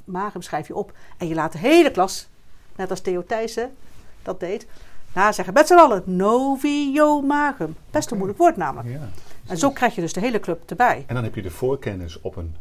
Magum 0.05 0.41
schrijf 0.41 0.67
je 0.67 0.75
op. 0.75 0.91
En 1.17 1.27
je 1.27 1.35
laat 1.35 1.51
de 1.51 1.57
hele 1.57 1.91
klas, 1.91 2.27
net 2.75 2.89
als 2.89 3.01
Theo 3.01 3.23
Thijssen 3.27 3.75
dat 4.21 4.39
deed, 4.39 4.67
na 5.13 5.31
zeggen 5.31 5.53
met 5.53 5.67
z'n 5.67 5.73
allen 5.73 6.03
Novio 6.05 7.21
Magum. 7.21 7.75
Best 7.91 8.11
een 8.11 8.15
moeilijk 8.17 8.39
woord 8.39 8.57
namelijk. 8.57 8.89
Ja. 8.89 9.09
En 9.47 9.57
zo 9.57 9.71
krijg 9.71 9.95
je 9.95 10.01
dus 10.01 10.13
de 10.13 10.19
hele 10.19 10.39
club 10.39 10.69
erbij. 10.69 11.03
En 11.07 11.15
dan 11.15 11.23
heb 11.23 11.35
je 11.35 11.41
de 11.41 11.51
voorkennis 11.51 12.21
op 12.21 12.35
een 12.35 12.55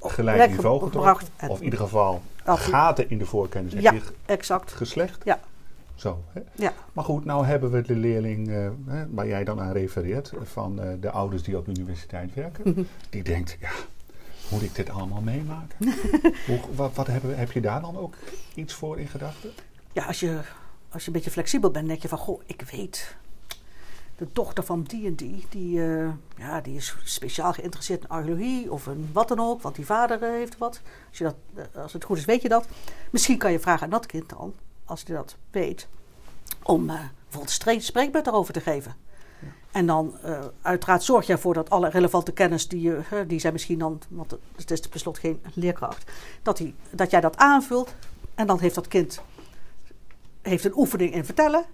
gelijk 0.00 0.50
niveau 0.50 0.82
gebracht. 0.82 1.18
gebracht. 1.18 1.30
En- 1.36 1.48
Of 1.48 1.58
in 1.58 1.64
ieder 1.64 1.78
geval 1.78 2.22
gaten 2.44 3.10
in 3.10 3.18
de 3.18 3.26
voorkennis 3.26 3.72
heb 3.72 3.82
Ja, 3.82 3.92
je 3.92 4.02
exact. 4.26 4.72
geslecht. 4.72 5.20
Ja. 5.24 5.40
Zo. 6.02 6.24
Hè? 6.28 6.40
Ja. 6.54 6.72
Maar 6.92 7.04
goed, 7.04 7.24
nou 7.24 7.44
hebben 7.44 7.70
we 7.70 7.82
de 7.82 7.96
leerling 7.96 8.48
eh, 8.48 8.70
waar 9.10 9.26
jij 9.26 9.44
dan 9.44 9.60
aan 9.60 9.72
refereert, 9.72 10.32
van 10.42 10.80
eh, 10.80 10.88
de 11.00 11.10
ouders 11.10 11.42
die 11.42 11.56
op 11.56 11.64
de 11.64 11.70
universiteit 11.70 12.34
werken. 12.34 12.88
Die 13.10 13.22
denkt, 13.22 13.56
ja, 13.60 13.70
moet 14.50 14.62
ik 14.62 14.74
dit 14.74 14.90
allemaal 14.90 15.20
meemaken? 15.20 15.76
Hoe, 16.46 16.60
wat 16.74 16.94
wat 16.94 17.06
hebben, 17.06 17.38
heb 17.38 17.52
je 17.52 17.60
daar 17.60 17.80
dan 17.80 17.96
ook 17.96 18.14
iets 18.54 18.74
voor 18.74 18.98
in 18.98 19.08
gedachten? 19.08 19.50
Ja, 19.92 20.04
als 20.04 20.20
je, 20.20 20.40
als 20.90 21.02
je 21.02 21.06
een 21.06 21.14
beetje 21.14 21.30
flexibel 21.30 21.70
bent, 21.70 21.88
denk 21.88 22.02
je 22.02 22.08
van, 22.08 22.18
goh, 22.18 22.40
ik 22.46 22.62
weet. 22.70 23.16
De 24.16 24.26
dochter 24.32 24.64
van 24.64 24.82
die 24.82 25.06
en 25.06 25.14
die, 25.14 25.46
die, 25.48 25.84
eh, 25.84 26.10
ja, 26.36 26.60
die 26.60 26.76
is 26.76 26.96
speciaal 27.04 27.52
geïnteresseerd 27.52 28.02
in 28.02 28.08
archeologie 28.08 28.72
of 28.72 28.86
in 28.86 29.10
wat 29.12 29.28
dan 29.28 29.40
ook, 29.40 29.62
want 29.62 29.74
die 29.74 29.86
vader 29.86 30.20
heeft 30.20 30.58
wat. 30.58 30.80
Als, 31.08 31.18
je 31.18 31.24
dat, 31.24 31.36
als 31.74 31.92
het 31.92 32.04
goed 32.04 32.18
is, 32.18 32.24
weet 32.24 32.42
je 32.42 32.48
dat. 32.48 32.66
Misschien 33.10 33.38
kan 33.38 33.52
je 33.52 33.60
vragen 33.60 33.82
aan 33.82 33.90
dat 33.90 34.06
kind 34.06 34.28
dan, 34.28 34.54
als 34.92 35.02
hij 35.06 35.16
dat 35.16 35.36
weet, 35.50 35.88
om 36.62 36.90
eh, 36.90 37.00
bijvoorbeeld 37.30 37.82
spreekbeurt 37.84 38.24
daarover 38.24 38.52
te 38.52 38.60
geven. 38.60 38.94
En 39.70 39.86
dan 39.86 40.16
eh, 40.22 40.40
uiteraard 40.62 41.02
zorg 41.02 41.26
je 41.26 41.32
ervoor 41.32 41.54
dat 41.54 41.70
alle 41.70 41.88
relevante 41.88 42.32
kennis 42.32 42.68
die 42.68 42.80
je, 42.80 43.24
die 43.26 43.38
zijn 43.40 43.52
misschien 43.52 43.78
dan, 43.78 44.00
want 44.08 44.30
het 44.56 44.70
is 44.70 44.80
tenslotte 44.80 45.20
geen 45.20 45.42
leerkracht, 45.54 46.10
dat, 46.42 46.56
die, 46.56 46.74
dat 46.90 47.10
jij 47.10 47.20
dat 47.20 47.36
aanvult. 47.36 47.94
En 48.34 48.46
dan 48.46 48.60
heeft 48.60 48.74
dat 48.74 48.88
kind 48.88 49.20
heeft 50.42 50.64
een 50.64 50.76
oefening 50.76 51.14
in 51.14 51.24
vertellen. 51.24 51.64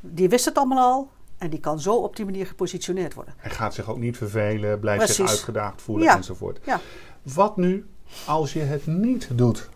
Die 0.00 0.28
wist 0.28 0.44
het 0.44 0.56
allemaal 0.56 0.92
al. 0.92 1.10
En 1.38 1.50
die 1.50 1.60
kan 1.60 1.80
zo 1.80 1.94
op 1.94 2.16
die 2.16 2.24
manier 2.24 2.46
gepositioneerd 2.46 3.14
worden. 3.14 3.34
Hij 3.36 3.50
gaat 3.50 3.74
zich 3.74 3.88
ook 3.88 3.98
niet 3.98 4.16
vervelen, 4.16 4.80
blijft 4.80 5.14
zich 5.14 5.28
uitgedaagd 5.28 5.82
voelen 5.82 6.04
Ja. 6.04 6.16
enzovoort. 6.16 6.60
Ja, 6.64 6.80
Wat 7.22 7.56
nu 7.56 7.86
als 8.26 8.52
je 8.52 8.60
het 8.60 8.86
niet 8.86 9.28
doet 9.32 9.68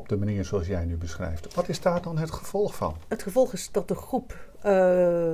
op 0.00 0.08
de 0.08 0.16
manier 0.16 0.44
zoals 0.44 0.66
jij 0.66 0.84
nu 0.84 0.96
beschrijft? 0.96 1.54
Wat 1.54 1.68
is 1.68 1.80
daar 1.80 2.02
dan 2.02 2.18
het 2.18 2.30
gevolg 2.30 2.74
van? 2.74 2.94
het 3.08 3.22
gevolg 3.22 3.52
is 3.52 3.68
dat 3.72 3.88
de 3.88 3.94
groep. 3.94 4.36
eh, 4.60 5.30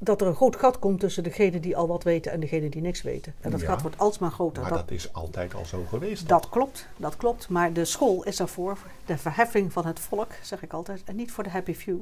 dat 0.00 0.20
er 0.20 0.26
een 0.26 0.34
groot 0.34 0.56
gat 0.56 0.78
komt 0.78 1.00
tussen 1.00 1.22
degenen 1.22 1.60
die 1.62 1.76
al 1.76 1.86
wat 1.88 2.02
weten 2.02 2.32
en 2.32 2.40
degenen 2.40 2.70
die 2.70 2.80
niks 2.80 3.02
weten. 3.02 3.34
En 3.40 3.50
dat 3.50 3.60
Ja. 3.60 3.66
gat 3.66 3.82
wordt 3.82 3.98
alsmaar 3.98 4.30
groter. 4.30 4.62
Maar 4.62 4.70
dat, 4.70 4.78
dat 4.80 4.90
is 4.90 5.12
altijd 5.12 5.54
al 5.54 5.64
zo 5.64 5.84
geweest. 5.88 6.28
dat 6.28 6.48
klopt, 6.48 6.86
dat 6.96 7.16
klopt. 7.16 7.48
Maar 7.48 7.72
de 7.72 7.84
school 7.84 8.22
is 8.24 8.36
daarvoor 8.36 8.78
de 9.06 9.18
verheffing 9.18 9.72
van 9.72 9.86
het 9.86 10.00
volk, 10.00 10.32
zeg 10.42 10.62
ik 10.62 10.72
altijd. 10.72 11.02
En 11.04 11.16
niet 11.16 11.32
voor 11.32 11.44
de 11.44 11.50
happy 11.50 11.74
few. 11.74 11.98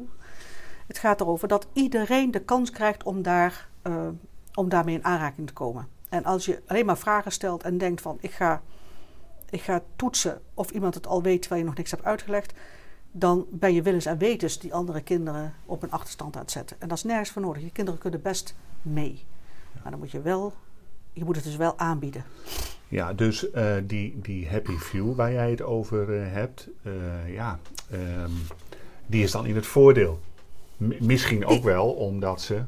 Het 0.86 0.98
gaat 0.98 1.20
erover 1.20 1.48
dat 1.48 1.66
iedereen 1.72 2.30
de 2.30 2.40
kans 2.40 2.70
krijgt 2.70 3.02
om, 3.02 3.22
daar, 3.22 3.68
eh, 3.82 4.08
om 4.54 4.68
daarmee 4.68 4.94
in 4.94 5.04
aanraking 5.04 5.46
te 5.46 5.52
komen. 5.52 5.88
En 6.08 6.24
als 6.24 6.44
je 6.46 6.62
alleen 6.66 6.86
maar 6.86 6.98
vragen 6.98 7.32
stelt 7.32 7.62
en 7.62 7.78
denkt 7.78 8.00
van 8.00 8.18
ik 8.20 8.30
ga, 8.30 8.62
ik 9.56 9.62
ga 9.62 9.82
toetsen 9.96 10.40
of 10.54 10.70
iemand 10.70 10.94
het 10.94 11.06
al 11.06 11.22
weet 11.22 11.40
terwijl 11.40 11.60
je 11.62 11.66
nog 11.68 11.76
niks 11.76 11.90
hebt 11.90 12.04
uitgelegd, 12.04 12.52
dan 13.10 13.46
ben 13.50 13.74
je 13.74 13.82
willens 13.82 14.06
en 14.06 14.18
wetens 14.18 14.58
die 14.58 14.74
andere 14.74 15.00
kinderen 15.00 15.54
op 15.66 15.82
een 15.82 15.90
achterstand 15.90 16.34
aan 16.36 16.42
het 16.42 16.50
zetten. 16.50 16.76
En 16.80 16.88
dat 16.88 16.96
is 16.96 17.04
nergens 17.04 17.30
voor 17.30 17.42
nodig. 17.42 17.62
Je 17.62 17.70
kinderen 17.70 18.00
kunnen 18.00 18.22
best 18.22 18.54
mee. 18.82 19.24
Maar 19.82 19.90
dan 19.90 20.00
moet 20.00 20.10
je 20.10 20.20
wel, 20.20 20.52
je 21.12 21.24
moet 21.24 21.36
het 21.36 21.44
dus 21.44 21.56
wel 21.56 21.78
aanbieden. 21.78 22.24
Ja, 22.88 23.12
dus 23.12 23.50
eh, 23.50 23.74
die, 23.84 24.20
die 24.20 24.48
happy 24.48 24.76
view 24.76 25.14
waar 25.14 25.32
jij 25.32 25.50
het 25.50 25.62
over 25.62 26.20
eh, 26.20 26.32
hebt, 26.32 26.68
eh, 26.82 27.34
ja, 27.34 27.58
ehm, 27.90 28.30
die 29.06 29.22
is 29.22 29.30
dan 29.30 29.46
in 29.46 29.54
het 29.54 29.66
voordeel. 29.66 30.20
M- 30.76 30.92
misschien 31.00 31.46
ook 31.46 31.62
wel 31.62 31.90
omdat 31.92 32.40
ze 32.40 32.62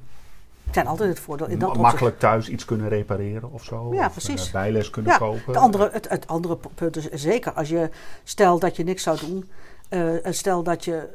zijn 0.70 0.86
altijd 0.86 1.08
het 1.08 1.20
voordeel 1.20 1.46
in 1.46 1.58
dat 1.58 1.76
makkelijk 1.76 2.18
thuis 2.18 2.48
iets 2.48 2.64
kunnen 2.64 2.88
repareren 2.88 3.52
of 3.52 3.64
zo. 3.64 3.94
Ja, 3.94 4.06
of, 4.06 4.12
precies. 4.12 4.46
eh, 4.46 4.52
bijles 4.52 4.90
kunnen 4.90 5.12
Ja, 5.12 5.18
kopen. 5.18 5.42
Het 5.46 5.56
andere, 5.56 5.88
het, 5.92 6.08
het 6.08 6.26
andere 6.26 6.58
punt 6.74 6.96
is 6.96 7.22
zeker 7.22 7.52
als 7.52 7.68
je 7.68 7.90
stel 8.24 8.58
dat 8.58 8.76
je 8.76 8.84
niks 8.84 9.02
zou 9.02 9.18
doen, 9.26 9.50
eh, 9.88 10.10
stel 10.24 10.62
dat 10.62 10.84
je 10.84 11.08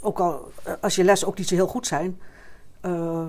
ook 0.00 0.18
al 0.20 0.50
eh, 0.62 0.72
als 0.80 0.94
je 0.94 1.04
lessen 1.04 1.28
ook 1.28 1.38
niet 1.38 1.48
zo 1.48 1.54
heel 1.54 1.66
goed 1.66 1.86
zijn, 1.86 2.20
eh, 2.80 3.24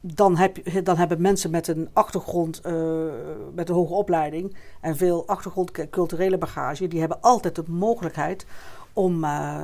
dan, 0.00 0.36
heb, 0.36 0.56
je- 0.56 0.82
dan 0.82 0.96
hebben 0.96 1.20
mensen 1.20 1.50
met 1.50 1.68
een 1.68 1.88
achtergrond, 1.92 2.60
eh, 2.60 2.74
met 3.54 3.68
een 3.68 3.74
hoge 3.74 3.92
opleiding 3.94 4.56
en 4.80 4.96
veel 4.96 5.26
achtergrond 5.26 5.88
culturele 5.90 6.38
bagage, 6.38 6.88
die 6.88 7.00
hebben 7.00 7.20
altijd 7.20 7.54
de 7.54 7.64
mogelijkheid 7.66 8.46
om 8.92 9.24
eh, 9.24 9.62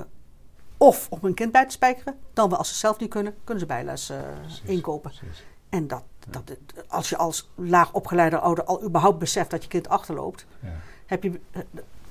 of 0.78 1.06
om 1.10 1.18
hun 1.22 1.34
kind 1.34 1.52
bij 1.52 1.64
te 1.66 1.72
spijkeren, 1.72 2.14
dan 2.32 2.48
wel 2.48 2.58
als 2.58 2.68
ze 2.68 2.74
zelf 2.74 2.98
niet 2.98 3.10
kunnen, 3.10 3.34
kunnen 3.44 3.60
ze 3.62 3.66
bijles 3.68 4.10
eh, 4.10 4.16
Precies, 4.42 4.62
inkopen. 4.64 5.10
precies. 5.18 5.44
En 5.68 5.86
dat, 5.86 6.02
dat, 6.28 6.42
als 6.88 7.08
je 7.08 7.16
als 7.16 7.50
laag 7.54 7.92
opgeleide 7.92 8.38
ouder 8.38 8.64
al 8.64 8.82
überhaupt 8.84 9.18
beseft 9.18 9.50
dat 9.50 9.62
je 9.62 9.68
kind 9.68 9.88
achterloopt, 9.88 10.46
Ja. 10.60 10.68
heb 11.06 11.22
je, 11.22 11.40
eh, 11.50 11.60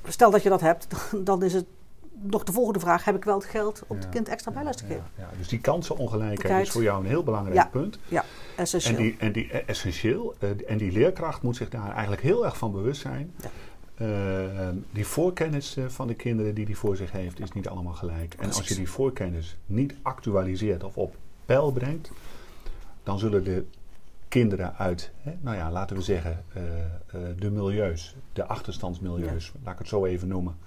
stel 0.08 0.32
dat 0.32 0.44
je 0.44 0.50
dat 0.50 0.62
hebt, 0.62 0.88
dan 1.30 1.44
is 1.44 1.54
het 1.54 1.66
nog 2.22 2.44
de 2.44 2.52
volgende 2.52 2.80
vraag: 2.80 3.04
heb 3.06 3.16
ik 3.16 3.24
wel 3.24 3.36
het 3.38 3.46
geld 3.46 3.84
om 3.88 3.96
Ja, 3.98 4.02
het 4.04 4.12
kind 4.12 4.28
extra 4.30 4.52
bijles 4.52 4.76
te 4.76 4.86
geven? 4.86 5.06
ja. 5.16 5.30
Dus 5.38 5.48
die 5.48 5.60
kansenongelijkheid 5.60 6.66
is 6.66 6.72
voor 6.72 6.84
jou 6.84 7.00
een 7.02 7.10
heel 7.10 7.24
belangrijk 7.24 7.72
punt. 7.72 8.00
Ja, 8.08 8.22
En 8.56 8.64
essentieel. 8.64 8.98
die, 8.98 9.16
en 9.20 9.32
die 9.32 9.52
essentieel. 9.52 10.36
eh, 10.40 10.50
en 10.72 10.78
die 10.78 10.92
leerkracht 10.92 11.42
moet 11.42 11.56
zich 11.56 11.70
daar 11.70 11.92
eigenlijk 11.92 12.22
heel 12.22 12.46
erg 12.46 12.58
van 12.58 12.72
bewust 12.72 13.02
zijn. 13.02 13.34
Eh, 13.98 14.70
die 14.92 15.06
voorkennis 15.06 15.78
eh, 15.78 15.86
van 15.86 16.08
de 16.08 16.14
kinderen 16.14 16.56
die 16.56 16.66
die 16.66 16.78
voor 16.78 16.96
zich 16.96 17.12
heeft, 17.12 17.40
is 17.40 17.52
niet 17.52 17.68
allemaal 17.68 17.94
gelijk. 17.94 18.34
En 18.34 18.52
als 18.52 18.68
je 18.68 18.76
die 18.76 18.90
voorkennis 18.90 19.58
niet 19.66 19.96
actualiseert 20.02 20.84
of 20.84 20.98
op 20.98 21.16
peil 21.46 21.72
brengt, 21.72 22.12
dan 23.04 23.20
zullen 23.20 23.44
de 23.44 23.66
kinderen 24.28 24.76
uit, 24.76 25.12
hè, 25.18 25.34
nou 25.40 25.58
ja, 25.58 25.72
laten 25.72 25.96
we 25.96 26.02
zeggen, 26.02 26.44
eh, 26.54 26.62
de 27.38 27.52
milieus, 27.52 28.16
de 28.34 28.46
achterstandsmilieus, 28.46 29.52
laat 29.64 29.74
ik 29.74 29.80
het 29.80 29.88
zo 29.88 30.06
even 30.06 30.28
noemen, 30.28 30.58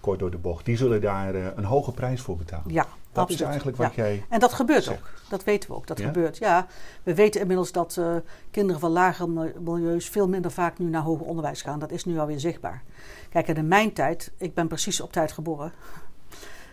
kort 0.00 0.18
door 0.18 0.30
de 0.30 0.38
bocht, 0.38 0.64
die 0.64 0.76
zullen 0.76 1.00
daar 1.00 1.34
een 1.34 1.64
hoge 1.64 1.92
prijs 1.92 2.20
voor 2.20 2.36
betalen. 2.36 2.72
ja, 2.72 2.86
Dat 3.18 3.28
absoluut. 3.28 3.40
is 3.40 3.46
eigenlijk 3.62 3.76
wat 3.76 3.94
Ja. 3.94 4.02
jij. 4.02 4.24
En 4.28 4.40
dat 4.40 4.52
gebeurt 4.52 4.84
zegt. 4.84 4.98
ook. 4.98 5.10
Dat 5.28 5.44
weten 5.44 5.70
we 5.70 5.76
ook. 5.76 5.86
Dat 5.86 5.98
Ja? 5.98 6.06
gebeurt. 6.06 6.38
Ja, 6.38 6.66
we 7.02 7.14
weten 7.14 7.40
inmiddels 7.40 7.72
dat 7.72 7.96
eh, 7.96 8.14
kinderen 8.50 8.80
van 8.80 8.90
lagere 8.90 9.28
mil- 9.28 9.52
milieus 9.60 10.08
veel 10.08 10.28
minder 10.28 10.50
vaak 10.50 10.78
nu 10.78 10.86
naar 10.88 11.02
hoger 11.02 11.26
onderwijs 11.26 11.62
gaan. 11.62 11.78
Dat 11.78 11.90
is 11.90 12.04
nu 12.04 12.18
alweer 12.18 12.40
zichtbaar. 12.40 12.82
Kijk, 13.30 13.48
en 13.48 13.56
in 13.56 13.68
mijn 13.68 13.92
tijd, 13.92 14.32
ik 14.36 14.54
ben 14.54 14.68
precies 14.68 15.00
op 15.00 15.12
tijd 15.12 15.32
geboren. 15.32 15.72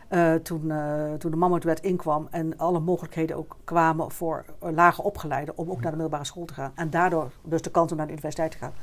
Eh, 0.08 0.34
toen, 0.34 0.71
eh, 0.71 1.13
toen 1.13 1.31
de 1.31 1.38
Mammoetwet 1.38 1.79
inkwam 1.79 2.27
en 2.31 2.58
alle 2.58 2.79
mogelijkheden 2.79 3.36
ook 3.38 3.55
kwamen 3.63 4.12
voor 4.12 4.45
lager 4.60 5.03
opgeleiden 5.03 5.58
om 5.58 5.69
ook 5.69 5.75
naar 5.81 5.91
de 5.91 5.97
middelbare 5.97 6.23
school 6.25 6.45
te 6.45 6.53
gaan. 6.53 6.71
En 6.75 6.89
daardoor 6.89 7.31
dus 7.43 7.62
de 7.62 7.71
kans 7.71 7.91
om 7.91 7.97
naar 7.97 8.05
de 8.05 8.12
universiteit 8.12 8.51
te 8.51 8.58
gaan. 8.58 8.73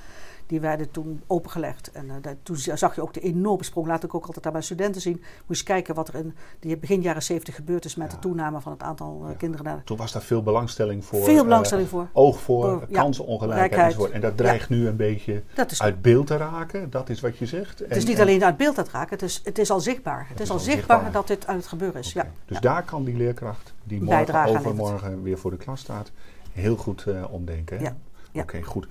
Die 0.52 0.60
werden 0.60 0.90
toen 0.90 1.22
opengelegd. 1.26 1.90
En 1.92 2.06
uh, 2.06 2.12
dat, 2.20 2.34
toen 2.42 2.56
zag 2.56 2.94
je 2.94 3.02
ook 3.02 3.14
de 3.14 3.20
enorme 3.20 3.64
sprong. 3.64 3.86
Laat 3.86 4.04
ik 4.04 4.14
ook 4.14 4.26
altijd 4.26 4.46
aan 4.46 4.52
mijn 4.52 4.64
studenten 4.64 5.00
zien. 5.00 5.22
Moest 5.46 5.60
je 5.60 5.66
kijken 5.66 5.94
wat 5.94 6.08
er 6.08 6.14
in 6.14 6.34
die 6.60 6.76
begin 6.76 7.02
jaren 7.02 7.22
70 7.22 7.54
gebeurd 7.54 7.84
is 7.84 7.94
met 7.94 8.10
Ja. 8.10 8.14
de 8.14 8.20
toename 8.20 8.60
van 8.60 8.72
het 8.72 8.82
aantal 8.82 9.20
uh, 9.22 9.30
Ja. 9.30 9.36
kinderen 9.36 9.64
naar 9.66 9.84
Toen 9.84 9.96
was 9.96 10.12
daar 10.12 10.22
veel 10.22 10.42
belangstelling 10.42 11.04
voor. 11.04 11.22
Veel 11.24 11.42
belangstelling 11.44 11.88
voor. 11.88 12.08
Oog 12.12 12.40
voor, 12.40 12.86
kansenongelijkheid 12.90 13.72
enzovoort. 13.72 14.10
En 14.10 14.20
dat 14.20 14.36
dreigt 14.36 14.68
nu 14.68 14.86
een 14.86 14.96
beetje 14.96 15.42
is, 15.66 15.82
uit 15.82 16.02
beeld 16.02 16.26
te 16.26 16.36
raken. 16.36 16.90
Dat 16.90 17.08
is 17.08 17.20
wat 17.20 17.38
je 17.38 17.46
zegt. 17.46 17.78
het 17.78 17.96
is 17.96 18.04
niet 18.04 18.20
alleen 18.20 18.44
uit 18.44 18.56
beeld 18.56 18.74
te 18.74 18.84
raken, 18.92 19.10
het 19.10 19.22
is, 19.22 19.40
het 19.44 19.58
is 19.58 19.70
al 19.70 19.80
zichtbaar. 19.80 20.26
Het 20.28 20.40
is 20.40 20.50
al 20.50 20.58
zichtbaar 20.58 21.12
dat 21.12 21.26
dit 21.26 21.46
aan 21.46 21.56
het 21.56 21.66
gebeuren 21.66 22.00
is. 22.00 22.12
Ja. 22.12 22.30
Dus 22.46 22.60
daar 22.60 22.84
kan 22.84 23.04
die 23.04 23.16
leerkracht, 23.16 23.72
die 23.84 24.02
morgen 24.02 24.46
overmorgen 24.46 25.22
weer 25.22 25.38
voor 25.38 25.50
de 25.50 25.56
klas 25.56 25.80
staat, 25.80 26.10
heel 26.52 26.76
goed 26.76 27.06
eh, 27.06 27.24
omdenken. 27.30 27.78
hè? 27.78 27.84
Ja, 27.84 27.96
ja. 28.32 28.42
Oké, 28.42 28.62
goed. 28.62 28.86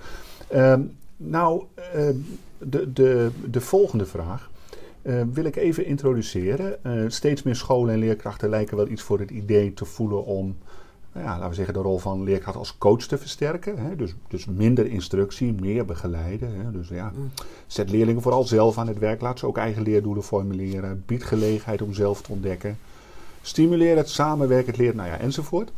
Ehm, 0.48 0.80
nou, 1.24 1.64
ehm, 1.92 2.16
de, 2.58 2.92
de, 2.92 3.30
de 3.50 3.60
volgende 3.60 4.06
vraag 4.06 4.50
eh, 5.02 5.22
wil 5.32 5.44
ik 5.44 5.56
even 5.56 5.86
introduceren. 5.86 6.84
Eh, 6.84 6.92
steeds 7.06 7.42
meer 7.42 7.56
scholen 7.56 7.94
en 7.94 8.00
leerkrachten 8.00 8.48
lijken 8.48 8.76
wel 8.76 8.88
iets 8.88 9.02
voor 9.02 9.18
het 9.18 9.30
idee 9.30 9.74
te 9.74 9.84
voelen 9.84 10.24
om, 10.24 10.56
nou 11.12 11.26
ja, 11.26 11.32
laten 11.32 11.48
we 11.48 11.54
zeggen, 11.54 11.74
de 11.74 11.80
rol 11.80 11.98
van 11.98 12.22
leerkracht 12.22 12.56
als 12.56 12.78
coach 12.78 13.02
te 13.06 13.18
versterken. 13.18 13.78
Hè? 13.78 13.96
Dus, 13.96 14.14
dus 14.28 14.46
minder 14.46 14.86
instructie, 14.86 15.54
meer 15.60 15.84
begeleiden. 15.84 16.54
Hè? 16.54 16.70
Dus 16.70 16.88
ja, 16.88 17.12
Mm. 17.14 17.30
zet 17.66 17.90
leerlingen 17.90 18.22
vooral 18.22 18.44
zelf 18.44 18.78
aan 18.78 18.88
het 18.88 18.98
werk. 18.98 19.20
Laat 19.20 19.38
ze 19.38 19.46
ook 19.46 19.58
eigen 19.58 19.82
leerdoelen 19.82 20.22
formuleren. 20.22 21.02
Bied 21.06 21.24
gelegenheid 21.24 21.82
om 21.82 21.94
zelf 21.94 22.22
te 22.22 22.32
ontdekken. 22.32 22.78
Stimuleer 23.42 23.96
het 23.96 24.08
samenwerken, 24.08 24.66
het 24.70 24.76
leren, 24.80 24.96
nou 24.96 25.08
ja, 25.08 25.18
enzovoort. 25.18 25.72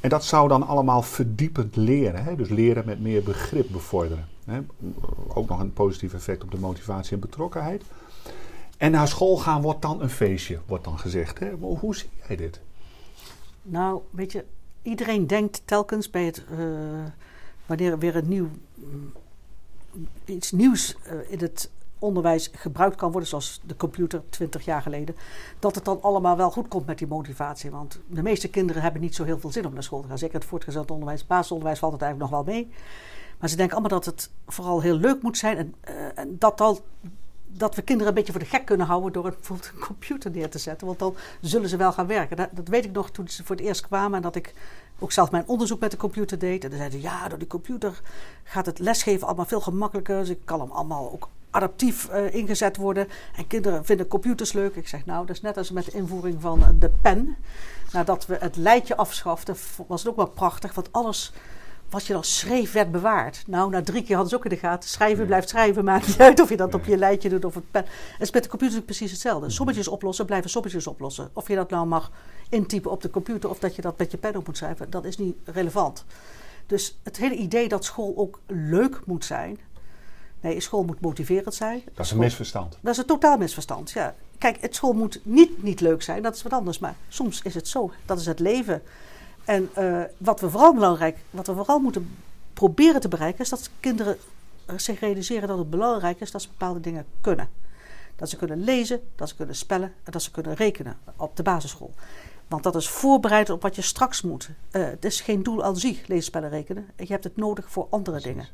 En 0.00 0.08
dat 0.08 0.24
zou 0.24 0.48
dan 0.48 0.66
allemaal 0.66 1.02
verdiepend 1.02 1.76
leren. 1.76 2.24
Hè? 2.24 2.36
Dus 2.36 2.48
leren 2.48 2.82
met 2.86 3.00
meer 3.00 3.22
begrip 3.22 3.66
bevorderen. 3.72 4.24
Hè? 4.46 4.60
Ook 5.28 5.48
nog 5.48 5.60
een 5.60 5.72
positief 5.72 6.14
effect 6.14 6.42
op 6.42 6.50
de 6.50 6.58
motivatie 6.58 7.12
en 7.12 7.20
betrokkenheid. 7.20 7.82
En 8.76 8.90
naar 8.90 9.08
school 9.08 9.36
gaan 9.36 9.62
wordt 9.62 9.82
dan 9.82 10.02
een 10.02 10.10
feestje, 10.10 10.58
wordt 10.66 10.84
dan 10.84 10.98
gezegd. 10.98 11.38
Hè? 11.38 11.56
Maar 11.56 11.70
hoe 11.70 11.96
zie 11.96 12.08
jij 12.26 12.36
dit? 12.36 12.60
Nou, 13.62 14.00
weet 14.10 14.32
je, 14.32 14.44
iedereen 14.82 15.26
denkt 15.26 15.62
telkens 15.64 16.10
bij 16.10 16.24
het, 16.24 16.44
uh, 16.50 16.58
wanneer 17.66 17.92
er 17.92 17.98
weer 17.98 18.16
een 18.16 18.28
nieuw, 18.28 18.48
mm, 18.74 19.12
iets 20.24 20.52
nieuws 20.52 20.96
uh, 21.06 21.30
in 21.30 21.38
het 21.38 21.70
onderwijs 21.98 22.50
gebruikt 22.52 22.96
kan 22.96 23.10
worden, 23.10 23.28
zoals 23.28 23.60
de 23.66 23.76
computer 23.76 24.22
20 24.28 24.64
jaar 24.64 24.82
geleden, 24.82 25.16
dat 25.58 25.74
het 25.74 25.84
dan 25.84 26.02
allemaal 26.02 26.36
wel 26.36 26.50
goed 26.50 26.68
komt 26.68 26.86
met 26.86 26.98
die 26.98 27.06
motivatie. 27.06 27.70
Want 27.70 28.00
de 28.08 28.22
meeste 28.22 28.48
kinderen 28.48 28.82
hebben 28.82 29.00
niet 29.00 29.14
zo 29.14 29.24
heel 29.24 29.38
veel 29.38 29.52
zin 29.52 29.66
om 29.66 29.72
naar 29.72 29.82
school 29.82 30.00
te 30.00 30.08
gaan. 30.08 30.18
Zeker 30.18 30.34
het 30.34 30.48
voortgezet 30.48 30.90
onderwijs, 30.90 31.26
basisonderwijs 31.26 31.78
valt 31.78 31.92
het 31.92 32.02
eigenlijk 32.02 32.32
nog 32.32 32.44
wel 32.44 32.54
mee. 32.54 32.70
Maar 33.38 33.48
ze 33.48 33.56
denken 33.56 33.76
allemaal 33.76 33.98
dat 34.00 34.04
het 34.14 34.30
vooral 34.46 34.80
heel 34.80 34.96
leuk 34.96 35.22
moet 35.22 35.38
zijn 35.38 35.56
en, 35.56 35.74
uh, 35.88 36.18
en 36.18 36.36
dat 36.38 36.60
al 36.60 36.84
dat 37.58 37.74
we 37.74 37.82
kinderen 37.82 38.08
een 38.08 38.14
beetje 38.14 38.32
voor 38.32 38.40
de 38.40 38.48
gek 38.48 38.64
kunnen 38.64 38.86
houden 38.86 39.12
door 39.12 39.22
bijvoorbeeld 39.22 39.70
een 39.74 39.80
computer 39.80 40.30
neer 40.30 40.50
te 40.50 40.58
zetten. 40.58 40.86
Want 40.86 40.98
dan 40.98 41.16
zullen 41.40 41.68
ze 41.68 41.76
wel 41.76 41.92
gaan 41.92 42.06
werken. 42.06 42.36
Dat, 42.36 42.48
dat, 42.52 42.68
weet 42.68 42.84
ik 42.84 42.92
nog 42.92 43.10
toen 43.10 43.28
ze 43.28 43.44
voor 43.44 43.56
het 43.56 43.64
eerst 43.64 43.86
kwamen 43.86 44.16
en 44.16 44.22
dat 44.22 44.36
ik 44.36 44.54
ook 44.98 45.12
zelf 45.12 45.30
mijn 45.30 45.46
onderzoek 45.46 45.80
met 45.80 45.90
de 45.90 45.96
computer 45.96 46.38
deed. 46.38 46.64
En 46.64 46.68
dan 46.70 46.78
zeiden 46.78 47.00
ze, 47.00 47.06
ja, 47.06 47.28
door 47.28 47.38
die 47.38 47.46
computer 47.46 48.00
gaat 48.44 48.66
het 48.66 48.78
lesgeven 48.78 49.26
allemaal 49.26 49.46
veel 49.46 49.60
gemakkelijker. 49.60 50.18
Dus 50.18 50.28
ik 50.28 50.40
kan 50.44 50.60
hem 50.60 50.70
allemaal 50.70 51.12
ook 51.12 51.28
adaptief 51.50 52.08
uh, 52.10 52.34
ingezet 52.34 52.76
worden. 52.76 53.08
En 53.36 53.46
kinderen 53.46 53.84
vinden 53.84 54.08
computers 54.08 54.52
leuk. 54.52 54.76
Ik 54.76 54.88
zeg, 54.88 55.06
nou, 55.06 55.26
dat 55.26 55.36
is 55.36 55.42
net 55.42 55.56
als 55.56 55.70
met 55.70 55.84
de 55.84 55.90
invoering 55.90 56.40
van 56.40 56.76
de 56.78 56.90
pen. 57.02 57.36
Nadat 57.92 58.26
we 58.26 58.36
het 58.40 58.56
lijntje 58.56 58.96
afschaften, 58.96 59.56
was 59.86 60.00
het 60.00 60.10
ook 60.10 60.16
wel 60.16 60.28
prachtig. 60.28 60.74
Want 60.74 60.92
alles 60.92 61.32
wat 61.90 62.06
je 62.06 62.12
dan 62.12 62.24
schreef 62.24 62.72
werd 62.72 62.90
bewaard. 62.90 63.44
Nou, 63.46 63.70
na 63.70 63.82
drie 63.82 64.02
keer 64.02 64.14
hadden 64.14 64.28
ze 64.28 64.36
ook 64.36 64.44
in 64.44 64.50
de 64.50 64.56
gaten. 64.56 64.88
Schrijven 64.88 65.26
blijft 65.26 65.48
schrijven. 65.48 65.84
Maakt 65.84 66.06
niet 66.06 66.20
uit 66.20 66.40
of 66.40 66.48
je 66.48 66.56
dat 66.56 66.74
op 66.74 66.84
je 66.84 66.96
lijntje 66.96 67.28
doet 67.28 67.44
of 67.44 67.54
het 67.54 67.70
pen. 67.70 67.84
Het 68.12 68.20
is 68.20 68.30
met 68.30 68.42
de 68.42 68.48
computer 68.48 68.82
precies 68.82 69.10
hetzelfde. 69.10 69.50
Sommetjes 69.50 69.88
oplossen 69.88 70.26
blijven 70.26 70.50
sommetjes 70.50 70.86
oplossen. 70.86 71.30
Of 71.32 71.48
je 71.48 71.54
dat 71.54 71.70
nou 71.70 71.86
mag 71.86 72.10
intypen 72.48 72.90
op 72.90 73.02
de 73.02 73.10
computer 73.10 73.50
of 73.50 73.58
dat 73.58 73.76
je 73.76 73.82
dat 73.82 73.98
met 73.98 74.10
je 74.10 74.16
pen 74.16 74.36
op 74.36 74.46
moet 74.46 74.56
schrijven, 74.56 74.90
dat 74.90 75.04
is 75.04 75.16
niet 75.16 75.36
relevant. 75.44 76.04
Dus 76.66 76.98
het 77.02 77.16
hele 77.16 77.34
idee 77.34 77.68
dat 77.68 77.84
school 77.84 78.12
ook 78.16 78.40
leuk 78.46 79.00
moet 79.04 79.24
zijn. 79.24 79.58
Nee, 80.40 80.60
school 80.60 80.84
moet 80.84 81.00
motiverend 81.00 81.54
zijn. 81.54 81.82
Dat 81.94 82.04
is 82.04 82.10
een 82.10 82.18
misverstand. 82.18 82.78
Dat 82.80 82.92
is 82.92 82.98
een 82.98 83.06
totaal 83.06 83.36
misverstand. 83.36 83.90
Ja. 83.90 84.14
Kijk, 84.38 84.60
het 84.60 84.74
school 84.74 84.92
moet 84.92 85.20
niet 85.22 85.62
niet 85.62 85.80
leuk 85.80 86.02
zijn, 86.02 86.22
dat 86.22 86.34
is 86.34 86.42
wat 86.42 86.52
anders. 86.52 86.78
Maar 86.78 86.94
soms 87.08 87.42
is 87.42 87.54
het 87.54 87.68
zo. 87.68 87.90
Dat 88.04 88.20
is 88.20 88.26
het 88.26 88.38
leven. 88.38 88.82
En 89.46 89.70
uh, 89.78 90.02
wat 90.16 90.40
we 90.40 90.50
vooral 90.50 90.74
belangrijk, 90.74 91.18
wat 91.30 91.46
we 91.46 91.54
vooral 91.54 91.78
moeten 91.78 92.16
proberen 92.52 93.00
te 93.00 93.08
bereiken, 93.08 93.40
is 93.40 93.48
dat 93.48 93.70
kinderen 93.80 94.16
zich 94.76 95.00
realiseren 95.00 95.48
dat 95.48 95.58
het 95.58 95.70
belangrijk 95.70 96.20
is 96.20 96.30
dat 96.30 96.42
ze 96.42 96.48
bepaalde 96.48 96.80
dingen 96.80 97.06
kunnen. 97.20 97.48
Dat 98.16 98.30
ze 98.30 98.36
kunnen 98.36 98.64
lezen, 98.64 99.00
dat 99.16 99.28
ze 99.28 99.36
kunnen 99.36 99.56
spellen 99.56 99.92
en 100.04 100.12
dat 100.12 100.22
ze 100.22 100.30
kunnen 100.30 100.54
rekenen 100.54 100.98
op 101.16 101.36
de 101.36 101.42
basisschool. 101.42 101.94
Want 102.48 102.62
dat 102.62 102.74
is 102.74 102.88
voorbereid 102.88 103.50
op 103.50 103.62
wat 103.62 103.74
je 103.74 103.82
straks 103.82 104.22
moet. 104.22 104.48
Uh, 104.72 104.84
het 104.84 105.04
is 105.04 105.20
geen 105.20 105.42
doel 105.42 105.64
aan 105.64 105.76
zich, 105.76 106.06
lezen, 106.06 106.24
spellen, 106.24 106.50
rekenen. 106.50 106.86
Je 106.96 107.06
hebt 107.06 107.24
het 107.24 107.36
nodig 107.36 107.70
voor 107.70 107.86
andere 107.90 108.20
dingen. 108.20 108.48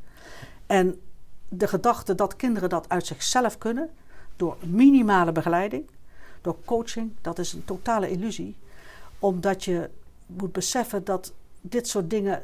En 0.66 1.00
de 1.48 1.68
gedachte 1.68 2.14
dat 2.14 2.36
kinderen 2.36 2.68
dat 2.68 2.88
uit 2.88 3.06
zichzelf 3.06 3.58
kunnen, 3.58 3.90
door 4.36 4.56
minimale 4.66 5.32
begeleiding, 5.32 5.90
door 6.40 6.56
coaching, 6.64 7.12
dat 7.20 7.38
is 7.38 7.52
een 7.52 7.64
totale 7.64 8.10
illusie. 8.10 8.56
Omdat 9.18 9.64
je 9.64 9.90
moet 10.36 10.52
beseffen 10.52 11.04
dat 11.04 11.34
dit 11.60 11.88
soort 11.88 12.10
dingen. 12.10 12.42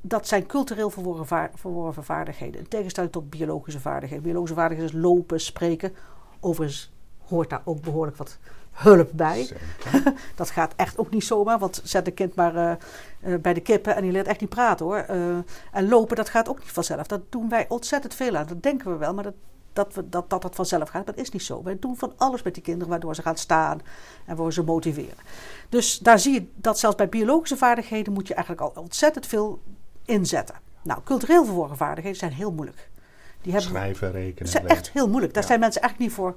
Dat 0.00 0.28
zijn 0.28 0.46
cultureel 0.46 0.90
verworven 0.90 2.04
vaardigheden. 2.04 2.60
In 2.60 2.68
tegenstelling 2.68 3.12
tot 3.12 3.30
biologische 3.30 3.80
vaardigheden. 3.80 4.24
Biologische 4.24 4.56
vaardigheden 4.56 4.94
is 4.94 5.00
lopen, 5.02 5.40
spreken. 5.40 5.94
Overigens 6.40 6.92
hoort 7.26 7.50
daar 7.50 7.62
ook 7.64 7.80
behoorlijk 7.80 8.16
wat 8.16 8.38
hulp 8.74 9.10
bij. 9.12 9.48
dat 10.36 10.50
gaat 10.50 10.72
echt 10.76 10.98
ook 10.98 11.10
niet 11.10 11.24
zomaar, 11.24 11.58
want 11.58 11.80
zet 11.84 12.06
een 12.06 12.14
kind 12.14 12.34
maar 12.34 12.54
uh, 12.54 12.72
uh, 13.20 13.40
bij 13.40 13.54
de 13.54 13.60
kippen 13.60 13.96
en 13.96 14.02
die 14.02 14.12
leert 14.12 14.26
echt 14.26 14.40
niet 14.40 14.50
praten 14.50 14.86
hoor. 14.86 15.06
Uh, 15.10 15.36
en 15.72 15.88
lopen, 15.88 16.16
dat 16.16 16.28
gaat 16.28 16.48
ook 16.48 16.58
niet 16.58 16.72
vanzelf. 16.72 17.06
Dat 17.06 17.20
doen 17.28 17.48
wij 17.48 17.68
ontzettend 17.68 18.14
veel 18.14 18.36
aan. 18.36 18.46
Dat 18.46 18.62
denken 18.62 18.90
we 18.90 18.96
wel, 18.96 19.14
maar 19.14 19.24
dat, 19.24 19.34
dat, 19.74 19.94
we, 19.94 20.08
dat, 20.08 20.30
dat 20.30 20.42
dat 20.42 20.54
vanzelf 20.54 20.88
gaat, 20.88 21.06
dat 21.06 21.16
is 21.16 21.30
niet 21.30 21.42
zo. 21.42 21.62
Wij 21.62 21.76
doen 21.80 21.96
van 21.96 22.12
alles 22.16 22.42
met 22.42 22.54
die 22.54 22.62
kinderen 22.62 22.88
waardoor 22.88 23.14
ze 23.14 23.22
gaan 23.22 23.36
staan 23.36 23.78
en 23.78 24.26
waardoor 24.26 24.52
ze 24.52 24.62
motiveren. 24.62 25.24
Dus 25.68 25.98
daar 25.98 26.18
zie 26.18 26.32
je 26.32 26.46
dat 26.54 26.78
zelfs 26.78 26.96
bij 26.96 27.08
biologische 27.08 27.56
vaardigheden 27.56 28.12
moet 28.12 28.28
je 28.28 28.34
eigenlijk 28.34 28.66
al 28.66 28.82
ontzettend 28.82 29.26
veel 29.26 29.60
inzetten. 30.04 30.54
Nou, 30.82 31.00
cultureel 31.04 31.44
verworven 31.44 31.76
vaardigheden 31.76 32.18
zijn 32.18 32.32
heel 32.32 32.52
moeilijk. 32.52 32.88
Die 33.42 33.52
hebben, 33.52 33.70
Schrijven, 33.70 34.12
rekenen. 34.12 34.50
zijn 34.50 34.66
echt 34.66 34.90
heel 34.90 35.08
moeilijk. 35.08 35.34
Daar 35.34 35.44
zijn 35.44 35.60
mensen 35.60 35.80
eigenlijk 35.80 36.10
niet 36.10 36.18
voor 36.20 36.36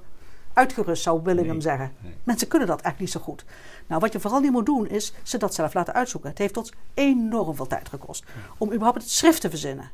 uitgerust, 0.52 1.02
zou 1.02 1.20
Willingham 1.22 1.52
nee, 1.52 1.62
zeggen. 1.62 1.92
Mensen 2.24 2.48
kunnen 2.48 2.68
dat 2.68 2.80
eigenlijk 2.80 3.14
niet 3.14 3.22
zo 3.22 3.30
goed. 3.30 3.44
Nou, 3.86 4.00
wat 4.00 4.12
je 4.12 4.20
vooral 4.20 4.40
niet 4.40 4.50
moet 4.50 4.66
doen, 4.66 4.88
is 4.88 5.12
ze 5.22 5.38
dat 5.38 5.54
zelf 5.54 5.74
laten 5.74 5.94
uitzoeken. 5.94 6.30
Het 6.30 6.38
heeft 6.38 6.56
ons 6.56 6.72
enorm 6.94 7.54
veel 7.54 7.66
tijd 7.66 7.88
gekost 7.88 8.24
om 8.58 8.68
überhaupt 8.68 9.02
het 9.02 9.10
schrift 9.10 9.40
te 9.40 9.50
verzinnen. 9.50 9.90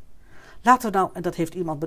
Laten 0.64 0.90
we 0.90 0.96
nou, 0.96 1.10
en 1.12 1.22
dat 1.22 1.34
heeft 1.34 1.54
iemand, 1.54 1.84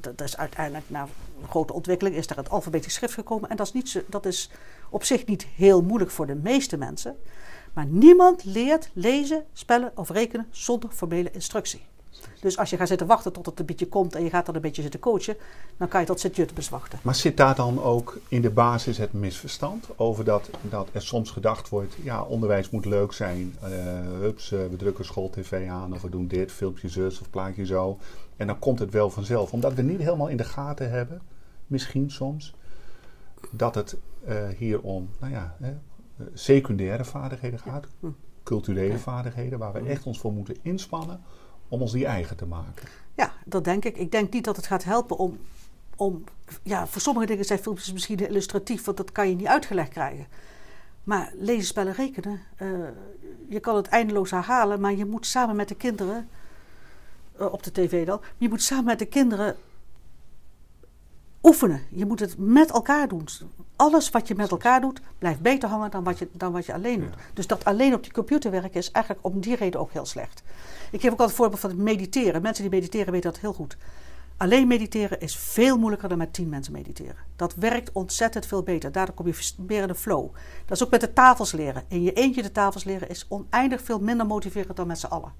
dat 0.00 0.20
is 0.20 0.36
uiteindelijk 0.36 0.90
na 0.90 1.02
een 1.42 1.48
grote 1.48 1.72
ontwikkeling, 1.72 2.16
is 2.16 2.26
er 2.30 2.36
het 2.36 2.50
alfabetisch 2.50 2.94
schrift 2.94 3.14
gekomen. 3.14 3.50
En 3.50 3.56
dat 3.56 3.66
is, 3.66 3.72
niet 3.72 4.02
dat 4.06 4.26
is 4.26 4.50
op 4.90 5.04
zich 5.04 5.26
niet 5.26 5.46
heel 5.46 5.82
moeilijk 5.82 6.10
voor 6.10 6.26
de 6.26 6.34
meeste 6.34 6.76
mensen. 6.76 7.16
Maar 7.72 7.86
niemand 7.86 8.44
leert 8.44 8.90
lezen, 8.92 9.44
spellen 9.52 9.92
of 9.94 10.10
rekenen 10.10 10.46
zonder 10.50 10.90
formele 10.90 11.30
instructie. 11.30 11.80
Dus 12.40 12.58
als 12.58 12.70
je 12.70 12.76
gaat 12.76 12.88
zitten 12.88 13.06
wachten 13.06 13.32
tot 13.32 13.46
het 13.46 13.60
een 13.60 13.66
beetje 13.66 13.88
komt 13.88 14.14
en 14.14 14.24
je 14.24 14.30
gaat 14.30 14.46
dan 14.46 14.54
een 14.54 14.60
beetje 14.60 14.82
zitten 14.82 15.00
coachen, 15.00 15.36
dan 15.76 15.88
kan 15.88 16.00
je 16.00 16.06
tot 16.06 16.20
sint 16.20 16.68
wachten. 16.68 16.98
Maar 17.02 17.14
zit 17.14 17.36
daar 17.36 17.54
dan 17.54 17.82
ook 17.82 18.18
in 18.28 18.42
de 18.42 18.50
basis 18.50 18.98
het 18.98 19.12
misverstand 19.12 19.88
over 19.96 20.24
dat, 20.24 20.50
dat 20.60 20.88
er 20.92 21.02
soms 21.02 21.30
gedacht 21.30 21.68
wordt, 21.68 21.94
ja, 22.02 22.22
onderwijs 22.22 22.70
moet 22.70 22.84
leuk 22.84 23.12
zijn. 23.12 23.56
Uh, 23.62 23.68
hups, 24.20 24.52
uh, 24.52 24.66
we 24.66 24.76
drukken 24.76 25.04
school-tv 25.04 25.68
aan 25.68 25.94
of 25.94 26.02
we 26.02 26.08
doen 26.08 26.26
dit, 26.26 26.52
filmpje 26.52 26.88
zus 26.88 27.20
of 27.20 27.30
plaatje 27.30 27.66
zo. 27.66 27.98
En 28.36 28.46
dan 28.46 28.58
komt 28.58 28.78
het 28.78 28.90
wel 28.90 29.10
vanzelf. 29.10 29.52
Omdat 29.52 29.74
we 29.74 29.82
niet 29.82 30.00
helemaal 30.00 30.28
in 30.28 30.36
de 30.36 30.44
gaten 30.44 30.90
hebben, 30.90 31.22
misschien 31.66 32.10
soms, 32.10 32.54
dat 33.50 33.74
het 33.74 33.96
uh, 34.28 34.48
hier 34.48 34.80
om, 34.80 35.08
nou 35.20 35.32
ja, 35.32 35.56
secundaire 36.34 37.04
vaardigheden 37.04 37.58
gaat. 37.58 37.86
Hm. 38.00 38.06
Culturele 38.42 38.98
vaardigheden, 38.98 39.58
waar 39.58 39.72
we 39.72 39.78
hm. 39.78 39.86
echt 39.86 40.04
ons 40.04 40.18
voor 40.18 40.32
moeten 40.32 40.56
inspannen 40.62 41.20
om 41.72 41.80
ons 41.80 41.92
die 41.92 42.06
eigen 42.06 42.36
te 42.36 42.46
maken. 42.46 42.88
Ja, 43.14 43.32
dat 43.44 43.64
denk 43.64 43.84
ik. 43.84 43.96
Ik 43.96 44.12
denk 44.12 44.32
niet 44.32 44.44
dat 44.44 44.56
het 44.56 44.66
gaat 44.66 44.84
helpen 44.84 45.18
om. 45.18 45.38
om 45.96 46.24
ja, 46.62 46.86
voor 46.86 47.00
sommige 47.00 47.26
dingen 47.26 47.44
zijn 47.44 47.58
filmpjes 47.58 47.92
misschien 47.92 48.18
illustratief, 48.28 48.84
want 48.84 48.96
dat 48.96 49.12
kan 49.12 49.28
je 49.28 49.34
niet 49.34 49.46
uitgelegd 49.46 49.90
krijgen. 49.90 50.26
Maar 51.04 51.32
lezen, 51.34 51.64
spellen, 51.64 51.92
rekenen, 51.92 52.40
uh, 52.58 52.88
je 53.48 53.60
kan 53.60 53.76
het 53.76 53.86
eindeloos 53.86 54.30
herhalen, 54.30 54.80
maar 54.80 54.94
je 54.94 55.04
moet 55.04 55.26
samen 55.26 55.56
met 55.56 55.68
de 55.68 55.74
kinderen, 55.74 56.28
uh, 57.40 57.52
op 57.52 57.62
de 57.62 57.72
tv 57.72 58.06
dan, 58.06 58.20
je 58.36 58.48
moet 58.48 58.62
samen 58.62 58.84
met 58.84 58.98
de 58.98 59.06
kinderen 59.06 59.56
oefenen. 61.42 61.82
Je 61.90 62.06
moet 62.06 62.20
het 62.20 62.34
met 62.38 62.70
elkaar 62.70 63.08
doen. 63.08 63.28
Alles 63.76 64.10
wat 64.10 64.28
je 64.28 64.34
met 64.34 64.50
elkaar 64.50 64.80
doet, 64.80 65.00
blijft 65.18 65.40
beter 65.40 65.68
hangen 65.68 65.90
dan 65.90 66.04
wat 66.04 66.18
je, 66.18 66.28
dan 66.32 66.52
wat 66.52 66.66
je 66.66 66.72
alleen 66.72 67.00
doet. 67.00 67.14
Dus 67.34 67.46
dat 67.46 67.64
alleen 67.64 67.94
op 67.94 68.02
die 68.02 68.12
computer 68.12 68.50
werken 68.50 68.80
is 68.80 68.90
eigenlijk 68.90 69.26
om 69.26 69.40
die 69.40 69.56
reden 69.56 69.80
ook 69.80 69.92
heel 69.92 70.06
slecht. 70.06 70.42
Ik 70.90 71.00
geef 71.00 71.12
ook 71.12 71.20
altijd 71.20 71.28
het 71.28 71.38
voorbeeld 71.38 71.60
van 71.60 71.70
het 71.70 71.78
mediteren. 71.78 72.42
Mensen 72.42 72.62
die 72.62 72.72
mediteren 72.72 73.12
weten 73.12 73.32
dat 73.32 73.40
heel 73.40 73.52
goed. 73.52 73.76
Alleen 74.36 74.66
mediteren 74.66 75.20
is 75.20 75.36
veel 75.36 75.78
moeilijker 75.78 76.08
dan 76.08 76.18
met 76.18 76.32
tien 76.32 76.48
mensen 76.48 76.72
mediteren. 76.72 77.16
Dat 77.36 77.54
werkt 77.54 77.92
ontzettend 77.92 78.46
veel 78.46 78.62
beter. 78.62 78.92
Daardoor 78.92 79.14
kom 79.14 79.26
je 79.26 79.52
meer 79.66 79.82
in 79.82 79.88
de 79.88 79.94
flow. 79.94 80.30
Dat 80.66 80.76
is 80.76 80.84
ook 80.84 80.90
met 80.90 81.00
de 81.00 81.12
tafels 81.12 81.52
leren. 81.52 81.84
In 81.88 82.02
je 82.02 82.12
eentje 82.12 82.42
de 82.42 82.52
tafels 82.52 82.84
leren 82.84 83.08
is 83.08 83.26
oneindig 83.28 83.82
veel 83.82 83.98
minder 83.98 84.26
motiverend 84.26 84.76
dan 84.76 84.86
met 84.86 84.98
z'n 84.98 85.06
allen. 85.06 85.32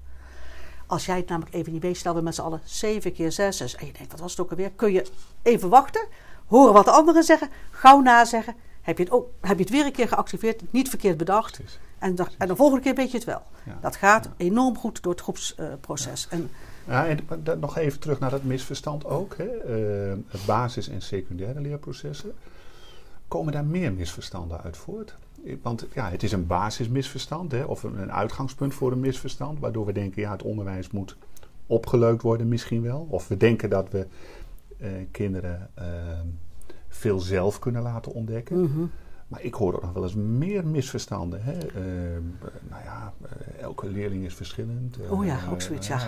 Als 0.93 1.05
jij 1.05 1.17
het 1.17 1.27
namelijk 1.27 1.55
even 1.55 1.73
niet 1.73 1.81
weet, 1.81 1.97
stel 1.97 2.15
we 2.15 2.21
met 2.21 2.35
z'n 2.35 2.41
allen 2.41 2.61
7 2.63 3.13
keer 3.13 3.31
6 3.31 3.61
is. 3.61 3.75
En 3.75 3.85
je 3.85 3.93
denkt, 3.93 4.11
wat 4.11 4.19
was 4.19 4.31
het 4.31 4.39
ook 4.39 4.49
alweer? 4.49 4.71
Kun 4.71 4.91
je 4.91 5.05
even 5.41 5.69
wachten, 5.69 6.07
horen 6.45 6.73
wat 6.73 6.85
de 6.85 6.91
anderen 6.91 7.23
zeggen, 7.23 7.49
gauw 7.71 8.01
nazeggen. 8.01 8.55
Heb 8.81 8.97
je, 8.97 9.03
het 9.03 9.13
ook, 9.13 9.29
heb 9.41 9.57
je 9.57 9.63
het 9.63 9.73
weer 9.73 9.85
een 9.85 9.91
keer 9.91 10.07
geactiveerd, 10.07 10.61
niet 10.71 10.89
verkeerd 10.89 11.17
bedacht. 11.17 11.59
En 11.97 12.15
de, 12.15 12.25
en 12.37 12.47
de 12.47 12.55
volgende 12.55 12.83
keer 12.83 12.95
weet 12.95 13.11
je 13.11 13.17
het 13.17 13.25
wel. 13.25 13.41
Dat 13.81 13.95
gaat 13.95 14.29
enorm 14.37 14.77
goed 14.77 15.03
door 15.03 15.11
het 15.11 15.21
groepsproces. 15.21 16.27
Uh, 16.33 16.39
ja, 16.87 17.07
en 17.07 17.19
nog 17.59 17.77
even 17.77 17.99
terug 17.99 18.19
naar 18.19 18.29
dat 18.29 18.43
misverstand 18.43 19.05
ook. 19.05 19.35
Hè. 19.37 19.45
Uh, 19.45 20.17
het 20.27 20.45
basis- 20.45 20.89
en 20.89 21.01
secundaire 21.01 21.61
leerprocessen. 21.61 22.33
Komen 23.27 23.53
daar 23.53 23.65
meer 23.65 23.93
misverstanden 23.93 24.61
uit 24.61 24.77
voort? 24.77 25.15
Want 25.61 25.85
ja, 25.93 26.09
het 26.09 26.23
is 26.23 26.31
een 26.31 26.47
basismisverstand, 26.47 27.51
hè, 27.51 27.63
of 27.63 27.83
een, 27.83 28.11
uitgangspunt 28.11 28.73
voor 28.73 28.91
een 28.91 28.99
misverstand, 28.99 29.59
waardoor 29.59 29.85
we 29.85 29.91
denken, 29.91 30.21
ja, 30.21 30.31
het 30.31 30.43
onderwijs 30.43 30.89
moet 30.89 31.17
opgeleukt 31.67 32.21
worden 32.21 32.47
misschien 32.47 32.81
wel. 32.81 33.07
Of 33.09 33.27
we 33.27 33.37
denken 33.37 33.69
dat 33.69 33.89
we 33.89 34.07
uh, 34.77 34.89
kinderen 35.11 35.69
uh, 35.79 35.85
veel 36.87 37.19
zelf 37.19 37.59
kunnen 37.59 37.81
laten 37.81 38.11
ontdekken. 38.11 38.59
Mm 38.59 38.91
Maar 39.27 39.41
ik 39.41 39.53
hoor 39.53 39.75
ook 39.75 39.81
nog 39.81 39.93
wel 39.93 40.03
eens 40.03 40.15
meer 40.15 40.65
misverstanden. 40.65 41.43
Hè? 41.43 41.53
Uh, 41.53 42.17
nou 42.69 42.83
ja, 42.83 43.13
elke 43.61 43.89
leerling 43.89 44.25
is 44.25 44.33
verschillend. 44.35 44.97
oh 45.09 45.25
ja, 45.25 45.39
ook 45.51 45.61
zoiets, 45.61 45.87
ja. 45.87 45.99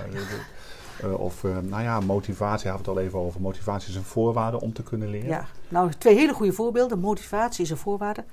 of, 1.18 1.44
nou 1.44 1.84
ja, 1.84 2.00
motivatie, 2.00 2.70
hebben 2.70 2.86
we 2.86 2.92
het 2.92 3.00
al 3.00 3.06
even 3.06 3.20
over. 3.20 3.42
Motivatie 3.42 3.90
is 3.90 3.96
een 3.96 4.04
voorwaarde 4.04 4.62
om 4.62 4.74
te 4.74 4.84
kunnen 4.84 5.10
leren. 5.10 5.30
Ja, 5.30 5.46
nou, 5.70 5.92
twee 5.92 6.16
hele 6.16 6.34
goede 6.34 6.54
voorbeelden. 6.54 7.00
Motivatie 7.00 7.64
is 7.64 7.70
een 7.70 7.78
voorwaarde. 7.78 8.24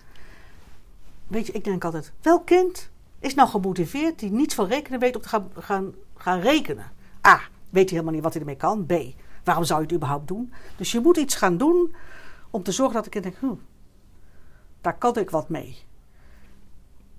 Weet 1.32 1.46
je, 1.46 1.52
ik 1.52 1.64
denk 1.64 1.84
altijd, 1.84 2.12
welk 2.20 2.46
kind 2.46 2.90
is 3.18 3.34
nou 3.34 3.48
gemotiveerd 3.48 4.18
die 4.18 4.30
niets 4.30 4.54
van 4.54 4.66
rekenen 4.66 5.00
weet 5.00 5.16
om 5.16 5.22
te 5.22 5.28
gaan, 5.28 5.50
gaan, 5.58 5.94
gaan 6.16 6.40
rekenen? 6.40 6.92
A, 7.26 7.40
weet 7.70 7.90
hij 7.90 7.98
helemaal 7.98 8.12
niet 8.12 8.22
wat 8.22 8.32
hij 8.32 8.40
ermee 8.40 8.56
kan. 8.56 8.86
B, 8.86 8.92
Waarom 9.44 9.64
zou 9.64 9.80
je 9.80 9.86
het 9.86 9.94
überhaupt 9.94 10.28
doen? 10.28 10.52
Dus 10.76 10.92
je 10.92 11.00
moet 11.00 11.16
iets 11.16 11.34
gaan 11.34 11.56
doen 11.56 11.94
om 12.50 12.62
te 12.62 12.72
zorgen 12.72 12.94
dat 12.94 13.14
ik 13.14 13.22
denk, 13.22 13.36
hm, 13.36 13.54
daar 14.80 14.98
kan 14.98 15.16
ik 15.16 15.30
wat 15.30 15.48
mee. 15.48 15.76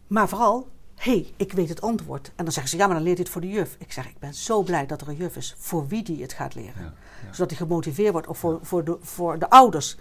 Maar 0.08 0.30
vooral, 0.30 0.68
hé, 0.96 1.12
hey, 1.12 1.34
ik 1.38 1.52
weet 1.54 1.70
het 1.70 1.82
antwoord. 1.82 2.32
En 2.36 2.44
dan 2.44 2.54
zeggen 2.54 2.72
ze, 2.72 2.78
ja, 2.78 2.86
maar 2.86 2.96
dan 2.96 3.04
leert 3.04 3.18
dit 3.18 3.30
voor 3.30 3.42
de 3.42 3.50
juf. 3.50 3.76
Ik 3.80 3.92
zeg, 3.92 4.08
ik 4.08 4.20
ben 4.20 4.34
zo 4.34 4.64
blij 4.64 4.86
dat 4.86 5.02
er 5.02 5.08
een 5.08 5.16
juf 5.16 5.36
is 5.36 5.56
voor 5.58 5.88
wie 5.88 6.04
die 6.04 6.22
het 6.22 6.34
gaat 6.34 6.56
leren. 6.56 6.94
Zodat 7.32 7.50
hij 7.50 7.60
gemotiveerd 7.60 8.12
wordt, 8.12 8.28
of 8.28 8.38
voor, 8.38 8.60
voor, 8.62 8.84
de, 8.84 8.98
voor 9.02 9.40
de 9.40 9.50
ouders. 9.50 9.98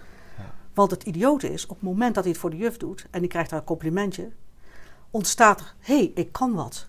Want 0.74 0.90
het 0.90 1.02
idiote 1.02 1.52
is, 1.52 1.66
op 1.66 1.76
het 1.76 1.88
moment 1.88 2.14
dat 2.14 2.24
hij 2.24 2.32
het 2.32 2.40
voor 2.40 2.50
de 2.50 2.56
juf 2.56 2.76
doet... 2.76 3.06
en 3.10 3.20
die 3.20 3.28
krijgt 3.28 3.50
daar 3.50 3.58
een 3.58 3.64
complimentje... 3.64 4.30
ontstaat 5.10 5.60
er, 5.60 5.74
hé, 5.78 5.96
hey, 5.96 6.12
ik 6.14 6.32
kan 6.32 6.54
wat. 6.54 6.86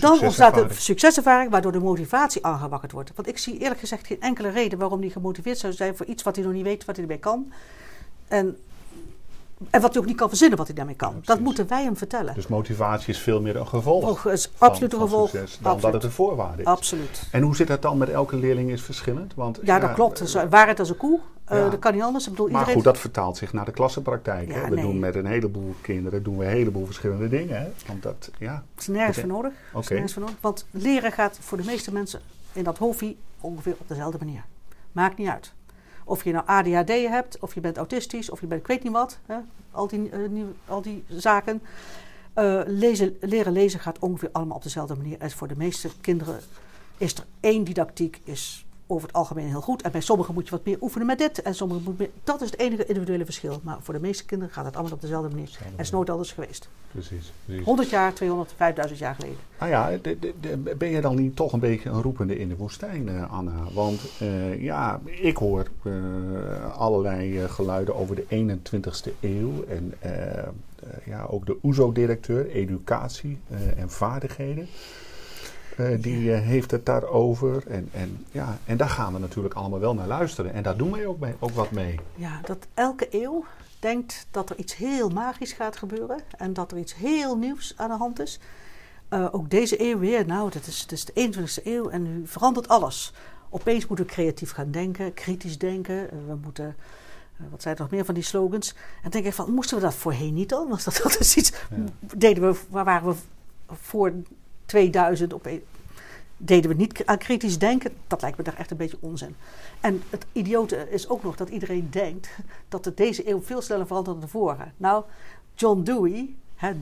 Dan 0.00 0.20
ontstaat 0.20 0.54
de 0.54 0.66
succeservaring, 0.74 1.50
waardoor 1.50 1.72
de 1.72 1.80
motivatie 1.80 2.44
aangewakkerd 2.44 2.92
wordt. 2.92 3.12
Want 3.14 3.28
ik 3.28 3.38
zie 3.38 3.58
eerlijk 3.58 3.80
gezegd 3.80 4.06
geen 4.06 4.20
enkele 4.20 4.48
reden 4.48 4.78
waarom 4.78 5.00
hij 5.00 5.10
gemotiveerd 5.10 5.58
zou 5.58 5.72
zijn 5.72 5.96
voor 5.96 6.06
iets 6.06 6.22
wat 6.22 6.36
hij 6.36 6.44
nog 6.44 6.54
niet 6.54 6.64
weet, 6.64 6.84
wat 6.84 6.96
hij 6.96 7.04
ermee 7.04 7.20
kan. 7.20 7.52
En 8.28 8.56
en 9.70 9.80
wat 9.80 9.92
hij 9.92 10.02
ook 10.02 10.08
niet 10.08 10.16
kan 10.16 10.28
verzinnen 10.28 10.58
wat 10.58 10.66
hij 10.66 10.76
daarmee 10.76 10.94
kan. 10.94 11.20
dat 11.24 11.40
moeten 11.40 11.68
wij 11.68 11.82
hem 11.82 11.96
vertellen. 11.96 12.34
Dus 12.34 12.46
motivatie 12.46 13.12
is 13.12 13.18
veel 13.18 13.40
meer 13.40 13.56
een 13.56 13.66
gevolg. 13.66 14.26
Oh, 14.26 14.32
is 14.32 14.50
absoluut 14.58 14.92
een 14.92 15.00
gevolg. 15.00 15.28
Succes, 15.28 15.58
dan 15.62 15.80
dat 15.80 15.92
het 15.92 16.04
een 16.04 16.10
voorwaarde 16.10 16.62
is. 16.62 16.68
Absoluut. 16.68 17.28
En 17.30 17.42
hoe 17.42 17.56
zit 17.56 17.66
dat 17.66 17.82
dan 17.82 17.98
met 17.98 18.08
elke 18.08 18.36
leerling 18.36 18.70
is 18.70 18.82
verschillend? 18.82 19.34
Want, 19.34 19.58
ja, 19.62 19.78
dat 19.78 19.92
klopt. 19.92 20.18
Dus, 20.18 20.32
waarheid 20.32 20.78
als 20.78 20.88
een 20.88 20.96
koe. 20.96 21.20
Uh, 21.52 21.70
dat 21.70 21.78
kan 21.78 21.92
niet 21.92 22.02
anders. 22.02 22.24
Ik 22.24 22.30
bedoel, 22.30 22.46
maar 22.46 22.54
iedereen... 22.54 22.74
goed, 22.74 22.92
dat 22.92 22.98
vertaalt 22.98 23.36
zich 23.36 23.52
naar 23.52 23.64
de 23.64 23.70
klassenpraktijk. 23.70 24.68
We 24.68 24.80
doen 24.80 24.98
met 24.98 25.14
een 25.14 25.26
heleboel 25.26 25.74
kinderen 25.80 26.22
doen 26.22 26.38
we 26.38 26.44
een 26.44 26.50
heleboel 26.50 26.86
verschillende 26.86 27.28
dingen. 27.28 27.60
Hè? 27.60 27.68
Want 27.86 28.02
dat, 28.02 28.30
ja. 28.38 28.64
Het 28.74 28.80
is 28.80 28.86
nergens 28.86 29.18
voor 29.18 29.28
nodig. 29.28 29.52
Okay. 29.72 29.88
nergens 29.88 30.12
voor 30.12 30.22
nodig. 30.22 30.36
Want 30.40 30.66
leren 30.70 31.12
gaat 31.12 31.38
voor 31.40 31.58
de 31.58 31.64
meeste 31.64 31.92
mensen 31.92 32.20
in 32.52 32.64
dat 32.64 32.78
hoofdje 32.78 33.14
ongeveer 33.40 33.74
op 33.78 33.88
dezelfde 33.88 34.18
manier. 34.18 34.44
Maakt 34.92 35.18
niet 35.18 35.28
uit. 35.28 35.52
Of 36.04 36.24
je 36.24 36.32
nou 36.32 36.46
ADHD 36.46 36.88
hebt, 36.88 37.38
of 37.38 37.54
je 37.54 37.60
bent 37.60 37.76
autistisch, 37.76 38.30
of 38.30 38.40
je 38.40 38.46
bent 38.46 38.60
ik 38.60 38.66
weet 38.66 38.82
niet 38.82 38.92
wat. 38.92 39.18
Hè? 39.26 39.36
Al, 39.70 39.86
die, 39.86 40.10
uh, 40.12 40.44
al 40.66 40.82
die 40.82 41.04
zaken. 41.08 41.62
Uh, 42.38 42.60
lezen, 42.66 43.16
leren 43.20 43.52
lezen 43.52 43.80
gaat 43.80 43.98
ongeveer 43.98 44.28
allemaal 44.32 44.56
op 44.56 44.62
dezelfde 44.62 44.96
manier. 44.96 45.18
En 45.18 45.30
voor 45.30 45.48
de 45.48 45.56
meeste 45.56 45.88
kinderen 46.00 46.40
is 46.96 47.14
er 47.14 47.24
één 47.40 47.64
didactiek, 47.64 48.20
is 48.24 48.66
over 48.92 49.06
het 49.06 49.16
algemeen 49.16 49.48
heel 49.48 49.60
goed. 49.60 49.82
En 49.82 49.92
bij 49.92 50.00
sommigen 50.00 50.34
moet 50.34 50.44
je 50.44 50.50
wat 50.50 50.64
meer 50.64 50.76
oefenen 50.80 51.06
met 51.06 51.18
dit. 51.18 51.42
En 51.42 51.54
sommigen 51.54 51.82
moet 51.82 51.98
meer, 51.98 52.10
dat 52.24 52.40
is 52.40 52.50
het 52.50 52.60
enige 52.60 52.86
individuele 52.86 53.24
verschil. 53.24 53.60
Maar 53.62 53.76
voor 53.80 53.94
de 53.94 54.00
meeste 54.00 54.24
kinderen 54.24 54.54
gaat 54.54 54.64
het 54.64 54.74
allemaal 54.74 54.92
op 54.92 55.00
dezelfde 55.00 55.28
manier. 55.28 55.58
En 55.64 55.72
is 55.78 55.90
nooit 55.90 56.10
anders 56.10 56.32
geweest. 56.32 56.68
Precies, 56.90 57.32
precies. 57.44 57.64
100 57.64 57.90
jaar, 57.90 58.12
200, 58.12 58.52
5000 58.56 59.00
jaar 59.00 59.14
geleden. 59.14 59.36
Nou 59.58 59.70
ja, 59.70 59.90
de, 60.02 60.18
de, 60.18 60.34
de, 60.40 60.74
ben 60.78 60.88
je 60.88 61.00
dan 61.00 61.16
niet 61.16 61.36
toch 61.36 61.52
een 61.52 61.60
beetje 61.60 61.90
een 61.90 62.02
roepende 62.02 62.38
in 62.38 62.48
de 62.48 62.56
woestijn, 62.56 63.08
uh, 63.08 63.32
Anna? 63.32 63.52
Want 63.74 64.00
uh, 64.22 64.62
ja, 64.62 65.00
ik 65.04 65.36
hoor 65.36 65.66
uh, 65.82 66.78
allerlei 66.78 67.48
geluiden 67.48 67.94
over 67.94 68.16
de 68.16 68.24
21ste 68.24 69.12
eeuw. 69.20 69.64
En 69.68 69.94
ja, 71.04 71.26
ook 71.30 71.46
de 71.46 71.56
OESO-directeur, 71.62 72.50
educatie 72.50 73.38
en 73.76 73.90
vaardigheden. 73.90 74.68
Uh, 75.76 76.02
die 76.02 76.22
uh, 76.22 76.40
heeft 76.40 76.70
het 76.70 76.86
daarover. 76.86 77.66
En, 77.66 77.88
en, 77.92 78.24
ja, 78.30 78.58
en 78.64 78.76
daar 78.76 78.88
gaan 78.88 79.12
we 79.12 79.18
natuurlijk 79.18 79.54
allemaal 79.54 79.80
wel 79.80 79.94
naar 79.94 80.06
luisteren. 80.06 80.52
En 80.52 80.62
daar 80.62 80.76
doen 80.76 80.92
wij 80.92 81.06
ook, 81.06 81.18
mee, 81.18 81.34
ook 81.38 81.50
wat 81.50 81.70
mee. 81.70 82.00
Ja, 82.14 82.40
dat 82.44 82.66
elke 82.74 83.08
eeuw 83.10 83.44
denkt 83.78 84.26
dat 84.30 84.50
er 84.50 84.56
iets 84.56 84.76
heel 84.76 85.08
magisch 85.08 85.52
gaat 85.52 85.76
gebeuren. 85.76 86.20
En 86.36 86.52
dat 86.52 86.72
er 86.72 86.78
iets 86.78 86.94
heel 86.94 87.36
nieuws 87.36 87.74
aan 87.76 87.88
de 87.88 87.96
hand 87.96 88.20
is. 88.20 88.40
Uh, 89.10 89.28
ook 89.32 89.50
deze 89.50 89.82
eeuw 89.82 89.98
weer. 89.98 90.26
Nou, 90.26 90.50
het 90.52 90.66
is, 90.66 90.80
het 90.80 90.92
is 90.92 91.04
de 91.04 91.12
21ste 91.12 91.64
eeuw 91.64 91.88
en 91.88 92.02
nu 92.02 92.26
verandert 92.26 92.68
alles. 92.68 93.12
Opeens 93.48 93.86
moeten 93.86 94.06
we 94.06 94.12
creatief 94.12 94.50
gaan 94.50 94.70
denken, 94.70 95.14
kritisch 95.14 95.58
denken. 95.58 96.08
we 96.26 96.34
moeten 96.42 96.76
wat 97.50 97.62
zijn 97.62 97.74
er 97.74 97.80
nog 97.80 97.90
meer 97.90 98.04
van 98.04 98.14
die 98.14 98.24
slogans? 98.24 98.72
En 98.72 99.02
dan 99.02 99.10
denk 99.10 99.24
ik 99.24 99.32
van, 99.32 99.54
moesten 99.54 99.76
we 99.76 99.82
dat 99.82 99.94
voorheen 99.94 100.34
niet 100.34 100.48
dan? 100.48 100.68
Was 100.68 100.84
dat, 100.84 101.00
dat 101.02 101.20
is 101.20 101.36
iets, 101.36 101.52
ja. 101.70 102.16
deden 102.16 102.52
we, 102.52 102.60
waar 102.68 102.84
waren 102.84 103.08
we 103.08 103.14
voor 103.66 104.12
2000 104.66 105.32
op 105.32 105.48
deden 106.44 106.70
we 106.70 106.76
niet 106.76 107.06
aan 107.06 107.18
kritisch 107.18 107.58
denken. 107.58 107.92
Dat 108.06 108.22
lijkt 108.22 108.36
me 108.36 108.44
toch 108.44 108.54
echt 108.54 108.70
een 108.70 108.76
beetje 108.76 108.96
onzin. 109.00 109.36
En 109.80 110.02
het 110.10 110.26
idiote 110.32 110.90
is 110.90 111.08
ook 111.08 111.22
nog 111.22 111.36
dat 111.36 111.48
iedereen 111.48 111.88
denkt 111.90 112.28
dat 112.68 112.84
het 112.84 112.96
deze 112.96 113.28
eeuw 113.28 113.42
veel 113.42 113.62
sneller 113.62 113.86
verandert 113.86 114.16
dan 114.16 114.24
de 114.24 114.30
vorige. 114.30 114.70
Nou, 114.76 115.04
John 115.54 115.82
Dewey, 115.82 116.34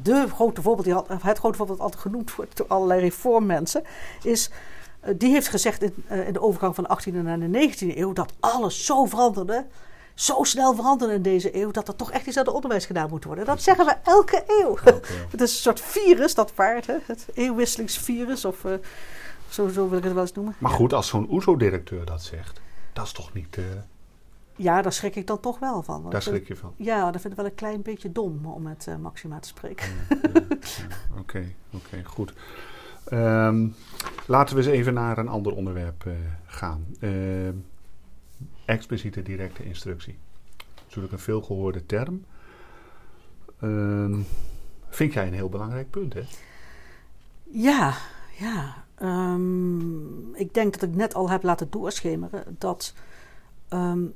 de 0.02 0.26
grote 0.28 0.62
voorbeeld, 0.62 0.86
die 0.86 1.18
het 1.22 1.38
grote 1.38 1.56
voorbeeld 1.56 1.78
dat 1.78 1.86
altijd 1.86 2.02
genoemd 2.02 2.34
wordt 2.34 2.56
door 2.56 2.66
allerlei 2.66 3.00
reformmensen, 3.00 3.82
is. 4.22 4.50
Eh, 5.00 5.14
die 5.18 5.32
heeft 5.32 5.48
gezegd 5.48 5.82
in, 5.82 5.94
eh, 6.06 6.26
in 6.26 6.32
de 6.32 6.40
overgang 6.40 6.74
van 6.74 6.84
de 6.84 6.90
18e 6.90 7.22
naar 7.22 7.38
de 7.38 7.48
19e 7.48 7.98
eeuw 7.98 8.12
dat 8.12 8.32
alles 8.40 8.84
zo 8.84 9.04
veranderde 9.04 9.66
zo 10.20 10.44
snel 10.44 10.74
veranderen 10.74 11.14
in 11.14 11.22
deze 11.22 11.56
eeuw 11.56 11.70
dat 11.70 11.88
er 11.88 11.96
toch 11.96 12.10
echt 12.10 12.26
iets 12.26 12.36
aan 12.36 12.44
het 12.44 12.54
onderwijs 12.54 12.86
gedaan 12.86 13.10
moet 13.10 13.24
worden. 13.24 13.44
Dat 13.44 13.62
zeggen 13.62 13.86
we 13.86 13.96
elke 14.02 14.44
eeuw. 14.46 14.78
het 15.30 15.40
is 15.40 15.52
een 15.52 15.62
soort 15.62 15.80
virus, 15.80 16.34
dat 16.34 16.54
paard, 16.54 16.86
hè? 16.86 16.96
het 17.06 17.26
eeuwwisselingsvirus, 17.34 18.44
of 18.44 18.64
uh, 18.64 18.72
zo, 19.48 19.68
zo, 19.68 19.88
wil 19.88 19.98
ik 19.98 20.04
het 20.04 20.12
wel 20.12 20.22
eens 20.22 20.32
noemen. 20.32 20.54
Maar 20.58 20.70
goed, 20.70 20.92
als 20.92 21.08
zo'n 21.08 21.30
OESO-directeur 21.30 22.04
dat 22.04 22.22
zegt, 22.22 22.60
dat 22.92 23.04
is 23.04 23.12
toch 23.12 23.32
niet. 23.32 23.56
Uh... 23.56 23.64
Ja, 24.56 24.82
daar 24.82 24.92
schrik 24.92 25.16
ik 25.16 25.26
dan 25.26 25.40
toch 25.40 25.58
wel 25.58 25.82
van. 25.82 26.10
Daar 26.10 26.22
schrik 26.22 26.48
je 26.48 26.56
van? 26.56 26.74
Ja, 26.76 27.10
dat 27.10 27.20
vind 27.20 27.32
ik 27.32 27.38
wel 27.38 27.48
een 27.48 27.54
klein 27.54 27.82
beetje 27.82 28.12
dom 28.12 28.46
om 28.46 28.62
met 28.62 28.86
uh, 28.88 28.96
Maxima 28.96 29.38
te 29.38 29.48
spreken. 29.48 29.88
Oké, 31.18 31.18
oké, 31.18 31.46
okay, 31.70 32.04
goed. 32.04 32.32
Um, 33.12 33.74
laten 34.26 34.56
we 34.56 34.62
eens 34.62 34.70
even 34.70 34.94
naar 34.94 35.18
een 35.18 35.28
ander 35.28 35.54
onderwerp 35.54 36.06
gaan. 36.46 36.86
Ehm, 38.40 38.48
expliciete 38.64 39.22
directe 39.22 39.64
instructie. 39.64 40.18
Natuurlijk 40.84 41.12
een 41.12 41.18
veelgehoorde 41.18 41.86
term. 41.86 42.24
Uh, 43.60 44.18
vind 44.88 45.12
jij 45.12 45.26
een 45.26 45.34
heel 45.34 45.48
belangrijk 45.48 45.90
punt, 45.90 46.14
hè? 46.14 46.22
Ja, 47.42 47.94
ja. 48.38 48.84
Um, 49.02 50.34
ik 50.34 50.54
denk 50.54 50.72
dat 50.72 50.88
ik 50.88 50.94
net 50.94 51.14
al 51.14 51.30
heb 51.30 51.42
laten 51.42 51.70
doorschemeren 51.70 52.56
dat 52.58 52.94
um, 53.70 54.14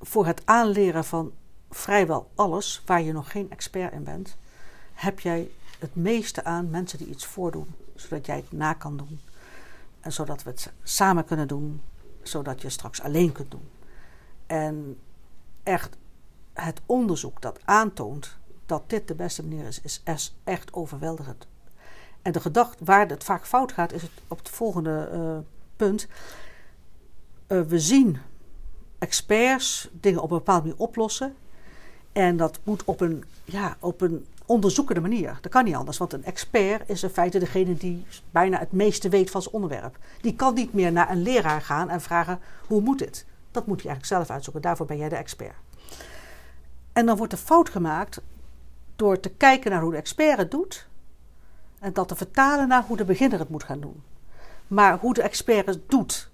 voor 0.00 0.26
het 0.26 0.42
aanleren 0.44 1.04
van 1.04 1.32
vrijwel 1.70 2.30
alles 2.34 2.82
waar 2.86 3.02
je 3.02 3.12
nog 3.12 3.30
geen 3.30 3.50
expert 3.50 3.92
in 3.92 4.04
bent, 4.04 4.36
heb 4.92 5.20
jij 5.20 5.50
het 5.78 5.94
meeste 5.94 6.44
aan 6.44 6.70
mensen 6.70 6.98
die 6.98 7.08
iets 7.08 7.26
voordoen, 7.26 7.74
zodat 7.94 8.26
jij 8.26 8.36
het 8.36 8.52
na 8.52 8.72
kan 8.72 8.96
doen. 8.96 9.20
En 10.00 10.12
zodat 10.12 10.42
we 10.42 10.50
het 10.50 10.72
samen 10.82 11.24
kunnen 11.24 11.48
doen, 11.48 11.80
zodat 12.22 12.62
je 12.62 12.68
straks 12.68 13.02
alleen 13.02 13.32
kunt 13.32 13.50
doen. 13.50 13.68
En 14.46 14.98
echt 15.62 15.96
het 16.52 16.80
onderzoek 16.86 17.42
dat 17.42 17.60
aantoont 17.64 18.38
dat 18.66 18.82
dit 18.86 19.08
de 19.08 19.14
beste 19.14 19.42
manier 19.42 19.66
is, 19.66 19.80
is 19.82 20.34
echt 20.44 20.72
overweldigend. 20.72 21.46
En 22.22 22.32
de 22.32 22.40
gedachte 22.40 22.84
waar 22.84 23.08
het 23.08 23.24
vaak 23.24 23.46
fout 23.46 23.72
gaat, 23.72 23.92
is 23.92 24.02
het 24.02 24.10
op 24.28 24.38
het 24.38 24.48
volgende 24.48 25.08
uh, 25.12 25.38
punt. 25.76 26.06
Uh, 27.48 27.62
we 27.62 27.78
zien 27.78 28.18
experts 28.98 29.88
dingen 29.92 30.22
op 30.22 30.30
een 30.30 30.36
bepaalde 30.36 30.62
manier 30.62 30.80
oplossen. 30.80 31.36
En 32.12 32.36
dat 32.36 32.58
moet 32.62 32.84
op 32.84 33.00
een, 33.00 33.24
ja, 33.44 33.76
op 33.80 34.00
een 34.00 34.26
onderzoekende 34.50 35.00
manier. 35.00 35.38
Dat 35.40 35.52
kan 35.52 35.64
niet 35.64 35.74
anders, 35.74 35.98
want 35.98 36.12
een 36.12 36.24
expert 36.24 36.88
is 36.88 37.02
in 37.02 37.08
feite 37.08 37.38
degene 37.38 37.74
die 37.74 38.06
bijna 38.30 38.58
het 38.58 38.72
meeste 38.72 39.08
weet 39.08 39.30
van 39.30 39.42
zijn 39.42 39.54
onderwerp. 39.54 39.98
Die 40.20 40.34
kan 40.34 40.54
niet 40.54 40.72
meer 40.72 40.92
naar 40.92 41.10
een 41.10 41.22
leraar 41.22 41.62
gaan 41.62 41.88
en 41.88 42.00
vragen: 42.00 42.40
hoe 42.66 42.80
moet 42.80 42.98
dit? 42.98 43.26
Dat 43.50 43.66
moet 43.66 43.82
je 43.82 43.88
eigenlijk 43.88 44.16
zelf 44.16 44.30
uitzoeken. 44.30 44.62
Daarvoor 44.62 44.86
ben 44.86 44.96
jij 44.96 45.08
de 45.08 45.16
expert. 45.16 45.54
En 46.92 47.06
dan 47.06 47.16
wordt 47.16 47.32
de 47.32 47.38
fout 47.38 47.68
gemaakt 47.68 48.20
door 48.96 49.20
te 49.20 49.28
kijken 49.28 49.70
naar 49.70 49.80
hoe 49.80 49.90
de 49.90 49.96
expert 49.96 50.38
het 50.38 50.50
doet. 50.50 50.88
En 51.78 51.92
dat 51.92 52.08
te 52.08 52.16
vertalen 52.16 52.68
naar 52.68 52.84
hoe 52.86 52.96
de 52.96 53.04
beginner 53.04 53.38
het 53.38 53.48
moet 53.48 53.64
gaan 53.64 53.80
doen. 53.80 54.02
Maar 54.66 54.98
hoe 54.98 55.14
de 55.14 55.22
expert 55.22 55.66
het 55.66 55.90
doet 55.90 56.30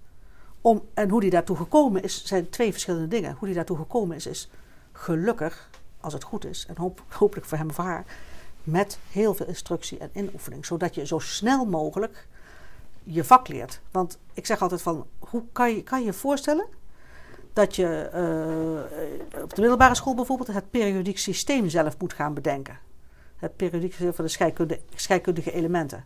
om, 0.61 0.81
en 0.93 1.09
hoe 1.09 1.21
die 1.21 1.29
daartoe 1.29 1.55
gekomen 1.55 2.03
is, 2.03 2.25
zijn 2.25 2.49
twee 2.49 2.71
verschillende 2.71 3.07
dingen. 3.07 3.35
Hoe 3.37 3.47
die 3.47 3.55
daartoe 3.55 3.77
gekomen 3.77 4.15
is, 4.15 4.27
is 4.27 4.49
gelukkig, 4.91 5.69
als 6.07 6.15
het 6.15 6.31
goed 6.31 6.45
is, 6.45 6.65
en 6.67 6.77
hoop, 6.77 7.03
hopelijk 7.07 7.47
voor 7.47 7.57
hem 7.57 7.69
of 7.69 7.77
haar, 7.77 8.05
met 8.63 8.99
heel 9.11 9.33
veel 9.33 9.45
instructie 9.45 9.97
en 9.97 10.09
inoefening. 10.13 10.65
Zodat 10.65 10.95
je 10.95 11.05
zo 11.05 11.19
snel 11.19 11.65
mogelijk 11.65 12.27
je 13.03 13.23
vak 13.23 13.47
leert. 13.47 13.79
Want 13.91 14.17
ik 14.33 14.45
zeg 14.45 14.61
altijd 14.61 14.81
van, 14.81 15.05
hoe 15.19 15.43
kan 15.51 15.75
je 15.75 15.83
kan 15.83 16.03
je, 16.03 16.13
voorstellen 16.13 16.65
dat 17.53 17.75
je 17.75 18.09
uh, 18.13 19.41
op 19.43 19.55
de 19.55 19.61
middelbare 19.61 19.95
school 19.95 20.15
bijvoorbeeld 20.15 20.53
het 20.53 20.69
periodiek 20.71 21.17
systeem 21.17 21.69
zelf 21.69 21.97
moet 21.99 22.13
gaan 22.13 22.33
bedenken. 22.33 22.79
Het 23.37 23.55
periodiek 23.55 23.93
systeem 23.93 24.13
van 24.13 24.25
de 24.25 24.79
scheikundige 24.95 25.51
elementen. 25.51 26.05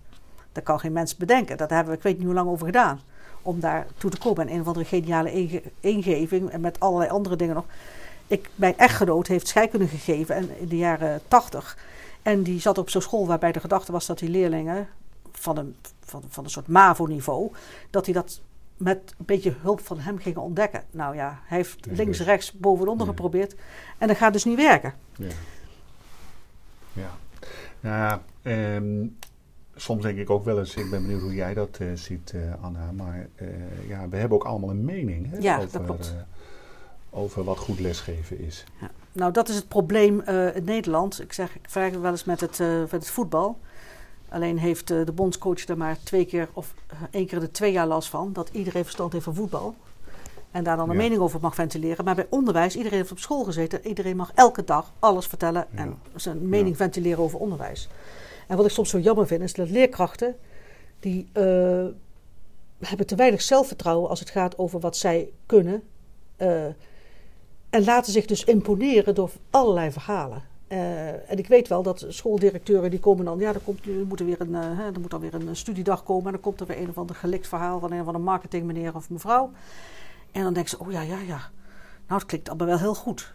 Dat 0.52 0.64
kan 0.64 0.80
geen 0.80 0.92
mens 0.92 1.18
bedenken. 1.18 1.58
Dat 1.58 1.70
hebben 1.70 1.92
we, 1.92 1.98
ik 1.98 2.04
weet 2.04 2.18
niet 2.18 2.26
hoe 2.26 2.36
lang 2.36 2.50
over 2.50 2.66
gedaan. 2.66 3.02
Om 3.42 3.60
daar 3.60 3.88
toe 3.98 4.12
te 4.12 4.18
komen. 4.18 4.48
En 4.48 4.54
een 4.54 4.62
of 4.62 4.68
andere 4.68 4.86
geniale 4.86 5.50
ingeving. 5.80 6.50
En 6.50 6.62
met 6.62 6.80
allerlei 6.80 7.10
andere 7.10 7.36
dingen 7.36 7.56
nog. 7.56 7.66
Ik, 8.32 8.50
mijn 8.56 8.78
echtgenoot 8.78 9.28
heeft 9.28 9.48
scheikunde 9.48 9.88
gegeven 9.88 10.36
en 10.36 10.60
in 10.60 10.68
de 10.68 10.78
jaren 10.78 11.22
tachtig. 11.28 11.78
En 12.22 12.44
die 12.44 12.60
zat 12.60 12.78
op 12.78 12.90
zo'n 12.90 13.02
school 13.02 13.28
waarbij 13.28 13.52
de 13.52 13.60
gedachte 13.60 13.92
was 13.92 14.06
dat 14.06 14.20
die 14.20 14.30
leerlingen 14.30 14.88
van 15.32 15.58
een, 15.58 15.76
van, 16.06 16.24
van 16.28 16.44
een 16.44 16.50
soort 16.50 16.68
MAVO-niveau, 16.68 17.52
dat 17.90 18.06
die 18.06 18.14
dat 18.14 18.42
met 18.78 19.14
een 19.18 19.26
beetje 19.26 19.54
hulp 19.62 19.80
van 19.80 20.00
hem 20.00 20.18
gingen 20.18 20.42
ontdekken. 20.42 20.84
Nou 20.92 21.16
ja, 21.16 21.40
hij 21.46 21.58
heeft 21.58 21.86
Ja, 21.86 21.92
links, 21.96 22.20
rechts, 22.22 22.52
boven 22.52 22.86
en 22.86 22.92
onder 22.92 23.06
Ja. 23.08 23.12
geprobeerd. 23.14 23.56
En 23.98 24.08
dat 24.08 24.18
gaat 24.18 24.34
dus 24.34 24.44
niet 24.44 24.58
werken. 24.58 24.94
Ja. 25.16 25.28
Ja. 26.94 27.10
Nou 27.80 27.96
ja, 27.98 28.22
ehm, 28.42 29.06
soms 29.76 30.02
denk 30.02 30.18
ik 30.18 30.30
ook 30.30 30.46
wel 30.46 30.60
eens, 30.60 30.76
ik 30.76 30.90
ben 30.90 31.02
benieuwd 31.02 31.22
hoe 31.22 31.34
jij 31.34 31.54
dat 31.54 31.78
eh, 31.80 31.88
ziet, 31.94 32.32
eh, 32.34 32.64
Anna. 32.64 32.92
Maar 32.92 33.28
eh, 33.36 33.48
ja, 33.88 34.10
we 34.10 34.18
hebben 34.18 34.38
ook 34.38 34.46
allemaal 34.46 34.70
een 34.70 34.86
mening 34.86 35.30
hè, 35.30 35.38
Ja, 35.38 35.58
dat 35.58 35.84
klopt. 35.84 36.16
Over 37.12 37.44
wat 37.44 37.58
goed 37.58 37.80
lesgeven 37.80 38.40
is. 38.40 38.64
Nou, 39.12 39.32
dat 39.32 39.50
is 39.50 39.56
het 39.56 39.68
probleem 39.68 40.20
eh, 40.22 40.56
in 40.56 40.64
Nederland. 40.64 41.22
Ik 41.22 41.34
zeg, 41.34 41.56
ik 41.56 41.62
vergelijk 41.62 41.92
het 41.94 42.02
wel 42.02 42.12
eens 42.12 42.24
met 42.24 42.40
het, 42.40 42.60
eh, 42.60 42.80
met 42.80 42.92
het 42.92 43.10
voetbal. 43.10 43.58
Alleen 44.30 44.58
heeft 44.58 44.92
eh, 44.92 45.06
de 45.06 45.12
bondscoach 45.12 45.66
er 45.68 45.78
maar 45.78 45.98
twee 46.04 46.26
keer 46.26 46.50
of 46.54 46.74
één 47.12 47.28
keer 47.28 47.40
de 47.40 47.52
twee 47.52 47.72
jaar 47.72 47.88
last 47.88 48.10
van. 48.10 48.34
Dat 48.34 48.50
iedereen 48.52 48.84
verstand 48.84 49.12
heeft 49.14 49.24
van 49.24 49.36
voetbal. 49.36 49.76
En 50.52 50.64
daar 50.64 50.78
dan 50.78 50.90
een 50.90 50.96
Ja. 50.96 51.02
mening 51.02 51.22
over 51.22 51.40
mag 51.42 51.56
ventileren. 51.56 52.06
Maar 52.06 52.16
bij 52.16 52.28
onderwijs, 52.30 52.76
iedereen 52.76 52.98
heeft 52.98 53.12
op 53.12 53.20
school 53.20 53.44
gezeten. 53.44 53.88
Iedereen 53.88 54.16
mag 54.16 54.32
elke 54.36 54.64
dag 54.64 54.92
alles 55.00 55.26
vertellen 55.26 55.68
en 55.76 56.00
zijn 56.16 56.50
mening 56.50 56.70
Ja. 56.70 56.76
ventileren 56.76 57.24
over 57.24 57.40
onderwijs. 57.40 57.90
En 58.48 58.58
wat 58.58 58.66
ik 58.66 58.72
soms 58.72 58.90
zo 58.90 59.00
jammer 59.00 59.28
vind, 59.28 59.42
is 59.42 59.54
dat 59.54 59.70
leerkrachten... 59.70 60.36
die 61.00 61.30
hebben 62.80 63.06
te 63.08 63.16
weinig 63.16 63.42
zelfvertrouwen 63.42 64.10
als 64.10 64.20
het 64.20 64.30
gaat 64.30 64.58
over 64.58 64.80
wat 64.80 64.98
zij 64.98 65.32
kunnen. 65.46 65.84
En 67.72 67.84
laten 67.84 68.12
zich 68.12 68.26
dus 68.26 68.44
imponeren 68.44 69.16
door 69.16 69.32
allerlei 69.50 69.92
verhalen. 69.92 70.44
Eh, 70.68 71.32
en 71.32 71.38
ik 71.38 71.48
weet 71.48 71.68
wel 71.68 71.84
dat 71.84 72.06
schooldirecteuren 72.08 72.90
die 72.90 73.00
komen 73.00 73.26
dan, 73.26 73.40
ja, 73.40 73.54
er, 73.54 73.60
komt, 73.60 73.86
er, 73.86 74.06
moet 74.08 74.20
er, 74.20 74.26
weer 74.26 74.42
een, 74.42 74.54
hè, 74.54 74.86
er 74.86 75.00
moet 75.00 75.12
dan 75.12 75.22
weer 75.22 75.34
een 75.34 75.56
studiedag 75.56 76.04
komen 76.04 76.26
en 76.26 76.32
dan 76.32 76.42
komt 76.42 76.60
er 76.60 76.66
weer 76.66 76.78
een 76.78 76.90
of 76.90 76.98
ander 76.98 77.16
gelikt 77.16 77.48
verhaal 77.48 77.80
van 77.80 77.92
een 77.92 78.04
van 78.04 78.16
een 78.16 78.24
marketingmeneer 78.24 78.96
of 78.96 79.10
mevrouw. 79.10 79.52
En 80.32 80.44
dan 80.44 80.54
denken 80.54 80.72
ze, 80.72 80.80
oh 80.80 80.92
ja, 80.92 81.02
ja, 81.02 81.20
ja, 81.20 81.50
nou 82.08 82.20
het 82.20 82.26
klinkt 82.26 82.50
allemaal 82.50 82.68
wel 82.68 82.78
heel 82.78 82.96
goed. 82.96 83.34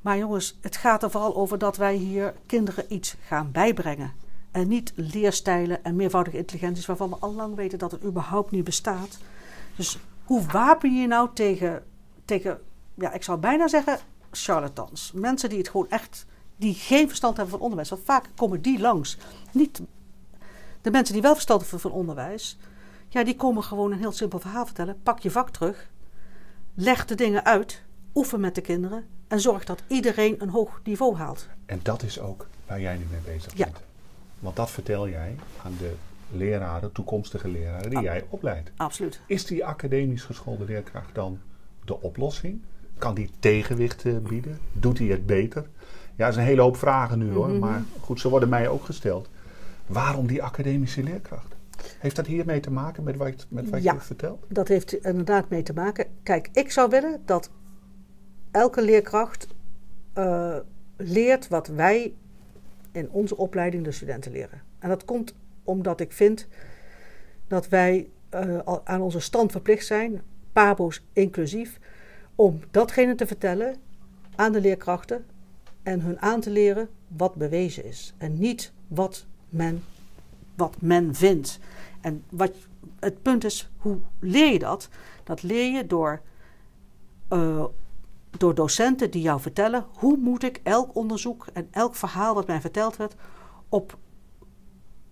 Maar 0.00 0.18
jongens, 0.18 0.58
het 0.60 0.76
gaat 0.76 1.02
er 1.02 1.10
vooral 1.10 1.36
over 1.36 1.58
dat 1.58 1.76
wij 1.76 1.94
hier 1.94 2.34
kinderen 2.46 2.84
iets 2.88 3.16
gaan 3.26 3.48
bijbrengen. 3.52 4.12
En 4.50 4.68
niet 4.68 4.92
leerstijlen 4.94 5.84
en 5.84 5.96
meervoudige 5.96 6.36
intelligenties 6.36 6.86
waarvan 6.86 7.10
we 7.10 7.16
al 7.20 7.32
lang 7.32 7.54
weten 7.54 7.78
dat 7.78 7.90
het 7.90 8.04
überhaupt 8.04 8.50
niet 8.50 8.64
bestaat. 8.64 9.18
Dus 9.76 9.98
hoe 10.24 10.42
wapen 10.46 11.00
je 11.00 11.06
nou 11.06 11.28
tegen, 11.34 11.84
tegen 12.24 12.60
ja, 12.94 13.12
ik 13.12 13.22
zou 13.22 13.38
bijna 13.38 13.68
zeggen, 13.68 13.98
charlatans. 14.30 15.12
Mensen 15.14 15.48
die 15.48 15.58
het 15.58 15.68
gewoon 15.68 15.90
echt, 15.90 16.26
die 16.56 16.74
geen 16.74 17.06
verstand 17.08 17.34
hebben 17.36 17.52
van 17.54 17.62
onderwijs. 17.62 17.90
Want 17.90 18.02
vaak 18.04 18.28
komen 18.36 18.62
die 18.62 18.80
langs. 18.80 19.16
Niet 19.52 19.82
de 20.80 20.90
mensen 20.90 21.12
die 21.14 21.22
wel 21.22 21.32
verstand 21.34 21.60
hebben 21.60 21.80
van 21.80 21.90
onderwijs. 21.92 22.58
Ja, 23.08 23.24
die 23.24 23.36
komen 23.36 23.62
gewoon 23.62 23.92
een 23.92 23.98
heel 23.98 24.12
simpel 24.12 24.38
verhaal 24.38 24.64
vertellen. 24.66 25.02
Pak 25.02 25.18
je 25.18 25.30
vak 25.30 25.50
terug. 25.50 25.90
Leg 26.74 27.04
de 27.04 27.14
dingen 27.14 27.44
uit. 27.44 27.82
Oefen 28.14 28.40
met 28.40 28.54
de 28.54 28.60
kinderen. 28.60 29.06
En 29.28 29.40
zorg 29.40 29.64
dat 29.64 29.82
iedereen 29.86 30.42
een 30.42 30.48
hoog 30.48 30.80
niveau 30.84 31.16
haalt. 31.16 31.48
En 31.66 31.80
dat 31.82 32.02
is 32.02 32.20
ook 32.20 32.46
waar 32.66 32.80
jij 32.80 32.96
nu 32.96 33.04
mee 33.10 33.34
bezig 33.34 33.56
Ja. 33.56 33.64
bent. 33.64 33.80
Want 34.38 34.56
dat 34.56 34.70
vertel 34.70 35.08
jij 35.08 35.36
aan 35.64 35.74
de 35.78 35.94
leraren, 36.30 36.92
toekomstige 36.92 37.48
leraren, 37.48 37.88
die 37.88 37.98
Ah. 37.98 38.04
jij 38.04 38.26
opleidt. 38.28 38.70
Absoluut. 38.76 39.20
Is 39.26 39.46
die 39.46 39.64
academisch 39.64 40.22
geschoolde 40.22 40.64
leerkracht 40.64 41.14
dan 41.14 41.40
de 41.84 42.00
oplossing? 42.00 42.62
Kan 42.98 43.14
die 43.14 43.30
tegenwicht 43.38 44.04
eh, 44.04 44.16
bieden? 44.18 44.58
Doet 44.72 44.98
hij 44.98 45.06
het 45.06 45.26
beter? 45.26 45.62
Ja, 46.16 46.24
dat 46.24 46.28
is 46.28 46.36
een 46.36 46.46
hele 46.46 46.60
hoop 46.62 46.76
vragen 46.76 47.18
nu 47.18 47.32
hoor. 47.32 47.48
Mhm. 47.48 47.58
Maar 47.58 47.82
goed, 48.00 48.20
ze 48.20 48.28
worden 48.28 48.48
mij 48.48 48.68
ook 48.68 48.84
gesteld. 48.84 49.28
Waarom 49.86 50.26
die 50.26 50.42
academische 50.42 51.02
leerkracht? 51.02 51.54
Heeft 51.98 52.16
dat 52.16 52.26
hiermee 52.26 52.60
te 52.60 52.70
maken 52.70 53.02
met 53.02 53.16
wat, 53.16 53.40
je- 53.40 53.46
met 53.48 53.70
wat 53.70 53.82
Ja. 53.82 53.92
je 53.92 54.00
vertelt? 54.00 54.44
Dat 54.48 54.68
heeft 54.68 54.92
er 54.92 55.04
inderdaad 55.04 55.48
mee 55.48 55.62
te 55.62 55.72
maken. 55.72 56.06
Kijk, 56.22 56.48
ik 56.52 56.70
zou 56.70 56.90
willen 56.90 57.20
dat 57.24 57.50
elke 58.50 58.82
leerkracht 58.82 59.46
eh, 60.12 60.56
leert 60.96 61.48
wat 61.48 61.66
wij 61.66 62.14
in 62.92 63.10
onze 63.10 63.36
opleiding 63.36 63.84
de 63.84 63.92
studenten 63.92 64.32
leren. 64.32 64.62
En 64.78 64.88
dat 64.88 65.04
komt 65.04 65.34
omdat 65.64 66.00
ik 66.00 66.12
vind 66.12 66.48
dat 67.46 67.68
wij 67.68 68.08
al 68.64 68.80
aan 68.86 69.00
onze 69.00 69.20
stand 69.20 69.50
verplicht 69.52 69.86
zijn, 69.86 70.22
PABO's 70.52 71.04
inclusief, 71.12 71.78
om 72.34 72.60
datgene 72.70 73.14
te 73.14 73.26
vertellen 73.26 73.76
aan 74.36 74.52
de 74.52 74.60
leerkrachten 74.60 75.24
en 75.82 76.00
hun 76.00 76.20
aan 76.20 76.40
te 76.40 76.50
leren 76.50 76.88
wat 77.16 77.34
bewezen 77.34 77.84
is. 77.84 78.14
En 78.18 78.38
niet 78.38 78.72
wat 78.88 79.26
men, 79.48 79.84
wat 80.54 80.74
men 80.80 81.14
vindt. 81.14 81.58
En 82.00 82.24
wat, 82.30 82.52
het 82.98 83.22
punt 83.22 83.44
is, 83.44 83.70
hoe 83.76 83.98
leer 84.18 84.52
je 84.52 84.58
dat? 84.58 84.88
Dat 85.24 85.42
leer 85.42 85.72
je 85.72 85.86
door, 85.86 86.20
eh, 87.28 87.64
door 88.30 88.54
docenten 88.54 89.10
die 89.10 89.22
jou 89.22 89.40
vertellen 89.40 89.86
hoe 89.92 90.16
moet 90.16 90.42
ik 90.42 90.60
elk 90.62 90.96
onderzoek 90.96 91.46
en 91.52 91.68
elk 91.70 91.94
verhaal 91.94 92.34
wat 92.34 92.46
mij 92.46 92.60
verteld 92.60 92.96
werd 92.96 93.14
op, 93.68 93.98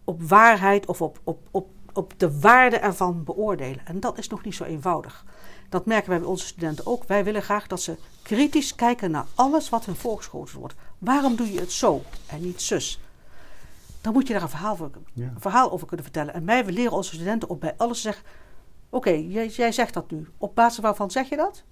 op 0.05 0.23
waarheid 0.23 0.87
of 0.87 1.03
op, 1.03 1.21
op, 1.25 1.49
op, 1.51 1.69
op 1.93 2.19
de 2.19 2.41
waarde 2.41 2.77
ervan 2.77 3.25
beoordelen. 3.25 3.87
En 3.87 4.01
dat 4.01 4.19
is 4.19 4.29
nog 4.29 4.45
niet 4.45 4.55
zo 4.55 4.65
eenvoudig. 4.65 5.25
Dat 5.73 5.87
merken 5.87 6.11
wij 6.11 6.19
bij 6.19 6.29
onze 6.29 6.47
studenten 6.47 6.87
ook. 6.87 7.05
Wij 7.05 7.25
willen 7.25 7.43
graag 7.43 7.67
dat 7.67 7.81
ze 7.81 7.97
kritisch 8.23 8.75
kijken 8.75 9.11
naar 9.11 9.27
alles 9.35 9.69
wat 9.69 9.85
hun 9.85 9.97
voorgeschoten 9.97 10.59
wordt. 10.59 10.75
Waarom 10.99 11.37
doe 11.37 11.53
je 11.53 11.61
het 11.61 11.73
zo 11.73 12.03
en 12.27 12.41
niet 12.41 12.63
zus? 12.63 13.01
Dan 14.01 14.13
moet 14.13 14.27
je 14.27 14.33
daar 14.33 14.43
een 14.43 14.49
verhaal, 14.49 14.77
voor, 14.77 14.91
Ja. 15.13 15.25
een 15.25 15.41
verhaal 15.41 15.71
over 15.73 15.87
kunnen 15.87 16.05
vertellen. 16.05 16.35
En 16.35 16.45
wij 16.45 16.65
leren 16.65 16.93
onze 16.93 17.15
studenten 17.15 17.49
op 17.49 17.61
bij 17.61 17.75
alles 17.77 18.03
zeggen: 18.03 18.25
Oké, 18.89 19.11
jij, 19.11 19.49
jij 19.49 19.73
zegt 19.73 19.95
dat 19.95 20.11
nu. 20.11 20.29
Op 20.39 20.55
basis 20.55 20.79
waarvan 20.79 21.11
zeg 21.11 21.29
je 21.29 21.37
dat? 21.37 21.63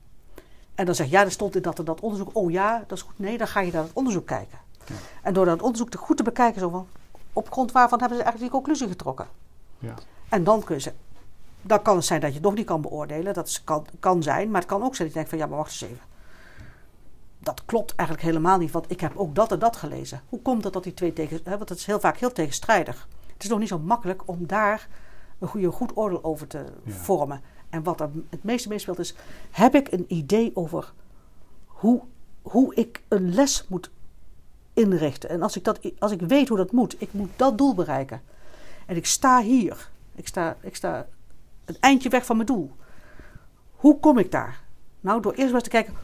En 0.75 0.87
dan 0.87 0.95
zeg 0.95 1.07
je: 1.07 1.13
Ja, 1.13 1.25
er 1.25 1.31
stond 1.31 1.57
in 1.57 1.63
dat 1.63 1.79
en 1.79 1.85
dat 1.85 2.01
onderzoek. 2.01 2.31
Oh 2.33 2.51
ja, 2.51 2.85
dat 2.87 2.99
is 2.99 3.05
goed. 3.05 3.19
Nee, 3.19 3.39
dan 3.39 3.47
ga 3.47 3.61
je 3.61 3.73
naar 3.73 3.83
het 3.83 3.93
onderzoek 3.95 4.27
kijken. 4.27 4.59
Ja. 4.87 4.95
En 5.23 5.33
door 5.33 5.45
dat 5.45 5.63
onderzoek 5.63 5.91
te 5.91 5.99
goed 5.99 6.17
te 6.17 6.23
bekijken, 6.23 6.61
zo 6.61 6.69
van, 6.69 6.89
op 7.33 7.53
grond 7.53 7.73
waarvan 7.73 7.99
hebben 8.01 8.19
ze 8.19 8.25
eigenlijk 8.25 8.53
die 8.53 8.63
conclusie 8.63 8.89
getrokken. 8.89 9.29
Ja. 9.79 9.95
En 10.29 10.45
dan 10.45 10.65
kun 10.65 10.75
je 10.75 10.81
ze. 10.81 10.93
Dan 11.63 11.83
kan 11.83 11.97
het 11.97 12.05
zijn 12.05 12.21
dat 12.21 12.29
je 12.29 12.35
het 12.37 12.45
nog 12.45 12.55
niet 12.55 12.67
kan 12.67 12.81
beoordelen. 12.81 13.35
Dat 13.35 13.47
is- 13.49 13.65
kan, 13.65 13.87
kan 14.01 14.23
zijn. 14.23 14.51
Maar 14.51 14.61
het 14.61 14.71
kan 14.71 14.83
ook 14.83 14.95
zijn 14.95 15.09
dat 15.09 15.09
je 15.09 15.15
denkt 15.15 15.29
van 15.29 15.39
ja, 15.39 15.47
maar 15.47 15.57
wacht 15.57 15.71
eens 15.71 15.83
even. 15.83 16.05
Dat 17.39 17.65
klopt 17.65 17.95
eigenlijk 17.95 18.29
helemaal 18.29 18.59
niet. 18.59 18.71
Want 18.71 18.91
ik 18.91 19.01
heb 19.01 19.17
ook 19.17 19.35
dat 19.35 19.53
en 19.53 19.59
dat 19.59 19.77
gelezen. 19.77 20.23
Hoe 20.29 20.41
komt 20.43 20.65
het 20.65 20.73
dat 20.73 20.83
die 20.83 20.95
twee 20.95 21.13
tegen. 21.13 21.41
Hè, 21.45 21.57
want 21.57 21.69
het 21.69 21.79
is 21.79 21.87
heel 21.87 22.01
vaak 22.01 22.17
heel 22.17 22.33
tegenstrijdig. 22.33 23.09
Het 23.33 23.43
is 23.43 23.49
nog 23.49 23.59
niet 23.59 23.69
zo 23.69 23.79
makkelijk 23.79 24.23
om 24.29 24.47
daar 24.47 24.89
een 25.39 25.49
goede, 25.49 25.71
goed 25.73 25.97
oordeel 25.97 26.25
over 26.25 26.47
te 26.47 26.65
Ja. 26.85 26.93
vormen. 26.93 27.41
En 27.69 27.83
wat 27.83 28.01
er 28.01 28.11
het 28.31 28.45
meeste 28.45 28.69
meespeelt 28.69 28.99
is. 28.99 29.15
Heb 29.51 29.75
ik 29.75 29.93
een 29.93 30.05
idee 30.09 30.51
over 30.55 30.93
hoe, 31.67 32.01
hoe 32.43 32.75
ik 32.75 33.03
een 33.09 33.35
les 33.35 33.65
moet 33.69 33.91
inrichten? 34.75 35.31
En 35.31 35.43
als 35.43 35.57
ik, 35.57 35.65
dat, 35.65 35.81
als 35.99 36.13
ik 36.13 36.21
weet 36.21 36.49
hoe 36.49 36.57
dat 36.57 36.73
moet, 36.73 36.97
ik 36.99 37.13
moet 37.13 37.31
dat 37.37 37.59
doel 37.59 37.75
bereiken. 37.75 38.23
En 38.87 38.97
ik 38.97 39.07
sta 39.07 39.43
hier. 39.43 39.91
Ik 40.15 40.27
sta, 40.27 40.57
ik 40.61 40.77
sta 40.77 41.07
een 41.71 41.81
eindje 41.81 42.09
weg 42.09 42.25
van 42.25 42.37
mijn 42.37 42.49
doel. 42.49 42.71
Hoe 43.71 44.01
kom 44.01 44.19
ik 44.19 44.31
daar? 44.31 44.63
Nou, 45.01 45.23
door 45.23 45.33
eerst 45.33 45.45
maar 45.45 45.55
eens 45.55 45.63
te 45.63 45.71
kijken, 45.71 45.95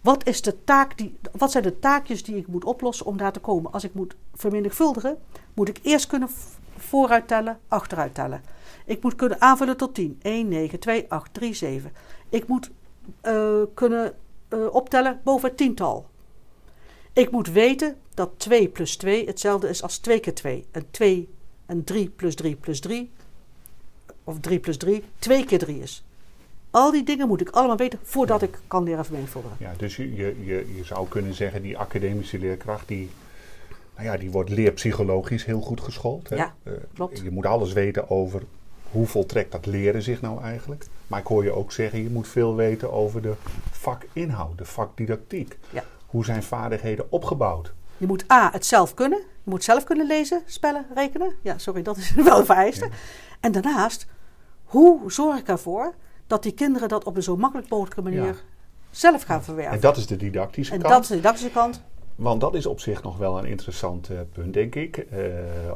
wat, 0.00 0.26
is 0.26 0.42
de 0.42 0.64
taak 0.64 0.98
die, 0.98 1.18
wat 1.32 1.50
zijn 1.50 1.62
de 1.62 1.78
taakjes 1.78 2.22
die 2.22 2.36
ik 2.36 2.46
moet 2.46 2.64
oplossen 2.64 3.06
om 3.06 3.16
daar 3.16 3.32
te 3.32 3.40
komen? 3.40 3.72
Als 3.72 3.84
ik 3.84 3.94
moet 3.94 4.16
vermenigvuldigen, 4.34 5.18
moet 5.54 5.68
ik 5.68 5.78
eerst 5.82 6.06
kunnen 6.06 6.28
vooruit 6.76 7.28
tellen, 7.28 7.58
achteruit 7.68 8.14
tellen. 8.14 8.42
Ik 8.84 9.02
moet 9.02 9.14
kunnen 9.14 9.40
aanvullen 9.40 9.76
tot 9.76 9.94
10. 9.94 10.18
1, 10.22 10.48
9, 10.48 10.78
2, 10.78 11.06
8, 11.08 11.34
3, 11.34 11.54
7. 11.54 11.92
Ik 12.28 12.46
moet 12.46 12.70
eh, 13.20 13.62
kunnen 13.74 14.14
eh, 14.48 14.74
optellen 14.74 15.20
boven 15.24 15.48
het 15.48 15.58
tiental. 15.58 16.06
Ik 17.12 17.30
moet 17.30 17.50
weten 17.50 17.96
dat 18.14 18.30
2 18.36 18.68
plus 18.68 18.96
2 18.96 19.26
hetzelfde 19.26 19.68
is 19.68 19.82
als 19.82 19.98
2 19.98 20.20
keer 20.20 20.34
2. 20.34 20.66
En 20.70 20.90
2 20.90 21.28
en 21.66 21.84
3 21.84 22.08
plus 22.08 22.34
3 22.34 22.56
plus 22.56 22.80
3, 22.80 23.12
of 24.28 24.40
3 24.40 24.58
plus 24.58 24.76
3, 24.76 25.04
2 25.18 25.44
keer 25.44 25.58
3 25.58 25.82
is. 25.82 26.04
Al 26.70 26.90
die 26.90 27.04
dingen 27.04 27.28
moet 27.28 27.40
ik 27.40 27.48
allemaal 27.48 27.76
weten 27.76 27.98
voordat 28.02 28.42
ik 28.42 28.58
kan 28.66 28.82
leren 28.82 29.04
vermenigvuldigen. 29.04 29.56
Ja, 29.60 29.72
dus 29.76 29.96
je, 29.96 30.14
je, 30.16 30.44
je, 30.44 30.84
zou 30.84 31.08
kunnen 31.08 31.34
zeggen, 31.34 31.62
die 31.62 31.78
academische 31.78 32.38
leerkracht, 32.38 32.88
die, 32.88 33.10
nou 33.96 34.06
ja, 34.06 34.16
die 34.16 34.30
wordt 34.30 34.50
leerpsychologisch 34.50 35.44
heel 35.44 35.60
goed 35.60 35.80
geschoold. 35.80 36.28
Hè? 36.28 36.36
Ja, 36.36 36.54
Eh, 36.62 36.72
klopt. 36.94 37.20
Je 37.20 37.30
moet 37.30 37.46
alles 37.46 37.72
weten 37.72 38.10
over 38.10 38.42
hoe 38.90 39.06
voltrekt 39.06 39.52
dat 39.52 39.66
leren 39.66 40.02
zich 40.02 40.20
nou 40.20 40.42
eigenlijk. 40.42 40.86
Maar 41.06 41.20
ik 41.20 41.26
hoor 41.26 41.44
je 41.44 41.52
ook 41.52 41.72
zeggen, 41.72 42.02
je 42.02 42.10
moet 42.10 42.28
veel 42.28 42.54
weten 42.56 42.92
over 42.92 43.22
de 43.22 43.34
vakinhoud, 43.70 44.58
de 44.58 44.64
vakdidactiek. 44.64 45.58
Ja. 45.70 45.84
Hoe 46.06 46.24
zijn 46.24 46.42
vaardigheden 46.42 47.12
opgebouwd? 47.12 47.72
Je 47.96 48.06
moet 48.06 48.30
A, 48.32 48.50
het 48.52 48.66
zelf 48.66 48.94
kunnen. 48.94 49.18
Je 49.18 49.50
moet 49.50 49.64
zelf 49.64 49.84
kunnen 49.84 50.06
lezen, 50.06 50.42
spellen, 50.46 50.86
rekenen. 50.94 51.32
Ja, 51.42 51.58
sorry, 51.58 51.82
dat 51.82 51.96
is 51.96 52.14
wel 52.30 52.38
een 52.38 52.44
vereiste. 52.44 52.84
Ja. 52.84 52.90
En 53.40 53.52
daarnaast, 53.52 54.06
hoe 54.68 55.12
zorg 55.12 55.38
ik 55.38 55.48
ervoor 55.48 55.94
dat 56.26 56.42
die 56.42 56.52
kinderen 56.52 56.88
dat 56.88 57.04
op 57.04 57.16
een 57.16 57.22
zo 57.22 57.36
makkelijk 57.36 57.68
mogelijke 57.68 58.02
manier 58.02 58.24
Ja. 58.24 58.34
zelf 58.90 59.22
gaan 59.22 59.44
verwerken? 59.44 59.74
En 59.74 59.80
dat 59.80 59.96
is 59.96 60.06
de 60.06 60.16
didactische 60.16 60.72
En 60.72 60.80
kant. 60.80 60.92
dat 60.92 61.02
is 61.02 61.08
de 61.08 61.14
didactische 61.14 61.50
kant. 61.50 61.82
Want 62.14 62.40
dat 62.40 62.54
is 62.54 62.66
op 62.66 62.80
zich 62.80 63.02
nog 63.02 63.16
wel 63.16 63.38
een 63.38 63.44
interessant 63.44 64.08
eh, 64.10 64.18
punt, 64.32 64.54
denk 64.54 64.74
ik. 64.74 64.96
Eh, 64.96 65.20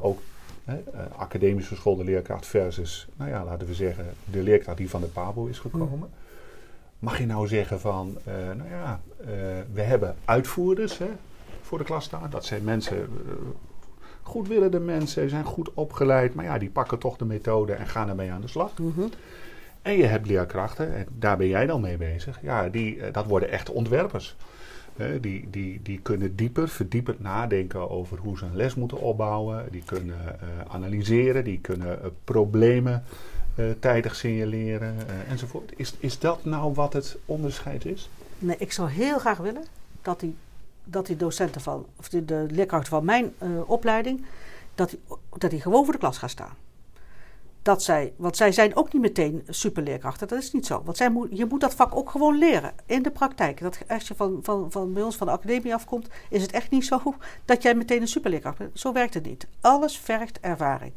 ook, 0.01 0.20
uh, 0.68 0.74
academisch 1.16 1.66
geschoolde 1.66 2.05
leerkracht 2.05 2.47
versus, 2.47 3.09
nou 3.16 3.30
ja, 3.30 3.45
laten 3.45 3.66
we 3.66 3.74
zeggen, 3.74 4.14
de 4.24 4.43
leerkracht 4.43 4.76
die 4.76 4.90
van 4.90 5.01
de 5.01 5.07
PABO 5.07 5.47
is 5.47 5.59
gekomen. 5.59 5.99
Mm. 5.99 6.09
Mag 6.99 7.18
je 7.18 7.26
nou 7.26 7.49
zeggen 7.49 7.80
van, 7.80 8.16
nou 8.57 8.68
ja, 8.70 9.01
we 9.72 9.80
hebben 9.80 10.16
uitvoerders 10.24 10.99
hè, 10.99 11.11
voor 11.61 11.78
de 11.78 11.84
klas 11.84 12.05
staan. 12.05 12.30
Dat 12.30 12.45
zijn 12.45 12.64
mensen, 12.64 13.09
goedwillende 14.22 14.80
mensen, 14.80 15.30
zijn 15.30 15.44
goed 15.44 15.74
opgeleid, 15.74 16.34
maar 16.34 16.44
ja, 16.44 16.58
die 16.58 16.70
pakken 16.70 16.98
toch 16.98 17.16
de 17.16 17.24
methode 17.24 17.72
en 17.72 17.86
gaan 17.86 18.08
ermee 18.08 18.30
aan 18.30 18.40
de 18.40 18.48
slag. 18.48 18.78
Mm 18.78 18.92
-hmm. 18.94 19.10
En 19.82 19.96
je 19.96 20.04
hebt 20.04 20.26
leerkrachten, 20.26 20.94
en 20.94 21.06
daar 21.18 21.36
ben 21.36 21.48
jij 21.48 21.66
dan 21.66 21.80
mee 21.80 21.96
bezig. 21.96 22.38
Ja, 22.42 22.68
die, 22.68 23.10
dat 23.10 23.26
worden 23.26 23.50
echt 23.50 23.70
ontwerpers. 23.70 24.36
die, 25.20 25.50
die, 25.50 25.80
die 25.82 26.00
kunnen 26.02 26.36
dieper, 26.36 26.68
verdiepend 26.68 27.20
nadenken 27.20 27.90
over 27.90 28.18
hoe 28.18 28.38
ze 28.38 28.44
een 28.44 28.56
les 28.56 28.74
moeten 28.74 29.00
opbouwen. 29.00 29.66
Die 29.70 29.82
kunnen 29.84 30.16
uh, 30.18 30.74
analyseren, 30.74 31.44
die 31.44 31.58
kunnen 31.60 31.98
uh, 32.02 32.06
problemen 32.24 33.04
uh, 33.56 33.66
tijdig 33.78 34.14
signaleren 34.14 34.94
enzovoort. 35.28 35.72
Is, 35.76 35.94
is 35.98 36.18
dat 36.18 36.44
nou 36.44 36.74
wat 36.74 36.92
het 36.92 37.18
onderscheid 37.24 37.84
is? 37.84 38.10
Nee, 38.38 38.56
ik 38.58 38.72
zou 38.72 38.90
heel 38.90 39.18
graag 39.18 39.38
willen 39.38 39.64
dat 40.02 40.20
die, 40.20 40.36
dat 40.84 41.06
die 41.06 41.16
docenten 41.16 41.60
van, 41.60 41.86
of 41.96 42.08
de, 42.08 42.46
leerkrachten 42.50 42.90
van 42.90 43.04
mijn 43.04 43.34
opleiding, 43.66 44.24
dat 44.74 44.90
die, 44.90 45.00
dat 45.38 45.50
die 45.50 45.60
gewoon 45.60 45.84
voor 45.84 45.92
de 45.92 45.98
klas 45.98 46.18
gaan 46.18 46.28
staan 46.28 46.56
dat 47.62 47.82
zij, 47.82 48.12
want 48.16 48.36
zij 48.36 48.52
zijn 48.52 48.76
ook 48.76 48.92
niet 48.92 49.02
meteen 49.02 49.42
superleerkrachten, 49.48 50.28
dat 50.28 50.38
is 50.38 50.52
niet 50.52 50.66
zo. 50.66 50.82
Want 50.84 50.96
zij 50.96 51.10
moet, 51.10 51.28
je 51.30 51.46
moet 51.46 51.60
dat 51.60 51.74
vak 51.74 51.96
ook 51.96 52.10
gewoon 52.10 52.38
leren 52.38 52.72
in 52.86 53.02
de 53.02 53.10
praktijk. 53.10 53.60
Dat, 53.60 53.78
als 53.88 54.08
je 54.08 54.14
van, 54.14 54.38
van, 54.42 54.70
van 54.70 54.92
bij 54.92 55.02
ons 55.02 55.16
van 55.16 55.26
de 55.26 55.32
academie 55.32 55.74
afkomt, 55.74 56.08
is 56.30 56.42
het 56.42 56.52
echt 56.52 56.70
niet 56.70 56.84
zo 56.84 57.14
dat 57.44 57.62
jij 57.62 57.74
meteen 57.74 58.00
een 58.00 58.08
superleerkracht 58.08 58.58
bent. 58.58 58.80
Zo 58.80 58.92
werkt 58.92 59.14
het 59.14 59.24
niet. 59.24 59.46
Alles 59.60 59.98
vergt 59.98 60.40
ervaring. 60.40 60.92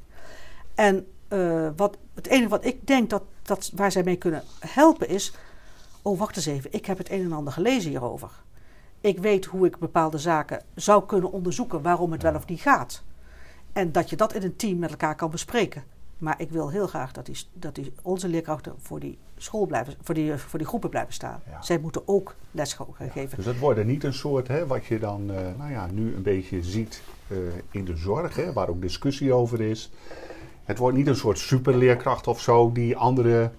En 0.75 1.07
uh, 1.29 1.69
wat, 1.75 1.97
het 2.13 2.27
enige 2.27 2.49
wat 2.49 2.65
ik 2.65 2.87
denk 2.87 3.09
dat, 3.09 3.23
dat 3.41 3.71
waar 3.75 3.91
zij 3.91 4.03
mee 4.03 4.17
kunnen 4.17 4.43
helpen 4.59 5.07
is. 5.07 5.33
Oh, 6.01 6.19
wacht 6.19 6.35
eens 6.35 6.45
even, 6.45 6.73
ik 6.73 6.85
heb 6.85 6.97
het 6.97 7.09
een 7.11 7.23
en 7.23 7.31
ander 7.31 7.53
gelezen 7.53 7.89
hierover. 7.89 8.29
Ik 9.05 9.19
weet 9.19 9.45
hoe 9.45 9.65
ik 9.65 9.77
bepaalde 9.77 10.17
zaken 10.17 10.61
zou 10.75 11.05
kunnen 11.05 11.31
onderzoeken 11.31 11.81
waarom 11.81 12.11
het 12.11 12.21
wel 12.21 12.35
of 12.35 12.47
niet 12.47 12.61
gaat. 12.61 13.03
En 13.73 13.91
dat 13.91 14.09
je 14.09 14.15
dat 14.15 14.33
in 14.33 14.43
een 14.43 14.55
team 14.55 14.79
met 14.79 14.89
elkaar 14.89 15.15
kan 15.15 15.31
bespreken. 15.31 15.83
Maar 16.17 16.41
ik 16.41 16.49
wil 16.49 16.69
heel 16.69 16.87
graag 16.87 17.11
dat, 17.11 17.25
die, 17.25 17.37
dat 17.53 17.75
die, 17.75 17.93
onze 18.01 18.27
leerkrachten 18.27 18.73
voor 18.77 18.99
die 18.99 19.17
school 19.37 19.65
blijven, 19.65 19.93
voor 20.01 20.15
die, 20.15 20.37
voor 20.37 20.59
die 20.59 20.67
groepen 20.67 20.89
blijven 20.89 21.13
staan. 21.13 21.41
Ja. 21.49 21.61
Zij 21.61 21.79
moeten 21.79 22.07
ook 22.07 22.35
les 22.51 22.73
gaan 22.73 22.87
geven. 22.97 23.29
Ja, 23.29 23.35
dus 23.35 23.45
het 23.45 23.59
wordt 23.59 23.85
niet 23.85 24.03
een 24.03 24.13
soort, 24.13 24.47
hè, 24.47 24.67
wat 24.67 24.85
je 24.85 24.99
dan 24.99 25.21
uh, 25.31 25.37
nou 25.57 25.71
ja, 25.71 25.87
nu 25.91 26.15
een 26.15 26.23
beetje 26.23 26.63
ziet 26.63 27.01
uh, 27.27 27.37
in 27.71 27.85
de 27.85 27.97
zorg, 27.97 28.35
hè, 28.35 28.53
waar 28.53 28.69
ook 28.69 28.81
discussie 28.81 29.33
over 29.33 29.61
is. 29.61 29.91
Het 30.63 30.77
wordt 30.77 30.97
niet 30.97 31.07
een 31.07 31.15
soort 31.15 31.39
superleerkracht 31.39 32.27
of 32.27 32.41
zo 32.41 32.71
die 32.71 32.97
andere 32.97 33.51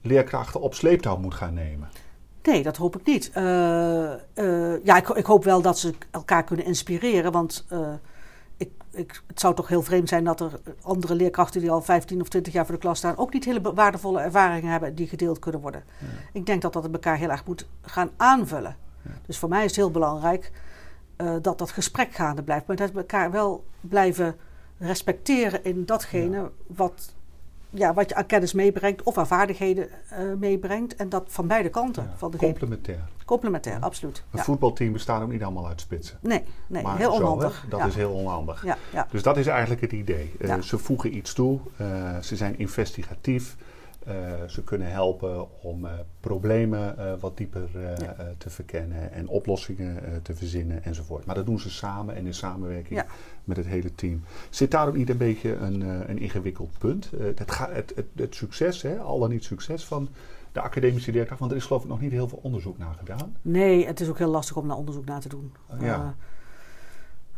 leerkrachten 0.00 0.60
op 0.60 0.74
sleeptouw 0.74 1.16
moet 1.16 1.34
gaan 1.34 1.54
nemen. 1.54 1.88
Nee, 2.42 2.62
dat 2.62 2.76
hoop 2.76 2.96
ik 2.96 3.06
niet. 3.06 3.30
Uh, 3.36 3.42
ja, 4.84 4.96
ik, 4.96 5.08
ik, 5.08 5.26
hoop 5.26 5.44
wel 5.44 5.62
dat 5.62 5.78
ze 5.78 5.94
elkaar 6.10 6.44
kunnen 6.44 6.66
inspireren, 6.66 7.32
want 7.32 7.66
ik, 8.90 9.22
het 9.26 9.40
zou 9.40 9.54
toch 9.54 9.68
heel 9.68 9.82
vreemd 9.82 10.08
zijn 10.08 10.24
dat 10.24 10.40
er 10.40 10.60
andere 10.82 11.14
leerkrachten 11.14 11.60
die 11.60 11.70
al 11.70 11.82
15 11.82 12.20
of 12.20 12.28
20 12.28 12.52
jaar 12.52 12.64
voor 12.66 12.74
de 12.74 12.80
klas 12.80 12.98
staan, 12.98 13.16
ook 13.16 13.32
niet 13.32 13.44
hele 13.44 13.74
waardevolle 13.74 14.20
ervaringen 14.20 14.70
hebben 14.70 14.94
die 14.94 15.08
gedeeld 15.08 15.38
kunnen 15.38 15.60
worden. 15.60 15.84
Ja. 15.98 16.06
Ik 16.32 16.46
denk 16.46 16.62
dat 16.62 16.72
dat 16.72 16.84
elkaar 16.92 17.16
heel 17.16 17.30
erg 17.30 17.44
moet 17.44 17.66
gaan 17.82 18.10
aanvullen. 18.16 18.76
Ja. 19.02 19.10
Dus 19.26 19.38
voor 19.38 19.48
mij 19.48 19.60
is 19.60 19.70
het 19.70 19.76
heel 19.76 19.90
belangrijk 19.90 20.52
dat 21.40 21.58
dat 21.58 21.70
gesprek 21.70 22.14
gaande 22.14 22.42
blijft, 22.42 22.66
maar 22.66 22.76
dat 22.76 22.90
we 22.90 22.98
elkaar 22.98 23.30
wel 23.30 23.64
blijven 23.80 24.36
respecteren 24.78 25.64
in 25.64 25.84
datgene 25.84 26.36
ja. 26.36 26.50
wat, 26.66 27.14
ja, 27.72 27.94
wat 27.94 28.08
je 28.08 28.14
aan 28.14 28.26
kennis 28.26 28.52
meebrengt 28.52 29.02
of 29.02 29.18
aan 29.18 29.26
vaardigheden 29.26 29.88
uh, 30.12 30.18
meebrengt. 30.38 30.96
En 30.96 31.08
dat 31.08 31.24
van 31.26 31.46
beide 31.46 31.68
kanten. 31.68 32.10
Van 32.16 32.30
de 32.30 32.36
Complementair. 32.36 33.00
Complementair, 33.24 33.78
absoluut. 33.80 34.24
Een 34.30 34.38
voetbalteam 34.38 34.92
bestaat 34.92 35.22
ook 35.22 35.30
niet 35.30 35.42
allemaal 35.42 35.68
uit 35.68 35.80
spitsen. 35.80 36.18
Nee, 36.20 36.42
nee 36.66 36.82
maar 36.82 36.98
heel 36.98 37.12
onhandig. 37.12 37.66
Zo, 37.70 37.76
dat 37.78 37.86
is 37.86 37.94
heel 37.94 38.12
onhandig. 38.12 38.64
Dus 39.10 39.22
dat 39.22 39.36
is 39.36 39.46
eigenlijk 39.46 39.80
het 39.80 39.92
idee. 39.92 40.34
Uh, 40.38 40.60
ze 40.60 40.78
voegen 40.78 41.16
iets 41.16 41.32
toe, 41.32 41.60
uh, 41.80 42.18
ze 42.18 42.36
zijn 42.36 42.58
investigatief. 42.58 43.56
Uh, 44.08 44.14
ze 44.48 44.62
kunnen 44.64 44.90
helpen 44.90 45.62
om 45.62 45.86
problemen 46.20 46.96
wat 47.20 47.36
dieper 47.36 47.68
ja. 47.98 48.16
te 48.38 48.50
verkennen 48.50 49.12
en 49.12 49.28
oplossingen 49.28 50.22
te 50.22 50.34
verzinnen 50.34 50.84
enzovoort. 50.84 51.24
Maar 51.24 51.34
dat 51.34 51.46
doen 51.46 51.60
ze 51.60 51.70
samen 51.70 52.14
en 52.14 52.26
in 52.26 52.34
samenwerking 52.34 52.98
ja. 52.98 53.06
met 53.44 53.56
het 53.56 53.66
hele 53.66 53.94
team. 53.94 54.22
Zit 54.50 54.70
daar 54.70 54.88
ook 54.88 54.96
niet 54.96 55.10
een 55.10 55.16
beetje 55.16 55.54
een, 55.54 55.80
een 56.10 56.18
ingewikkeld 56.18 56.78
punt? 56.78 57.10
het, 57.18 57.38
het, 57.38 57.92
het, 57.94 58.06
het, 58.16 58.34
succes, 58.34 58.82
hè, 58.82 58.98
al 58.98 59.18
dan 59.18 59.30
niet 59.30 59.44
succes 59.44 59.84
van 59.84 60.08
de 60.52 60.60
academische 60.60 61.12
leerkracht? 61.12 61.40
Want 61.40 61.52
er 61.52 61.56
is 61.56 61.64
geloof 61.64 61.82
ik 61.82 61.88
nog 61.88 62.00
niet 62.00 62.12
heel 62.12 62.28
veel 62.28 62.40
onderzoek 62.42 62.78
naar 62.78 62.94
gedaan. 62.94 63.36
Nee, 63.42 63.86
het 63.86 64.00
is 64.00 64.08
ook 64.08 64.18
heel 64.18 64.30
lastig 64.30 64.56
om 64.56 64.68
daar 64.68 64.76
onderzoek 64.76 65.04
naar 65.04 65.20
te 65.20 65.28
doen. 65.28 65.52
ja. 65.80 66.14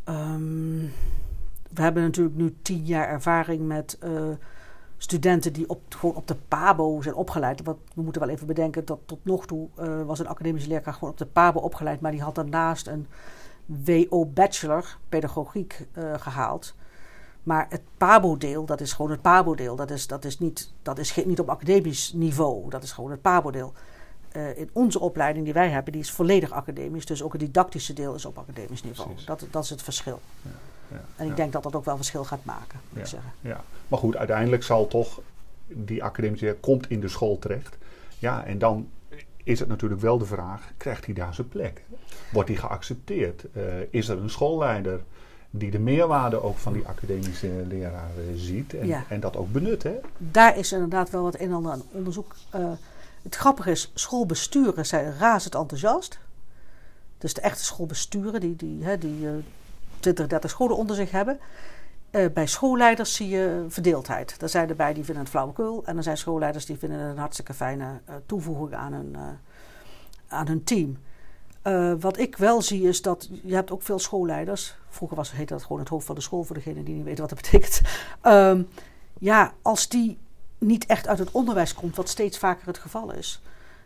Uh, 0.09 0.33
um, 0.35 0.91
we 1.75 1.83
hebben 1.83 2.03
natuurlijk 2.03 2.37
nu 2.37 2.55
tien 2.63 2.85
jaar 2.85 3.09
ervaring 3.09 3.67
met 3.67 3.99
uh, 4.05 4.29
studenten 5.05 5.53
die 5.53 5.69
op, 5.69 5.81
gewoon 5.89 6.15
op 6.15 6.27
de 6.27 6.37
PABO 6.49 7.03
zijn 7.03 7.15
opgeleid. 7.15 7.63
Want 7.63 7.79
we 7.95 8.03
moeten 8.03 8.23
wel 8.23 8.31
even 8.31 8.47
bedenken 8.47 8.85
dat 8.85 8.99
tot 9.07 9.19
nog 9.23 9.47
toe 9.47 9.69
uh, 9.81 10.03
was 10.03 10.19
een 10.19 10.29
academische 10.29 10.69
leerkracht 10.69 10.99
gewoon 10.99 11.13
op 11.13 11.19
de 11.19 11.27
PABO 11.27 11.61
opgeleid. 11.61 12.01
Maar 12.01 12.11
die 12.11 12.23
had 12.23 12.35
daarnaast 12.35 12.87
een 12.87 13.07
WO-bachelor 13.67 14.97
pedagogiek 15.09 15.87
uh, 15.99 16.15
gehaald. 16.19 16.75
Maar 17.43 17.67
het 17.69 17.81
PABO-deel, 17.97 18.65
dat 18.65 18.81
is 18.81 18.93
gewoon 18.93 19.11
het 19.11 19.23
PABO-deel. 19.23 19.77
Dat 19.77 19.91
is, 19.91 20.07
dat 20.07 20.25
is, 20.25 20.39
niet, 20.39 20.73
dat 20.83 20.99
is 20.99 21.25
niet 21.25 21.41
op 21.41 21.49
academisch 21.49 22.13
niveau. 22.13 22.71
Dat 22.71 22.83
is 22.83 22.93
gewoon 22.93 23.11
het 23.11 23.23
PABO-deel. 23.23 23.73
Uh, 24.37 24.59
in 24.59 24.71
onze 24.73 25.01
opleiding 25.01 25.45
die 25.45 25.55
wij 25.55 25.69
hebben, 25.69 25.93
die 25.93 26.03
is 26.03 26.11
volledig 26.11 26.51
academisch. 26.51 27.07
Dus 27.07 27.23
ook 27.23 27.33
het 27.33 27.41
didactische 27.41 27.93
deel 27.93 28.15
is 28.15 28.25
op 28.25 28.39
academisch 28.39 28.83
niveau. 28.83 29.11
Dat, 29.27 29.47
dat 29.51 29.65
is 29.65 29.71
het 29.71 29.83
verschil. 29.83 30.21
Ja, 30.43 30.51
en 31.17 31.27
ik 31.27 31.37
denk 31.37 31.53
dat 31.53 31.63
dat 31.63 31.75
ook 31.75 31.85
wel 31.85 31.97
verschil 31.97 32.25
gaat 32.25 32.45
maken, 32.45 32.81
moet 32.89 32.99
ik 32.99 33.07
zeggen. 33.07 33.33
Ja. 33.41 33.65
Maar 33.89 33.99
goed, 33.99 34.17
uiteindelijk 34.17 34.63
zal 34.63 34.87
toch 34.87 35.21
die 35.67 36.05
academische 36.05 36.57
komt 36.61 36.91
in 36.91 37.01
de 37.01 37.09
school 37.09 37.39
terecht. 37.39 37.77
Ja, 38.19 38.45
en 38.45 38.59
dan 38.59 38.89
is 39.45 39.61
het 39.61 39.69
natuurlijk 39.69 40.01
wel 40.01 40.19
de 40.19 40.25
vraag, 40.25 40.73
krijgt 40.77 41.05
hij 41.05 41.15
daar 41.15 41.35
zijn 41.35 41.49
plek? 41.49 41.83
Wordt 42.33 42.49
hij 42.49 42.59
geaccepteerd? 42.59 43.45
Uh, 43.53 43.63
is 43.91 44.09
er 44.09 44.19
een 44.19 44.31
schoolleider 44.31 45.01
die 45.51 45.71
de 45.71 45.79
meerwaarde 45.79 46.43
ook 46.43 46.59
van 46.59 46.73
die 46.73 46.87
academische 46.87 47.65
leraren 47.69 48.39
ziet 48.39 48.75
en, 48.75 48.87
ja. 48.87 49.05
en 49.09 49.21
dat 49.21 49.37
ook 49.37 49.53
benut. 49.53 49.83
Hè? 49.83 49.95
Daar 50.19 50.59
is 50.59 50.73
inderdaad 50.73 51.11
wel 51.11 51.23
wat 51.23 51.35
een 51.35 51.41
en 51.41 51.53
ander 51.53 51.73
aan 51.73 51.83
onderzoek. 51.91 52.35
Uh, 52.55 52.73
het 53.23 53.35
grappige 53.35 53.71
is, 53.71 53.91
schoolbesturen 53.95 54.87
zijn 54.87 55.17
razend 55.19 55.55
enthousiast. 55.55 56.19
Dus 57.19 57.35
de 57.35 57.41
echte 57.41 57.65
schoolbesturen 57.65 58.41
die, 58.41 58.57
die, 58.57 58.85
hè, 58.85 58.99
die 58.99 59.21
uh, 59.21 59.31
20, 60.05 60.27
30 60.27 60.51
scholen 60.51 60.77
onder 60.77 60.97
zich 60.97 61.11
hebben. 61.11 61.39
Uh, 62.11 62.27
bij 62.35 62.47
schoolleiders 62.47 63.15
zie 63.15 63.29
je 63.29 63.65
verdeeldheid. 63.69 64.43
Er 64.43 64.49
zijn 64.49 64.69
erbij 64.69 64.95
die 64.95 65.05
vinden 65.05 65.23
het 65.23 65.33
flauwekul. 65.33 65.83
En 65.85 65.97
er 65.97 66.03
zijn 66.03 66.17
schoolleiders 66.17 66.67
die 66.67 66.79
vinden 66.79 66.99
het 66.99 67.11
een 67.11 67.19
hartstikke 67.19 67.55
fijne 67.55 67.85
uh, 67.85 68.15
toevoeging 68.27 68.75
aan 68.75 68.93
hun, 68.93 69.13
uh, 69.13 69.23
aan 70.29 70.47
hun 70.47 70.65
team. 70.65 70.99
Wat 72.01 72.19
ik 72.19 72.37
wel 72.37 72.63
zie 72.63 72.83
is 72.83 73.03
dat 73.03 73.31
je 73.43 73.55
hebt 73.55 73.71
ook 73.71 73.83
veel 73.83 73.99
schoolleiders. 73.99 74.77
Vroeger 74.89 75.17
was, 75.17 75.33
heette 75.33 75.53
dat 75.53 75.63
gewoon 75.63 75.79
het 75.79 75.89
hoofd 75.89 76.07
van 76.07 76.15
de 76.15 76.21
school 76.21 76.45
voor 76.45 76.55
degene 76.55 76.83
die 76.83 76.95
niet 76.95 77.05
weten 77.05 77.21
wat 77.21 77.29
dat 77.29 77.43
betekent. 77.43 77.81
Um, 78.23 78.69
ja, 79.19 79.53
als 79.63 79.89
die 79.89 80.19
niet 80.59 80.87
echt 80.87 81.09
uit 81.09 81.19
het 81.19 81.31
onderwijs 81.31 81.75
komt, 81.75 81.97
wat 81.97 82.09
steeds 82.09 82.39
vaker 82.39 82.67
het 82.67 82.79
geval 82.79 83.13
is, 83.13 83.43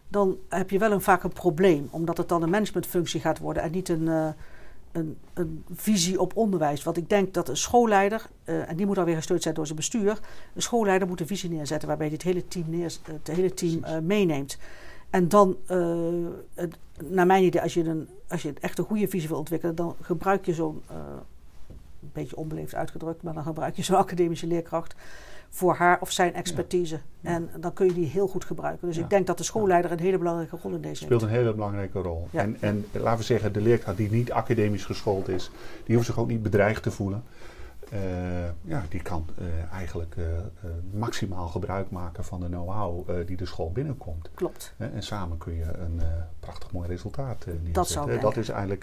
dan 0.09 0.37
heb 0.49 0.71
je 0.71 0.79
wel 0.79 0.93
een, 0.93 1.01
vaak 1.01 1.23
een 1.23 1.33
probleem. 1.33 1.89
Omdat 1.91 2.17
het 2.17 2.29
dan 2.29 2.43
een 2.43 2.51
managementfunctie 2.51 3.21
gaat 3.21 3.39
worden 3.39 3.63
en 3.63 3.71
niet 3.71 3.89
een, 3.89 4.35
een, 4.93 5.19
een, 5.35 5.65
visie 5.73 6.21
op 6.21 6.37
onderwijs. 6.37 6.83
Want 6.83 6.97
ik 6.97 7.09
denk 7.09 7.35
dat 7.35 7.49
een 7.49 7.57
schoolleider, 7.57 8.27
uh, 8.45 8.71
en 8.71 8.77
die 8.77 8.87
moet 8.87 8.97
dan 8.97 9.05
weer 9.05 9.17
gesteund 9.17 9.43
zijn 9.43 9.55
door 9.55 9.65
zijn 9.65 9.77
bestuur, 9.79 10.21
een 10.55 10.63
schoolleider 10.63 11.09
moet 11.09 11.21
een 11.21 11.27
visie 11.27 11.51
neerzetten 11.51 11.89
waarbij 11.89 12.07
hij 12.07 12.15
het 12.15 12.25
hele 12.25 12.49
team, 12.49 12.71
neer, 12.71 12.97
het 13.03 13.27
hele 13.27 13.55
team 13.55 14.07
meeneemt. 14.07 14.59
En 15.11 15.29
dan, 15.29 15.57
het, 16.55 16.79
naar 17.05 17.27
mijn 17.27 17.45
idee, 17.45 17.63
als 17.63 17.75
je, 17.75 17.85
een, 17.85 18.09
als 18.29 18.43
je 18.43 18.53
echt 18.61 18.79
een 18.79 18.85
goede 18.85 19.09
visie 19.09 19.29
wil 19.29 19.39
ontwikkelen, 19.39 19.75
dan 19.75 19.97
gebruik 20.01 20.47
je 20.47 20.55
zo'n, 20.55 20.83
een 20.89 22.11
beetje 22.13 22.37
onbeleefd 22.37 22.75
uitgedrukt, 22.75 23.23
maar 23.23 23.35
dan 23.35 23.43
gebruik 23.43 23.77
je 23.77 23.83
zo'n 23.83 23.97
academische 23.97 24.47
leerkracht 24.47 24.95
voor 25.51 25.75
haar 25.75 26.01
of 26.01 26.11
zijn 26.11 26.35
expertise. 26.35 27.01
Ja. 27.21 27.31
En 27.31 27.51
dan 27.61 27.73
kun 27.73 27.87
je 27.87 27.93
die 27.93 28.07
heel 28.07 28.29
goed 28.29 28.45
gebruiken. 28.45 28.87
Dus 28.87 28.97
ja. 28.97 29.03
ik 29.03 29.11
denk 29.11 29.27
dat 29.27 29.39
de 29.39 29.45
schoolleider 29.45 29.93
een 29.93 30.01
hele 30.01 30.19
belangrijke 30.19 30.59
rol 30.63 30.73
in 30.73 30.81
deze 30.81 31.05
Speelt 31.05 31.21
heeft. 31.21 31.33
een 31.33 31.39
hele 31.39 31.55
belangrijke 31.55 32.01
rol. 32.01 32.29
En, 32.33 32.57
en 32.61 32.87
laten 32.93 33.19
we 33.19 33.25
zeggen, 33.25 33.53
de 33.53 33.61
leerkracht 33.61 33.97
die 33.97 34.11
niet 34.11 34.33
academisch 34.33 34.85
geschoold 34.85 35.29
is, 35.29 35.51
die 35.85 35.95
hoeft 35.95 36.07
zich 36.07 36.19
ook 36.19 36.29
niet 36.29 36.43
bedreigd 36.43 36.83
te 36.83 36.91
voelen. 36.91 37.23
ja, 38.63 38.85
die 38.89 39.03
kan 39.03 39.27
eigenlijk 39.73 40.17
maximaal 40.93 41.49
gebruik 41.49 41.91
maken 41.91 42.25
van 42.25 42.41
de 42.41 42.47
know-how 42.47 43.09
die 43.27 43.37
de 43.37 43.47
school 43.47 43.73
binnenkomt. 43.73 44.31
Klopt. 44.35 44.75
en 44.77 45.03
samen 45.03 45.39
kun 45.39 45.55
je 45.55 45.65
een 45.79 46.01
prachtig 46.41 46.73
mooi 46.73 46.89
resultaat 46.89 47.47
neerzetten. 47.47 47.73
Dat, 47.73 47.89
zou 47.89 48.21
dat 48.21 48.37
is 48.37 48.49
eigenlijk 48.49 48.83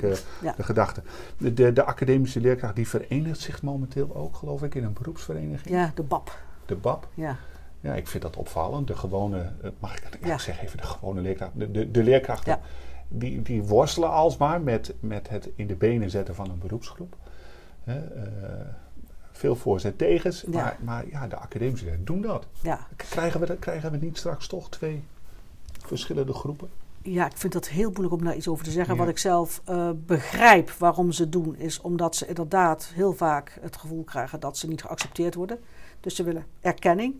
de 0.57 0.63
gedachte. 0.63 1.01
De, 1.37 1.53
de, 1.53 1.73
de, 1.73 1.83
academische 1.83 2.39
leerkracht 2.39 2.75
die 2.75 2.87
verenigt 2.87 3.39
zich 3.39 3.61
momenteel 3.61 4.15
ook, 4.15 4.35
geloof 4.35 4.63
ik, 4.63 4.75
in 4.75 4.83
een 4.83 4.93
beroepsvereniging. 4.93 5.75
Ja, 5.75 5.91
de 5.95 6.03
BAP. 6.03 6.43
De 6.65 6.75
BAP. 6.75 7.07
Ja. 7.13 7.37
Ja, 7.79 7.93
ik 7.93 8.07
vind 8.07 8.23
dat 8.23 8.37
opvallend. 8.37 8.87
De 8.87 8.95
gewone, 8.95 9.51
mag 9.79 9.95
ik, 9.95 10.25
ja. 10.25 10.37
zeg 10.37 10.61
even, 10.61 10.77
de 10.77 10.83
gewone 10.83 11.21
leerkrachten, 11.21 11.59
de, 11.59 11.71
de, 11.71 11.91
de 11.91 12.03
leerkrachten, 12.03 12.59
die, 13.07 13.41
die 13.41 13.63
worstelen 13.63 14.09
alsmaar 14.09 14.61
met, 14.61 14.93
met 14.99 15.29
het 15.29 15.49
in 15.55 15.67
de 15.67 15.75
benen 15.75 16.09
zetten 16.09 16.35
van 16.35 16.49
een 16.49 16.59
beroepsgroep. 16.59 17.15
Uh, 17.87 17.95
veel 19.31 19.55
voor's 19.55 19.83
en 19.83 19.95
tegens, 19.95 20.43
maar, 20.43 20.77
maar 20.79 21.07
ja, 21.07 21.27
de 21.27 21.35
academische 21.35 22.03
doen 22.03 22.21
dat. 22.21 22.45
Ja. 22.61 22.87
Krijgen, 22.95 23.39
we, 23.39 23.57
krijgen 23.57 23.91
we 23.91 23.97
niet 23.97 24.17
straks 24.17 24.47
toch 24.47 24.69
twee 24.69 25.03
verschillende 25.85 26.33
groepen? 26.33 26.69
Ja, 27.07 27.25
ik 27.25 27.37
vind 27.37 27.53
dat 27.53 27.67
heel 27.67 27.89
moeilijk 27.89 28.13
om 28.13 28.23
daar 28.23 28.35
iets 28.35 28.47
over 28.47 28.65
te 28.65 28.71
zeggen. 28.71 28.97
Wat 28.97 29.07
ik 29.07 29.17
zelf 29.17 29.61
uh, 29.69 29.89
begrijp 29.95 30.69
waarom 30.69 31.11
ze 31.11 31.29
doen, 31.29 31.55
is 31.55 31.81
omdat 31.81 32.15
ze 32.15 32.27
inderdaad 32.27 32.91
heel 32.93 33.13
vaak 33.13 33.57
het 33.61 33.77
gevoel 33.77 34.03
krijgen 34.03 34.39
dat 34.39 34.57
ze 34.57 34.67
niet 34.67 34.81
geaccepteerd 34.81 35.35
worden. 35.35 35.59
Dus 35.99 36.15
ze 36.15 36.23
willen 36.23 36.45
erkenning. 36.61 37.15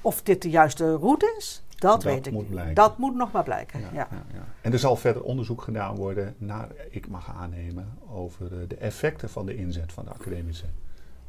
Of 0.00 0.22
dit 0.22 0.42
de 0.42 0.50
juiste 0.50 0.96
route 0.96 1.34
is, 1.38 1.62
dat, 1.78 2.02
weet 2.02 2.26
ik 2.26 2.32
moet 2.32 2.50
niet. 2.50 2.76
Dat 2.76 2.98
moet 2.98 3.14
nog 3.14 3.32
maar 3.32 3.44
blijken. 3.44 3.80
Ja, 3.80 3.88
ja. 3.92 4.08
Ja, 4.10 4.44
En 4.60 4.72
er 4.72 4.78
zal 4.78 4.96
verder 4.96 5.22
onderzoek 5.22 5.62
gedaan 5.62 5.96
worden 5.96 6.34
naar, 6.38 6.68
ik 6.90 7.08
mag 7.08 7.34
aannemen, 7.36 7.98
over 8.12 8.68
de 8.68 8.76
effecten 8.76 9.30
van 9.30 9.46
de 9.46 9.56
inzet 9.56 9.92
van 9.92 10.04
de 10.04 10.10
academische 10.10 10.66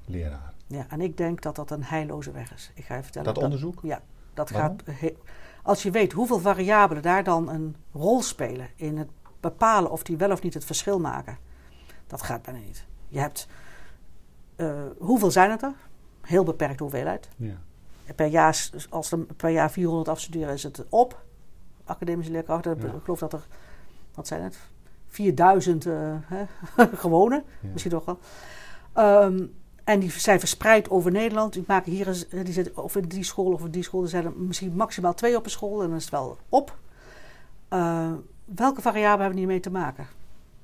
leraar. 0.06 0.54
Ja, 0.68 0.86
en 0.90 1.02
ik 1.02 1.18
denk 1.18 1.42
dat 1.42 1.56
dat 1.56 1.72
een 1.72 1.84
heilloze 1.84 2.32
weg 2.32 2.54
is. 2.54 2.72
Ik 2.74 2.86
ga 2.86 2.96
je 2.96 3.04
vertellen. 3.04 3.34
Dat, 3.34 3.44
onderzoek? 3.44 3.80
Ja, 3.84 4.02
dat 4.34 4.52
gaat. 4.52 4.84
Als 5.68 5.84
je 5.84 5.92
weet 5.92 6.12
hoeveel 6.12 6.40
variabelen 6.40 7.04
daar 7.04 7.24
dan 7.24 7.50
een 7.50 7.76
rol 7.94 8.22
spelen 8.22 8.70
in 8.76 8.98
het 8.98 9.10
bepalen 9.40 9.92
of 9.92 10.04
die 10.04 10.18
wel 10.18 10.32
of 10.32 10.42
niet 10.42 10.54
het 10.54 10.66
verschil 10.66 11.00
maken, 11.00 11.38
dat 12.08 12.22
gaat 12.22 12.42
bijna 12.42 12.60
niet. 12.60 12.86
Je 13.08 13.20
hebt. 13.20 13.48
Uh, 14.58 14.82
hoeveel 14.98 15.32
zijn 15.32 15.52
het 15.52 15.62
er? 15.62 15.74
Heel 16.22 16.44
beperkte 16.44 16.84
hoeveelheid. 16.84 17.30
Ja 17.36 17.58
per 18.16 18.28
jaar, 18.28 18.70
als 18.90 19.12
er 19.12 19.20
per 19.20 19.50
jaar 19.50 19.72
400 19.72 20.08
afstuderen, 20.08 20.54
is 20.54 20.64
het 20.64 20.86
op. 20.90 21.26
Academische 21.86 22.32
leerkrachten. 22.32 22.78
Ik 22.78 23.04
geloof 23.04 23.20
dat 23.20 23.34
er, 23.34 23.48
wat 24.14 24.28
zijn 24.28 24.42
het? 24.42 24.58
4000 25.08 25.86
uh, 25.86 26.16
gewone, 26.94 27.44
misschien 27.72 27.92
toch 27.92 28.06
wel. 28.06 28.20
Um, 29.24 29.54
en 29.88 30.00
die 30.00 30.12
zijn 30.12 30.40
verspreid 30.40 30.90
over 30.90 31.12
Nederland. 31.12 31.54
Die 31.54 31.64
maken 31.68 31.92
hier, 31.92 32.08
eh, 32.08 32.44
die 32.44 32.54
zitten, 32.54 32.84
of 32.84 32.96
in 32.96 33.08
die 33.08 33.24
school 33.24 33.54
of 33.54 33.66
in 33.66 33.72
die 33.72 33.84
school. 33.84 34.04
Er 34.04 34.10
zijn 34.10 34.26
er 34.26 34.34
misschien 34.36 34.76
maximaal 34.76 35.14
twee 35.14 35.36
op 35.36 35.44
een 35.44 35.52
school 35.52 35.82
en 35.82 35.88
dan 35.88 35.98
is 35.98 36.04
het 36.04 36.12
wel 36.12 36.38
op. 36.50 36.78
Uh, 37.74 38.12
welke 38.46 38.82
variabelen 38.82 39.20
hebben 39.20 39.34
we 39.34 39.40
hiermee 39.40 39.60
te 39.60 39.72
maken? 39.72 40.08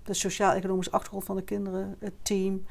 De 0.03 0.13
sociaal-economische 0.13 0.91
achtergrond 0.91 1.24
van 1.26 1.36
de 1.36 1.43
kinderen, 1.43 1.95
het 1.99 2.13
team, 2.21 2.65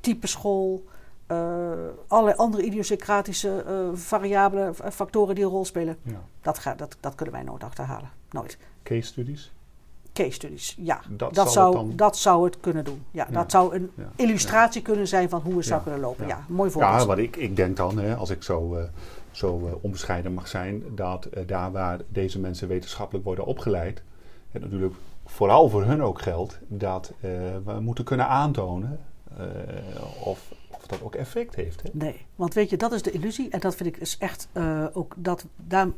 type 0.00 0.26
school, 0.26 0.84
uh, 1.28 1.72
allerlei 2.06 2.36
andere 2.36 2.62
idiosyncratische 2.62 3.64
uh, 3.68 3.96
variabele 3.98 4.74
factoren 4.74 5.34
die 5.34 5.44
een 5.44 5.50
rol 5.50 5.64
spelen. 5.64 5.96
Ja. 6.02 6.22
Dat, 6.40 6.58
ga, 6.58 6.74
dat, 6.74 6.96
dat 7.00 7.14
kunnen 7.14 7.34
wij 7.34 7.44
nooit 7.44 7.64
achterhalen. 7.64 8.10
Nooit. 8.30 8.58
Case 8.82 9.06
studies? 9.06 9.52
Case 10.14 10.30
studies, 10.30 10.76
ja. 10.78 11.00
Dat, 11.08 11.34
dat 11.34 11.52
zou, 11.52 11.74
dan... 11.74 11.92
dat 11.96 12.16
zou 12.16 12.44
het 12.44 12.60
kunnen 12.60 12.84
doen. 12.84 13.04
Ja, 13.10 13.26
Dat 13.30 13.50
zou 13.50 13.74
een 13.74 13.90
illustratie 14.16 14.82
kunnen 14.82 15.08
zijn 15.08 15.28
van 15.28 15.40
hoe 15.40 15.56
het 15.56 15.66
zou 15.66 15.82
kunnen 15.82 16.00
lopen. 16.00 16.26
Ja, 16.26 16.44
mooi 16.48 16.70
voorbeeld. 16.70 17.00
Ja, 17.00 17.06
wat 17.06 17.18
ik, 17.18 17.36
ik 17.36 17.56
denk 17.56 17.76
dan, 17.76 17.98
hè, 17.98 18.14
als 18.14 18.30
ik 18.30 18.42
zo, 18.42 18.76
uh, 18.76 18.82
zo 19.30 19.78
onbescheiden 19.80 20.34
mag 20.34 20.48
zijn, 20.48 20.82
dat 20.94 21.28
daar 21.46 21.72
waar 21.72 22.00
deze 22.08 22.40
mensen 22.40 22.68
wetenschappelijk 22.68 23.24
worden 23.24 23.44
opgeleid, 23.44 24.02
het 24.50 24.62
natuurlijk 24.62 24.94
vooral 25.26 25.68
voor 25.68 25.84
hun 25.84 26.02
ook 26.02 26.20
geldt 26.20 26.58
dat 26.66 27.12
we 27.64 27.80
moeten 27.80 28.04
kunnen 28.04 28.28
aantonen 28.28 29.00
of 30.20 30.52
of 30.84 30.90
dat 30.90 31.02
ook 31.02 31.14
effect 31.14 31.54
heeft. 31.54 31.82
Hè? 31.82 31.88
Nee, 31.92 32.26
want 32.36 32.54
weet 32.54 32.70
je, 32.70 32.76
dat 32.76 32.92
is 32.92 33.02
de 33.02 33.10
illusie. 33.10 33.50
En 33.50 33.60
dat 33.60 33.76
vind 33.76 33.88
ik 33.88 33.96
is 33.96 34.18
echt 34.18 34.48
uh, 34.52 34.86
ook, 34.92 35.14
dat, 35.16 35.46
daar 35.56 35.88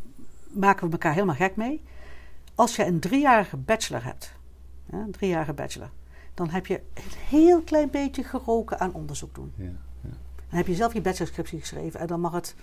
maken 0.48 0.86
we 0.86 0.92
elkaar 0.92 1.12
helemaal 1.12 1.34
gek 1.34 1.56
mee. 1.56 1.82
Als 2.56 2.76
je 2.76 2.84
een 2.84 3.00
driejarige 3.00 3.56
bachelor 3.56 4.04
hebt, 4.04 4.32
een 4.90 5.10
driejarige 5.10 5.52
bachelor, 5.52 5.90
dan 6.34 6.50
heb 6.50 6.66
je 6.66 6.80
een 6.94 7.02
heel 7.28 7.62
klein 7.62 7.90
beetje 7.90 8.22
geroken 8.22 8.80
aan 8.80 8.94
onderzoek 8.94 9.34
doen. 9.34 9.52
Ja, 9.56 9.64
ja. 9.64 10.10
Dan 10.48 10.58
heb 10.58 10.66
je 10.66 10.74
zelf 10.74 10.92
je 10.92 11.00
bachelorscriptie 11.00 11.60
geschreven 11.60 12.00
en 12.00 12.06
dan 12.06 12.20
mag 12.20 12.32
het, 12.32 12.54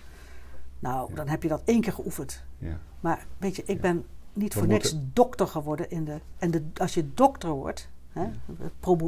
nou, 0.78 1.14
dan 1.14 1.28
heb 1.28 1.42
je 1.42 1.48
dat 1.48 1.62
één 1.64 1.80
keer 1.80 1.92
geoefend. 1.92 2.44
Ja. 2.58 2.78
Maar 3.00 3.26
weet 3.38 3.56
je, 3.56 3.62
ik 3.66 3.80
ben 3.80 4.04
niet 4.32 4.54
voor 4.54 4.66
niks 4.66 4.96
dokter 5.12 5.46
geworden 5.46 5.90
in 5.90 6.04
de. 6.04 6.20
En 6.38 6.50
de, 6.50 6.64
als 6.76 6.94
je 6.94 7.14
dokter 7.14 7.50
wordt, 7.50 7.88
hè, 8.08 8.30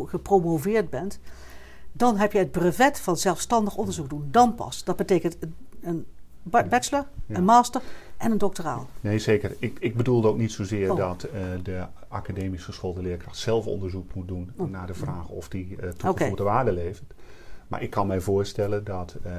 gepromoveerd 0.06 0.90
bent, 0.90 1.20
dan 1.92 2.16
heb 2.16 2.32
je 2.32 2.38
het 2.38 2.50
brevet 2.50 3.00
van 3.00 3.16
zelfstandig 3.16 3.76
onderzoek 3.76 4.08
doen. 4.08 4.28
Dan 4.30 4.54
pas. 4.54 4.84
Dat 4.84 4.96
betekent 4.96 5.36
een 5.80 6.06
bachelor, 6.50 7.06
een 7.28 7.44
master 7.44 7.82
en 8.16 8.30
een 8.30 8.38
doctoraal. 8.38 8.88
Nee, 9.00 9.18
zeker. 9.18 9.56
Ik, 9.58 9.76
ik 9.80 9.96
bedoelde 9.96 10.28
ook 10.28 10.38
niet 10.38 10.52
zozeer 10.52 10.90
oh. 10.90 10.96
dat 10.96 11.26
uh, 11.26 11.40
de 11.62 11.84
academisch 12.08 12.64
geschoolde 12.64 13.02
leerkracht 13.02 13.36
zelf 13.36 13.66
onderzoek 13.66 14.14
moet 14.14 14.28
doen 14.28 14.52
oh. 14.56 14.70
naar 14.70 14.86
de 14.86 14.94
vraag 14.94 15.28
of 15.28 15.48
die 15.48 15.76
uh, 15.80 15.88
toegevoegde 15.88 16.42
waarde 16.42 16.72
levert. 16.72 17.14
Maar 17.68 17.82
ik 17.82 17.90
kan 17.90 18.06
mij 18.06 18.20
voorstellen 18.20 18.84
dat 18.84 19.16
uh, 19.26 19.32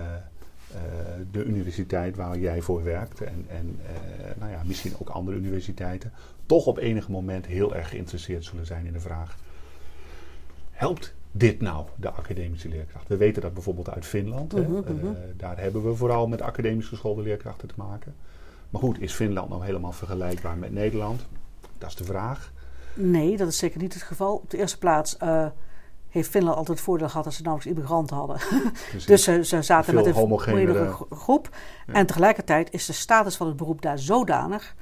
de 1.32 1.44
universiteit 1.44 2.16
waar 2.16 2.40
jij 2.40 2.62
voor 2.62 2.84
werkt 2.84 3.22
en, 3.22 3.46
en 3.48 3.80
nou 4.40 4.52
ja, 4.52 4.62
misschien 4.66 4.94
ook 5.00 5.10
andere 5.10 5.38
universiteiten 5.38 6.12
toch 6.46 6.66
op 6.66 6.78
enig 6.78 7.08
moment 7.08 7.46
heel 7.46 7.76
erg 7.76 7.90
geïnteresseerd 7.90 8.46
zullen 8.46 8.66
zijn 8.66 8.86
in 8.86 8.94
de 8.94 9.00
vraag: 9.00 9.38
helpt 10.72 11.16
dit 11.38 11.62
nou, 11.62 11.86
de 11.96 12.12
academische 12.12 12.70
leerkracht? 12.70 13.08
We 13.08 13.18
weten 13.18 13.42
dat 13.42 13.54
bijvoorbeeld 13.54 13.90
uit 13.90 14.06
Finland. 14.06 14.54
Mhm, 14.54 14.72
mhm. 14.72 14.88
Eh, 14.90 15.12
daar 15.38 15.60
hebben 15.60 15.84
we 15.84 15.96
vooral 15.96 16.28
met 16.28 16.42
academisch 16.42 16.88
geschoolde 16.88 17.22
leerkrachten 17.22 17.68
te 17.68 17.74
maken. 17.78 18.16
Maar 18.70 18.82
goed, 18.82 19.02
is 19.02 19.14
Finland 19.14 19.50
nou 19.50 19.66
helemaal 19.66 19.92
vergelijkbaar 19.92 20.58
met 20.58 20.72
Nederland? 20.72 21.26
Dat 21.78 21.90
is 21.90 21.96
de 21.96 22.04
vraag. 22.04 22.52
Nee, 22.94 23.38
dat 23.38 23.48
is 23.48 23.58
zeker 23.58 23.82
niet 23.82 23.94
het 23.94 24.04
geval. 24.04 24.36
Op 24.36 24.50
de 24.50 24.58
eerste 24.58 24.78
plaats 24.78 25.18
uh, 25.24 25.46
heeft 26.10 26.30
Finland 26.30 26.58
altijd 26.58 26.78
het 26.78 26.88
voordeel 26.88 27.10
gehad 27.10 27.24
dat 27.24 27.34
ze 27.34 27.42
nauwelijks 27.42 27.76
immigranten 27.76 28.16
hadden. 28.16 28.38
dus 29.06 29.24
ze, 29.24 29.46
ze 29.46 29.62
zaten 29.62 29.96
met 29.96 30.06
een 30.06 30.14
homogene 30.14 30.96
groep. 31.10 31.50
En 31.86 32.06
tegelijkertijd 32.06 32.74
is 32.74 32.86
de 32.86 32.94
status 32.94 33.36
van 33.36 33.48
het 33.48 33.58
beroep 33.58 33.82
daar 33.82 34.00
zodanig 34.00 34.76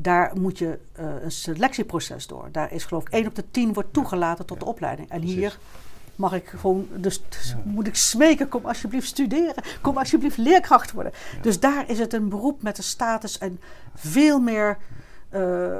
daar 0.00 0.32
moet 0.40 0.58
je 0.58 0.78
uh, 1.00 1.06
een 1.22 1.30
selectieproces 1.30 2.26
door. 2.26 2.48
Daar 2.52 2.72
is 2.72 2.84
geloof 2.84 3.02
ik 3.02 3.08
1 3.08 3.26
op 3.26 3.34
de 3.34 3.50
10 3.50 3.72
wordt 3.72 3.92
toegelaten 3.92 4.46
tot 4.46 4.60
de 4.60 4.66
opleiding. 4.66 5.10
En 5.10 5.22
hier 5.22 5.58
mag 6.18 6.32
ik 6.32 6.46
gewoon, 6.46 6.88
dus, 6.96 7.22
moet 7.64 7.86
ik 7.86 7.96
smeken, 7.96 8.48
kom 8.48 8.64
alsjeblieft 8.64 9.06
studeren. 9.06 9.62
Kom 9.80 9.96
alsjeblieft 9.96 10.36
leerkracht 10.36 10.92
worden. 10.92 11.12
Dus 11.42 11.60
daar 11.60 11.90
is 11.90 11.98
het 11.98 12.12
een 12.12 12.28
beroep 12.28 12.62
met 12.62 12.78
een 12.78 12.84
status 12.84 13.38
en 13.38 13.60
veel 13.94 14.40
meer... 14.40 14.78
Uh, 15.34 15.76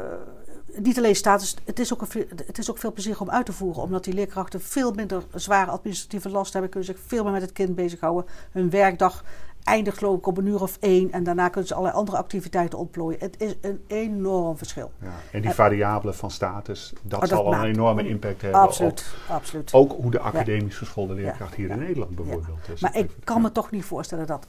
niet 0.77 0.99
alleen 0.99 1.17
status, 1.17 1.57
het 1.65 1.79
is, 1.79 1.93
ook 1.93 2.03
een, 2.03 2.29
het 2.47 2.59
is 2.59 2.71
ook 2.71 2.79
veel 2.79 2.93
plezier 2.93 3.21
om 3.21 3.31
uit 3.31 3.47
te 3.47 3.53
voeren. 3.53 3.83
Omdat 3.83 4.05
die 4.05 4.15
leerkrachten 4.15 4.61
veel 4.61 4.93
minder 4.93 5.23
zware 5.35 5.71
administratieve 5.71 6.29
last 6.29 6.53
hebben. 6.53 6.71
Kunnen 6.71 6.89
zich 6.89 7.01
veel 7.07 7.23
meer 7.23 7.33
met 7.33 7.43
het 7.43 7.53
kind 7.53 7.75
bezighouden. 7.75 8.31
Hun 8.51 8.71
werkdag 8.71 9.25
eindigt 9.69 9.99
geloof 9.99 10.19
ik 10.19 10.27
op 10.27 10.37
een 10.39 10.47
uur 10.47 10.63
of 10.63 10.77
één. 10.81 11.13
En 11.13 11.25
daarna 11.25 11.49
kunnen 11.49 11.69
ze 11.69 11.75
allerlei 11.75 11.99
andere 11.99 12.17
activiteiten 12.17 12.79
ontplooien. 12.79 13.21
Het 13.21 13.41
is 13.41 13.55
een 13.61 13.83
enorm 13.87 14.57
verschil. 14.57 14.93
Ja, 15.01 15.15
en 15.33 15.41
die 15.41 15.51
variabelen 15.51 16.15
van 16.15 16.31
status, 16.31 16.93
dat, 17.03 17.23
oh, 17.23 17.29
zal 17.29 17.45
wel 17.45 17.53
een 17.53 17.65
enorme 17.65 18.09
impact 18.09 18.43
hebben. 18.43 18.61
Absoluut, 18.61 19.15
absoluut. 19.29 19.73
Ook 19.73 19.93
hoe 19.93 20.11
de 20.11 20.21
academisch 20.21 20.77
geschoolde 20.77 21.15
leerkracht 21.15 21.55
hier 21.55 21.71
in 21.71 21.79
Nederland 21.79 22.17
bijvoorbeeld. 22.17 22.67
Dus 22.67 22.81
maar 22.81 22.97
ik 22.97 23.11
kan 23.25 23.43
me 23.43 23.53
toch 23.53 23.71
niet 23.71 23.85
voorstellen 23.85 24.27
dat, 24.27 24.47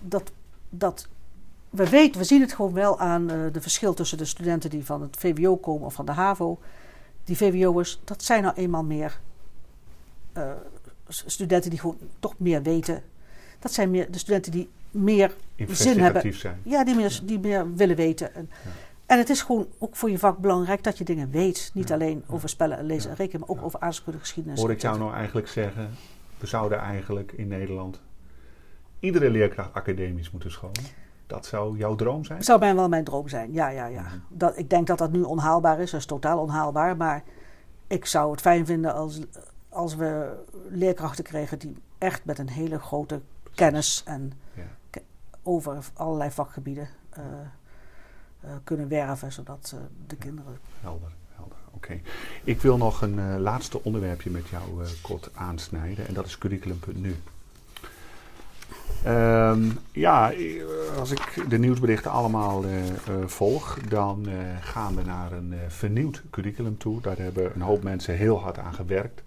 dat, 0.00 0.32
dat 0.68 1.08
we 1.70 1.88
weten, 1.88 2.20
we 2.20 2.26
zien 2.26 2.40
het 2.40 2.52
gewoon 2.52 2.72
wel 2.72 2.98
aan 2.98 3.30
uh, 3.30 3.52
de 3.52 3.60
verschil 3.60 3.94
tussen 3.94 4.18
de 4.18 4.24
studenten 4.24 4.70
die 4.70 4.84
van 4.84 5.02
het 5.02 5.16
VWO 5.16 5.56
komen 5.56 5.86
of 5.86 5.94
van 5.94 6.06
de 6.06 6.12
HAVO. 6.12 6.58
Die 7.24 7.36
VWO'ers, 7.36 8.00
dat 8.04 8.22
zijn 8.22 8.42
nou 8.42 8.54
eenmaal 8.56 8.84
meer 8.84 9.20
uh, 10.36 10.50
studenten 11.08 11.70
die 11.70 11.78
gewoon 11.78 11.98
toch 12.18 12.34
meer 12.36 12.62
weten 12.62 13.02
dat 13.62 13.72
zijn 13.72 13.90
meer 13.90 14.10
de 14.10 14.18
studenten 14.18 14.52
die 14.52 14.70
meer 14.90 15.34
zin 15.68 15.98
hebben. 15.98 16.34
Zijn. 16.34 16.60
Ja, 16.62 16.84
die 16.84 16.94
meer, 16.94 17.20
die 17.22 17.38
meer 17.38 17.74
willen 17.74 17.96
weten. 17.96 18.34
En, 18.34 18.50
en, 19.06 19.18
het 19.18 19.30
is 19.30 19.42
gewoon 19.42 19.66
ook 19.78 19.96
voor 19.96 20.10
je 20.10 20.18
vak 20.18 20.38
belangrijk 20.38 20.82
dat 20.82 20.98
je 20.98 21.04
dingen 21.04 21.30
weet. 21.30 21.70
Niet 21.74 21.92
alleen 21.92 22.24
over 22.26 22.48
spellen, 22.48 22.84
lezen 22.84 23.10
en 23.10 23.16
rekenen, 23.16 23.40
maar 23.40 23.56
ook 23.56 23.64
over 23.64 23.80
aardrijkskunde, 23.80 24.18
geschiedenis. 24.18 24.60
Hoor 24.60 24.70
ik 24.70 24.80
jou 24.80 24.98
nou 24.98 25.14
eigenlijk 25.14 25.48
zeggen, 25.48 25.90
we 26.38 26.46
zouden 26.46 26.78
eigenlijk 26.78 27.32
in 27.32 27.48
Nederland 27.48 28.00
iedere 28.98 29.30
leerkracht 29.30 29.74
academisch 29.74 30.30
moeten 30.30 30.50
scholen? 30.50 30.84
Dat 31.26 31.46
zou 31.46 31.76
jouw 31.76 31.94
droom 31.94 32.24
zijn? 32.24 32.38
Dat 32.38 32.46
zou 32.46 32.58
mij 32.58 32.74
wel 32.74 32.88
mijn 32.88 33.04
droom 33.04 33.28
zijn, 33.28 33.52
ja, 33.52 33.68
ja, 33.68 33.86
ja. 33.86 34.02
Mhm. 34.02 34.16
Dat, 34.28 34.58
ik 34.58 34.70
denk 34.70 34.86
dat 34.86 34.98
dat 34.98 35.12
nu 35.12 35.22
onhaalbaar 35.22 35.80
is, 35.80 35.90
dat 35.90 36.00
is 36.00 36.06
totaal 36.06 36.38
onhaalbaar. 36.38 36.96
Maar 36.96 37.22
ik 37.86 38.06
zou 38.06 38.30
het 38.30 38.40
fijn 38.40 38.66
vinden 38.66 38.94
als, 38.94 39.20
als 39.68 39.94
we 39.94 40.32
leerkrachten 40.68 41.24
kregen 41.24 41.58
die 41.58 41.76
echt 41.98 42.24
met 42.24 42.38
een 42.38 42.48
hele 42.48 42.78
grote 42.78 43.20
kennis 43.54 44.02
en 44.04 44.32
Ja. 44.54 45.00
over 45.42 45.78
allerlei 45.94 46.30
vakgebieden 46.30 46.88
eh, 47.10 47.22
eh, 48.40 48.50
kunnen 48.64 48.88
werven, 48.88 49.32
zodat 49.32 49.72
eh, 49.74 49.80
de 50.06 50.16
kinderen. 50.16 50.58
Helder, 50.80 51.12
helder. 51.34 51.56
Oké. 51.70 52.00
Ik 52.44 52.60
wil 52.60 52.76
nog 52.76 53.02
een 53.02 53.40
laatste 53.40 53.84
onderwerpje 53.84 54.30
met 54.30 54.48
jou 54.48 54.84
kort 55.00 55.30
aansnijden. 55.34 56.06
En 56.08 56.14
dat 56.14 56.26
is 56.26 56.38
curriculum.nu. 56.38 57.16
Ehm, 59.04 59.70
ja, 59.92 60.32
als 60.98 61.10
ik 61.10 61.44
de 61.48 61.58
nieuwsberichten 61.58 62.10
allemaal 62.10 62.64
volg, 63.26 63.78
dan 63.88 64.26
gaan 64.60 64.94
we 64.96 65.02
naar 65.02 65.32
een 65.32 65.54
vernieuwd 65.68 66.22
curriculum 66.30 66.78
toe. 66.78 67.00
Daar 67.00 67.18
hebben 67.18 67.54
een 67.54 67.60
hoop 67.60 67.82
mensen 67.82 68.16
heel 68.16 68.40
hard 68.40 68.58
aan 68.58 68.74
gewerkt. 68.74 69.22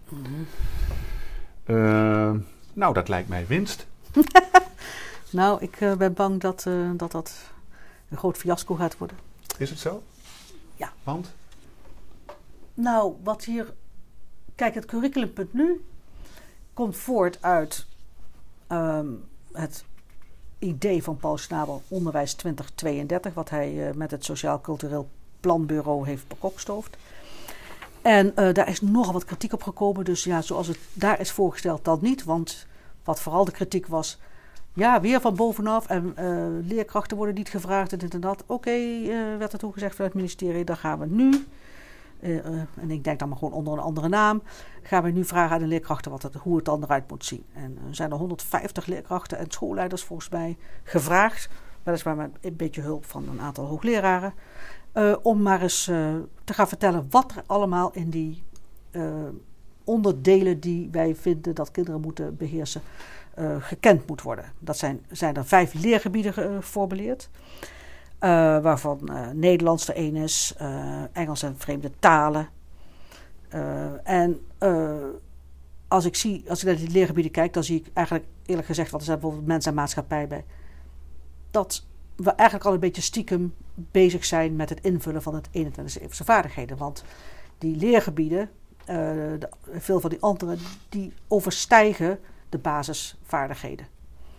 Ehm, 1.64 2.38
nou, 2.74 2.94
dat 2.94 3.08
lijkt 3.08 3.30
mij 3.30 3.48
winst. 3.48 3.88
Nou, 5.36 5.62
ik 5.62 5.82
eh, 5.82 5.96
ben 5.96 6.14
bang 6.14 6.42
dat, 6.42 6.66
eh, 6.66 6.90
dat 6.94 7.12
dat 7.12 7.34
een 8.10 8.18
groot 8.18 8.38
fiasco 8.38 8.76
gaat 8.76 8.98
worden. 8.98 9.18
Is 9.58 9.70
het 9.70 9.80
zo? 9.80 10.04
Ja. 10.76 10.94
Want? 11.04 11.34
Nou, 12.74 13.14
wat 13.24 13.44
hier. 13.44 13.74
Kijk, 14.56 14.74
het 14.74 14.86
curriculum.nu 14.86 15.86
komt 16.74 16.98
voort 16.98 17.38
uit 17.42 17.86
ehm, 18.68 19.08
het 19.52 19.84
idee 20.60 21.04
van 21.04 21.18
Paul 21.18 21.38
Snabel, 21.38 21.82
Onderwijs 21.88 22.34
2032, 22.34 23.34
wat 23.34 23.50
hij 23.50 23.88
eh, 23.88 23.96
met 23.96 24.12
het 24.12 24.26
Sociaal 24.26 24.62
Cultureel 24.62 25.10
Planbureau 25.40 26.08
heeft 26.08 26.28
bekokstoofd. 26.28 26.98
En 28.02 28.34
daar 28.36 28.70
is 28.70 28.82
nogal 28.82 29.14
wat 29.14 29.26
kritiek 29.26 29.54
op 29.54 29.64
gekomen. 29.64 30.06
Dus 30.06 30.24
ja, 30.24 30.42
zoals 30.42 30.68
het 30.68 30.78
daar 30.94 31.20
is 31.20 31.32
voorgesteld, 31.32 31.86
dan 31.86 32.00
niet. 32.02 32.24
Want 32.24 32.68
wat 33.06 33.20
vooral 33.20 33.46
de 33.46 33.52
kritiek 33.52 33.88
was. 33.88 34.20
Ja, 34.76 35.02
weer 35.02 35.22
van 35.22 35.36
bovenaf 35.36 35.88
en 35.88 36.12
eh, 36.16 36.46
leerkrachten 36.68 37.18
worden 37.18 37.36
niet 37.36 37.50
gevraagd 37.50 37.92
en 37.92 37.98
dit 37.98 38.14
en 38.14 38.20
dat. 38.20 38.44
Oké, 38.46 38.70
eh, 38.70 39.38
werd 39.38 39.54
er 39.54 39.60
toen 39.60 39.74
gezegd 39.74 39.96
vanuit 39.96 40.14
het 40.14 40.22
ministerie, 40.22 40.64
daar 40.64 40.78
gaan 40.78 41.00
we 41.00 41.06
nu. 41.06 41.46
eh, 42.20 42.46
en 42.76 42.92
ik 42.92 43.04
denk 43.04 43.20
dan 43.20 43.30
maar 43.30 43.38
gewoon 43.38 43.54
onder 43.54 43.74
een 43.74 43.80
andere 43.80 44.08
naam. 44.08 44.42
Gaan 44.82 45.04
we 45.04 45.12
nu 45.12 45.26
vragen 45.26 45.56
aan 45.56 45.62
de 45.62 45.68
leerkrachten 45.68 46.12
wat 46.12 46.22
het, 46.22 46.34
hoe 46.34 46.56
het 46.56 46.66
dan 46.66 46.84
eruit 46.84 47.10
moet 47.10 47.26
zien. 47.26 47.44
En 47.54 47.78
er 47.88 47.96
zijn 47.96 48.12
er 48.12 48.18
150 48.18 48.86
leerkrachten 48.86 49.38
en 49.38 49.52
schoolleiders 49.52 50.04
volgens 50.04 50.30
mij 50.30 50.58
gevraagd. 50.84 51.50
Weliswaar 51.84 52.16
met 52.16 52.32
een 52.42 52.56
beetje 52.56 52.82
hulp 52.82 53.06
van 53.06 53.28
een 53.30 53.42
aantal 53.42 53.66
hoogleraren. 53.66 54.34
om 55.22 55.42
maar 55.42 55.62
eens 55.62 55.84
te 56.44 56.54
gaan 56.54 56.68
vertellen 56.68 57.08
wat 57.10 57.32
er 57.36 57.44
allemaal 57.46 57.92
in 57.94 58.10
die 58.10 58.44
onderdelen 59.86 60.60
die 60.60 60.90
wij 60.92 61.16
vinden 61.16 61.56
dat 61.56 61.72
kinderen 61.72 62.02
moeten 62.02 62.38
beheersen, 62.38 62.82
eh, 63.34 63.56
gekend 63.60 64.08
moet 64.08 64.22
worden. 64.22 64.46
Dat 64.60 64.78
zijn, 64.78 65.06
zijn 65.12 65.36
er 65.36 65.46
vijf 65.46 65.74
leergebieden 65.74 66.34
geformuleerd. 66.34 67.30
eh, 68.20 68.30
waarvan 68.62 69.08
eh, 69.10 69.30
Nederlands 69.34 69.88
er 69.88 69.96
één 69.96 70.16
is, 70.16 70.54
eh, 70.58 71.02
Engels 71.12 71.44
en 71.44 71.56
vreemde 71.58 71.92
talen. 72.00 72.50
Eh, 73.50 74.10
en 74.10 74.40
eh, 74.58 74.94
als 75.88 76.06
ik 76.06 76.16
zie, 76.16 76.44
als 76.50 76.60
ik 76.60 76.66
naar 76.66 76.76
die 76.76 76.90
leergebieden 76.92 77.32
kijk, 77.32 77.54
dan 77.54 77.64
zie 77.64 77.80
ik 77.80 77.88
eigenlijk 77.94 78.28
eerlijk 78.46 78.68
gezegd, 78.68 78.90
want 78.90 79.02
er 79.02 79.08
zijn 79.08 79.20
bijvoorbeeld 79.20 79.48
mens 79.50 79.66
en 79.66 79.74
maatschappij 79.74 80.28
bij, 80.28 80.46
dat 81.52 81.86
we 82.16 82.30
eigenlijk 82.32 82.68
al 82.68 82.74
een 82.74 82.80
beetje 82.80 83.02
stiekem 83.02 83.54
bezig 83.76 84.26
zijn 84.26 84.56
met 84.56 84.70
het 84.70 84.82
invullen 84.82 85.22
van 85.22 85.36
het 85.36 85.48
21e 85.48 86.02
eeuwse 86.02 86.24
vaardigheden. 86.24 86.78
Want 86.78 87.04
die 87.58 87.76
leergebieden, 87.76 88.50
eh, 88.86 88.96
de- 89.40 89.50
veel 89.72 90.00
van 90.00 90.10
die 90.10 90.22
andere, 90.22 90.58
die 90.90 91.14
overstijgen 91.28 92.20
de 92.50 92.58
basisvaardigheden. 92.58 93.88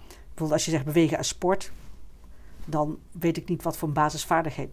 Bijvoorbeeld 0.09 0.53
als 0.53 0.64
je 0.64 0.70
zegt 0.70 0.84
bewegen 0.84 1.18
en 1.18 1.24
sport, 1.24 1.72
dan 2.64 2.99
weet 3.11 3.36
ik 3.36 3.49
niet 3.49 3.62
wat 3.62 3.76
voor 3.76 3.90
basisvaardigheid, 3.90 4.68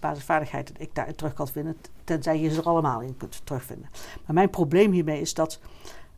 basisvaardigheid 0.00 0.72
ik 0.78 0.94
daarin 0.94 1.14
terug 1.14 1.34
kan 1.34 1.48
vinden, 1.48 1.76
tenzij 2.04 2.40
je 2.40 2.50
ze 2.50 2.60
er 2.60 2.66
allemaal 2.66 3.00
in 3.00 3.16
kunt 3.16 3.40
terugvinden. 3.44 3.88
Maar 4.24 4.34
mijn 4.34 4.50
probleem 4.50 4.92
hiermee 4.92 5.20
is 5.20 5.34
dat 5.34 5.60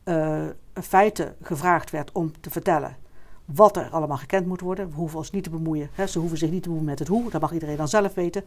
eh 0.04 0.46
in 0.74 0.82
feite 0.82 1.34
gevraagd 1.42 1.90
werd 1.90 2.12
om 2.12 2.32
te 2.40 2.50
vertellen 2.50 2.96
wat 3.44 3.76
er 3.76 3.88
allemaal 3.90 4.16
gekend 4.16 4.46
moet 4.46 4.60
worden. 4.60 4.88
We 4.88 4.94
hoeven 4.94 5.18
ons 5.18 5.30
niet 5.30 5.44
te 5.44 5.50
bemoeien. 5.50 5.88
Hè. 5.92 6.06
Ze 6.06 6.18
hoeven 6.18 6.38
zich 6.38 6.50
niet 6.50 6.62
te 6.62 6.68
bemoeien 6.68 6.90
met 6.90 6.98
het 6.98 7.08
hoe. 7.08 7.30
Dat 7.30 7.40
mag 7.40 7.52
iedereen 7.52 7.76
dan 7.76 7.88
zelf 7.88 8.14
weten. 8.14 8.42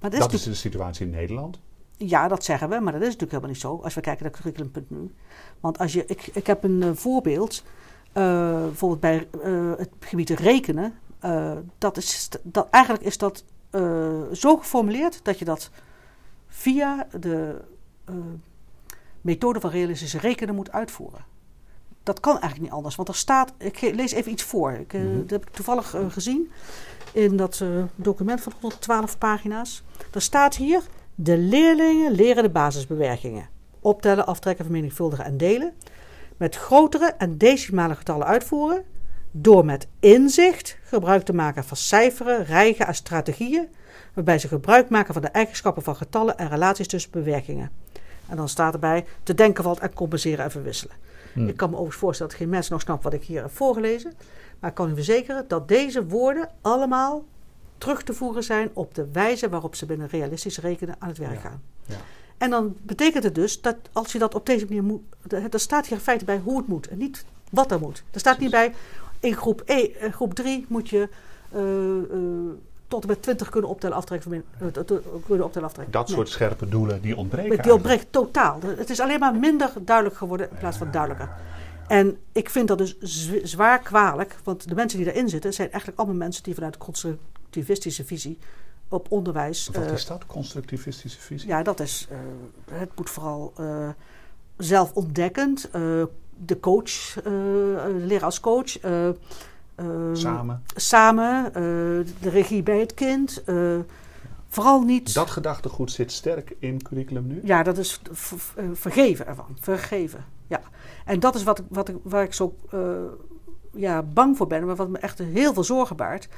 Maar 0.00 0.10
dat 0.10 0.12
is 0.12 0.18
Dat 0.18 0.32
is 0.32 0.42
de 0.42 0.54
situatie 0.54 1.06
in 1.06 1.12
Nederland. 1.12 1.58
Ja, 1.98 2.28
dat 2.28 2.44
zeggen 2.44 2.68
we, 2.68 2.80
maar 2.80 2.92
dat 2.92 3.02
is 3.02 3.06
natuurlijk 3.06 3.30
helemaal 3.32 3.50
niet 3.50 3.60
zo 3.60 3.80
als 3.82 3.94
we 3.94 4.00
kijken 4.00 4.22
naar 4.22 4.32
curriculum.nu. 4.32 5.14
Want 5.60 5.78
als 5.78 5.92
je, 5.92 6.04
ik, 6.06 6.26
ik 6.32 6.46
heb 6.46 6.64
een 6.64 6.82
eh, 6.82 6.90
voorbeeld, 6.94 7.64
eh, 8.12 8.62
bijvoorbeeld 8.62 9.00
bij 9.00 9.28
eh, 9.42 9.72
het 9.76 9.90
gebied 10.00 10.30
rekenen. 10.30 10.94
dat 11.78 11.96
is, 11.96 12.28
dat, 12.42 12.70
eigenlijk 12.70 13.04
is 13.04 13.18
dat 13.18 13.44
zo 14.32 14.56
geformuleerd 14.56 15.20
dat 15.22 15.38
je 15.38 15.44
dat 15.44 15.70
via 16.48 17.06
de 17.20 17.60
methode 19.20 19.60
van 19.60 19.70
realistische 19.70 20.18
rekenen 20.18 20.54
moet 20.54 20.72
uitvoeren. 20.72 21.24
Dat 22.02 22.20
kan 22.20 22.32
eigenlijk 22.32 22.62
niet 22.62 22.72
anders, 22.72 22.96
want 22.96 23.08
er 23.08 23.14
staat, 23.14 23.52
ik 23.58 23.80
lees 23.80 24.12
even 24.12 24.32
iets 24.32 24.42
voor. 24.42 24.72
Ik, 24.72 24.92
Mhm. 24.92 25.18
Dat 25.18 25.30
heb 25.30 25.46
ik 25.46 25.52
toevallig 25.52 25.94
gezien 26.08 26.50
in 27.12 27.36
dat 27.36 27.62
document 27.94 28.40
van 28.40 28.52
112 28.60 29.18
pagina's. 29.18 29.82
Er 30.12 30.22
staat 30.22 30.56
hier, 30.56 30.82
de 31.20 31.38
leerlingen 31.38 32.12
leren 32.12 32.42
de 32.42 32.50
basisbewerkingen. 32.50 33.48
Optellen, 33.80 34.26
aftrekken, 34.26 34.64
vermenigvuldigen 34.64 35.24
en 35.24 35.36
delen. 35.36 35.72
Met 36.36 36.56
grotere 36.56 37.14
en 37.18 37.38
decimale 37.38 37.94
getallen 37.94 38.26
uitvoeren. 38.26 38.84
Door 39.30 39.64
met 39.64 39.86
inzicht 40.00 40.78
gebruik 40.82 41.22
te 41.22 41.32
maken 41.32 41.64
van 41.64 41.76
cijferen, 41.76 42.44
rijgen 42.44 42.86
en 42.86 42.94
strategieën. 42.94 43.68
Waarbij 44.14 44.38
ze 44.38 44.48
gebruik 44.48 44.88
maken 44.88 45.12
van 45.12 45.22
de 45.22 45.28
eigenschappen 45.28 45.82
van 45.82 45.96
getallen 45.96 46.38
en 46.38 46.48
relaties 46.48 46.86
tussen 46.86 47.10
bewerkingen. 47.10 47.70
En 48.28 48.36
dan 48.36 48.48
staat 48.48 48.72
erbij 48.72 49.04
te 49.22 49.34
denken 49.34 49.64
valt 49.64 49.78
en 49.78 49.94
compenseren 49.94 50.44
en 50.44 50.50
verwisselen. 50.50 50.96
Hm. 51.32 51.48
Ik 51.48 51.56
kan 51.56 51.68
me 51.68 51.74
overigens 51.74 52.02
voorstellen 52.02 52.32
dat 52.32 52.40
geen 52.40 52.50
mens 52.50 52.68
nog 52.68 52.80
snapt 52.80 53.04
wat 53.04 53.12
ik 53.12 53.24
hier 53.24 53.42
heb 53.42 53.50
voorgelezen. 53.50 54.12
Maar 54.58 54.70
ik 54.70 54.76
kan 54.76 54.90
u 54.90 54.94
verzekeren 54.94 55.44
dat 55.48 55.68
deze 55.68 56.06
woorden 56.06 56.48
allemaal 56.60 57.24
terug 57.78 58.02
te 58.02 58.12
voeren 58.14 58.44
zijn 58.44 58.70
op 58.72 58.94
de 58.94 59.08
wijze 59.12 59.48
waarop 59.48 59.74
ze 59.74 59.86
binnen 59.86 60.08
realistisch 60.08 60.58
rekenen 60.58 60.94
aan 60.98 61.08
het 61.08 61.18
werk 61.18 61.32
Ja. 61.34 61.40
gaan. 61.40 61.62
Ja. 61.84 61.96
En 62.38 62.50
dan 62.50 62.76
betekent 62.82 63.24
het 63.24 63.34
dus 63.34 63.60
dat 63.60 63.76
als 63.92 64.12
je 64.12 64.18
dat 64.18 64.34
op 64.34 64.46
deze 64.46 64.64
manier 64.64 64.82
moet. 64.84 65.02
Er 65.52 65.60
staat 65.60 65.86
hier 65.86 65.96
in 65.96 66.02
feite 66.02 66.24
bij 66.24 66.38
hoe 66.44 66.56
het 66.58 66.66
moet 66.66 66.88
en 66.88 66.98
niet 66.98 67.24
wat 67.50 67.70
er 67.70 67.80
moet. 67.80 68.02
Er 68.10 68.20
staat 68.20 68.38
niet 68.38 68.50
bij 68.50 68.74
in 69.20 69.34
groep, 69.34 69.62
e, 69.66 69.74
in 70.00 70.12
groep 70.12 70.34
3 70.34 70.64
moet 70.68 70.88
je 70.88 71.08
eh, 71.52 71.60
eh, 71.98 72.50
tot 72.88 73.02
en 73.02 73.08
met 73.08 73.22
20 73.22 73.48
kunnen 73.48 73.70
optellen, 73.70 73.96
aftrekken, 73.96 74.44
eh, 74.58 74.66
kunnen 75.26 75.44
optellen, 75.44 75.68
aftrekken. 75.68 75.92
Dat 75.92 76.06
Nee. 76.06 76.16
soort 76.16 76.28
scherpe 76.28 76.68
doelen 76.68 77.00
die 77.00 77.16
ontbreken. 77.16 77.62
Die 77.62 77.72
ontbreekt 77.72 78.06
totaal. 78.10 78.60
Het 78.76 78.90
is 78.90 79.00
alleen 79.00 79.18
maar 79.18 79.34
minder 79.34 79.72
duidelijk 79.80 80.16
geworden 80.16 80.50
in 80.50 80.56
plaats 80.58 80.76
van 80.76 80.90
duidelijker. 80.90 81.28
En 81.88 82.18
ik 82.32 82.50
vind 82.50 82.68
dat 82.68 82.78
dus 82.78 82.98
zwaar 83.42 83.78
kwalijk, 83.78 84.36
want 84.44 84.68
de 84.68 84.74
mensen 84.74 84.96
die 84.98 85.06
daarin 85.06 85.28
zitten 85.28 85.52
zijn 85.52 85.68
eigenlijk 85.70 85.98
allemaal 86.00 86.16
mensen 86.18 86.42
die 86.42 86.54
vanuit 86.54 86.76
constructivistische 87.64 88.04
visie 88.04 88.38
op 88.88 89.06
onderwijs. 89.10 89.68
Wat 89.72 89.82
eh, 89.86 89.92
is 89.92 90.06
dat, 90.06 90.26
constructivistische 90.26 91.20
visie? 91.20 91.48
ja, 91.48 91.62
dat 91.62 91.80
is. 91.80 92.06
eh, 92.10 92.18
het 92.78 92.90
moet 92.96 93.10
vooral 93.10 93.52
eh, 93.56 93.88
zelfontdekkend. 94.56 95.68
de 96.40 96.60
coach, 96.60 97.12
de 97.22 97.96
leraar 98.04 98.24
als 98.24 98.40
coach. 98.40 98.78
eh, 98.80 99.08
ehm, 99.74 100.14
Samen. 100.14 100.62
samen, 100.74 101.52
de 102.20 102.28
regie 102.30 102.62
bij 102.62 102.78
het 102.80 102.94
kind. 102.94 103.42
vooral 104.48 104.80
niet. 104.82 105.14
Dat 105.14 105.30
gedachtegoed 105.30 105.92
zit 105.92 106.12
sterk 106.12 106.54
in 106.58 106.82
curriculum 106.82 107.26
nu. 107.26 107.40
Ja, 107.44 107.62
dat 107.62 107.78
is 107.78 108.00
vergeven 108.72 109.26
ervan. 109.26 109.56
Vergeven. 109.60 110.24
Ja. 110.46 110.60
En 111.04 111.20
dat 111.20 111.34
is 111.34 111.42
wat, 111.42 111.58
ik- 111.58 111.64
wat 111.68 111.88
ik, 111.88 111.96
waar 112.02 112.22
ik 112.22 112.32
zo 112.34 112.54
ja, 113.74 114.02
bang 114.02 114.36
voor 114.36 114.46
ben, 114.46 114.66
maar 114.66 114.76
wat 114.76 114.88
me 114.88 114.98
echt 114.98 115.18
heel 115.18 115.54
veel 115.54 115.64
zorgen 115.64 115.96
baart. 115.96 116.28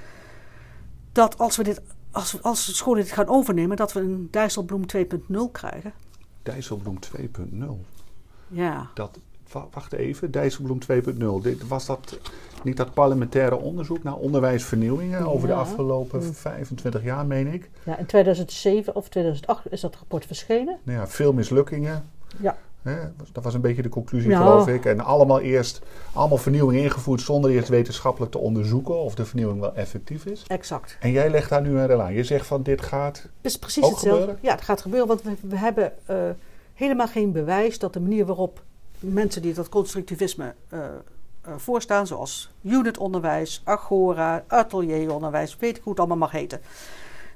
Dat 1.12 1.38
als 1.38 1.56
we 1.56 1.62
dit, 1.62 1.80
als, 2.10 2.42
als 2.42 2.76
scholen 2.76 3.02
dit 3.02 3.12
gaan 3.12 3.26
overnemen, 3.28 3.76
dat 3.76 3.92
we 3.92 4.00
een 4.00 4.28
Dijsselbloem 4.30 4.82
2.0 4.96 5.36
krijgen. 5.52 5.92
Dijsselbloem 6.42 6.98
2.0. 7.16 7.64
Ja. 8.48 8.90
Dat, 8.94 9.18
wa- 9.52 9.66
wacht 9.70 9.92
even, 9.92 10.30
Dijsselbloem 10.30 10.78
2.0. 11.38 11.42
Dit, 11.42 11.68
was 11.68 11.86
dat 11.86 12.18
niet 12.62 12.76
dat 12.76 12.94
parlementaire 12.94 13.56
onderzoek 13.56 14.02
naar 14.02 14.14
onderwijsvernieuwingen 14.16 15.26
over 15.26 15.48
de 15.48 15.54
afgelopen 15.54 16.24
Mm. 16.24 16.34
25 16.34 17.02
jaar, 17.02 17.26
meen 17.26 17.46
ik? 17.46 17.70
ja, 17.84 17.96
in 17.98 18.06
2007 18.06 18.94
of 18.94 19.08
2008 19.08 19.72
is 19.72 19.80
dat 19.80 19.96
rapport 19.96 20.26
verschenen. 20.26 20.78
Nou 20.82 20.98
ja, 20.98 21.06
veel 21.06 21.32
mislukkingen. 21.32 22.10
Ja. 22.40 22.58
Hè, 22.82 22.96
dat 23.32 23.44
was 23.44 23.54
een 23.54 23.60
beetje 23.60 23.82
de 23.82 23.88
conclusie, 23.88 24.30
Ja. 24.30 24.38
geloof 24.38 24.68
ik. 24.68 24.84
En 24.84 25.00
allemaal 25.00 25.40
eerst 25.40 25.80
allemaal 26.12 26.38
vernieuwing 26.38 26.80
ingevoerd 26.80 27.20
zonder 27.20 27.50
eerst 27.50 27.68
wetenschappelijk 27.68 28.32
te 28.32 28.38
onderzoeken 28.38 28.94
of 29.00 29.14
de 29.14 29.24
vernieuwing 29.24 29.60
wel 29.60 29.74
effectief 29.74 30.24
is. 30.24 30.44
Exact. 30.46 30.96
En 31.00 31.10
jij 31.10 31.30
legt 31.30 31.50
daar 31.50 31.62
nu 31.62 31.78
een 31.78 31.86
rel 31.86 32.02
aan. 32.02 32.12
Je 32.12 32.24
zegt 32.24 32.46
van 32.46 32.62
dit 32.62 32.82
gaat. 32.82 33.16
Het 33.16 33.30
is 33.40 33.58
precies 33.58 33.88
hetzelfde. 33.88 34.10
gebeuren? 34.10 34.38
Ja, 34.42 34.50
het 34.54 34.60
gaat 34.64 34.80
gebeuren, 34.80 35.08
want 35.08 35.22
we, 35.22 35.36
we 35.40 35.56
hebben 35.56 35.92
eh, 36.06 36.16
helemaal 36.74 37.08
geen 37.08 37.32
bewijs 37.32 37.78
dat 37.78 37.92
de 37.92 38.00
manier 38.00 38.26
waarop 38.26 38.62
mensen 38.98 39.42
die 39.42 39.54
dat 39.54 39.68
constructivisme 39.68 40.54
eh, 40.68 40.78
uh, 41.48 41.54
voor 41.56 41.82
staan, 41.82 42.06
zoals 42.06 42.50
unitonderwijs, 42.62 43.60
agora, 43.64 44.44
atelieronderwijs, 44.46 45.56
weet 45.58 45.76
ik 45.76 45.82
hoe 45.82 45.92
het 45.92 46.00
allemaal 46.00 46.18
mag 46.18 46.30
heten. 46.30 46.60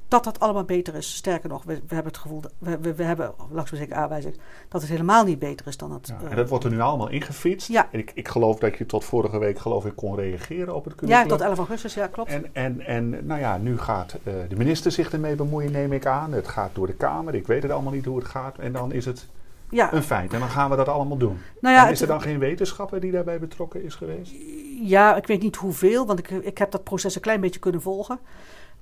Dat 0.08 0.24
dat 0.24 0.40
allemaal 0.40 0.64
beter 0.64 0.94
is. 0.94 1.14
Sterker 1.14 1.48
nog, 1.48 1.64
we, 1.64 1.74
we 1.74 1.94
hebben 1.94 2.12
het 2.12 2.20
gevoel, 2.20 2.42
we, 2.58 2.78
we, 2.78 2.94
we 2.94 3.02
hebben, 3.02 3.34
langs 3.50 3.72
zeker 3.72 3.96
aanwijzing, 3.96 4.36
dat 4.68 4.80
het 4.80 4.90
helemaal 4.90 5.24
niet 5.24 5.38
beter 5.38 5.66
is 5.66 5.76
dan 5.76 5.92
het. 5.92 6.08
Ja, 6.08 6.28
en 6.28 6.36
dat 6.36 6.48
wordt 6.48 6.64
er 6.64 6.70
nu 6.70 6.80
allemaal 6.80 7.08
ingefietst. 7.08 7.68
Ja. 7.68 7.88
En 7.90 7.98
ik, 7.98 8.10
ik 8.14 8.28
geloof 8.28 8.58
dat 8.58 8.78
je 8.78 8.86
tot 8.86 9.04
vorige 9.04 9.38
week 9.38 9.58
geloof 9.58 9.86
ik 9.86 9.96
kon 9.96 10.16
reageren 10.16 10.74
op 10.74 10.84
het 10.84 10.94
curriculum. 10.94 11.28
Ja, 11.28 11.36
tot 11.36 11.40
11 11.40 11.58
augustus, 11.58 11.94
ja, 11.94 12.06
klopt. 12.06 12.30
En, 12.30 12.54
en, 12.54 12.80
en 12.80 13.26
nou 13.26 13.40
ja, 13.40 13.56
nu 13.56 13.78
gaat 13.78 14.16
uh, 14.22 14.34
de 14.48 14.56
minister 14.56 14.92
zich 14.92 15.12
ermee 15.12 15.34
bemoeien, 15.34 15.72
neem 15.72 15.92
ik 15.92 16.06
aan. 16.06 16.32
Het 16.32 16.48
gaat 16.48 16.70
door 16.74 16.86
de 16.86 16.94
Kamer. 16.94 17.34
Ik 17.34 17.46
weet 17.46 17.62
het 17.62 17.72
allemaal 17.72 17.92
niet 17.92 18.04
hoe 18.04 18.18
het 18.18 18.28
gaat. 18.28 18.58
En 18.58 18.72
dan 18.72 18.92
is 18.92 19.04
het 19.04 19.26
ja. 19.68 19.92
een 19.92 20.02
feit. 20.02 20.32
En 20.32 20.40
dan 20.40 20.48
gaan 20.48 20.70
we 20.70 20.76
dat 20.76 20.88
allemaal 20.88 21.16
doen. 21.16 21.38
Nou 21.60 21.74
ja, 21.74 21.86
en 21.86 21.92
is 21.92 22.00
er 22.00 22.06
dan 22.06 22.20
geen 22.20 22.38
wetenschapper 22.38 23.00
die 23.00 23.10
daarbij 23.10 23.38
betrokken 23.38 23.84
is 23.84 23.94
geweest? 23.94 24.32
Ja, 24.80 25.16
ik 25.16 25.26
weet 25.26 25.42
niet 25.42 25.56
hoeveel, 25.56 26.06
want 26.06 26.18
ik, 26.18 26.30
ik 26.30 26.58
heb 26.58 26.70
dat 26.70 26.84
proces 26.84 27.14
een 27.14 27.20
klein 27.20 27.40
beetje 27.40 27.60
kunnen 27.60 27.82
volgen. 27.82 28.18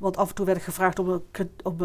Want 0.02 0.16
af 0.16 0.28
en 0.28 0.34
toe 0.34 0.46
werd 0.46 0.58
ik 0.58 0.64
gevraagd 0.64 0.98
om, 0.98 1.22
om, 1.62 1.76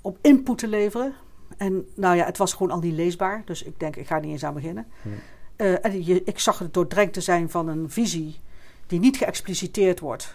om 0.00 0.16
input 0.20 0.58
te 0.58 0.68
leveren. 0.68 1.14
En 1.56 1.86
nou 1.94 2.16
ja, 2.16 2.24
het 2.24 2.38
was 2.38 2.52
gewoon 2.52 2.70
al 2.70 2.80
niet 2.80 2.94
leesbaar. 2.94 3.42
Dus 3.44 3.62
ik 3.62 3.80
denk, 3.80 3.96
ik 3.96 4.06
ga 4.06 4.18
niet 4.18 4.30
eens 4.30 4.44
aan 4.44 4.54
beginnen. 4.54 4.86
Hm. 5.02 5.08
Uh, 5.56 5.84
en 5.84 6.04
je, 6.04 6.24
ik 6.24 6.38
zag 6.38 6.58
het 6.58 6.74
doordrenkt 6.74 7.12
te 7.12 7.20
zijn 7.20 7.50
van 7.50 7.68
een 7.68 7.90
visie 7.90 8.40
die 8.86 8.98
niet 8.98 9.16
geëxpliciteerd 9.16 10.00
wordt. 10.00 10.34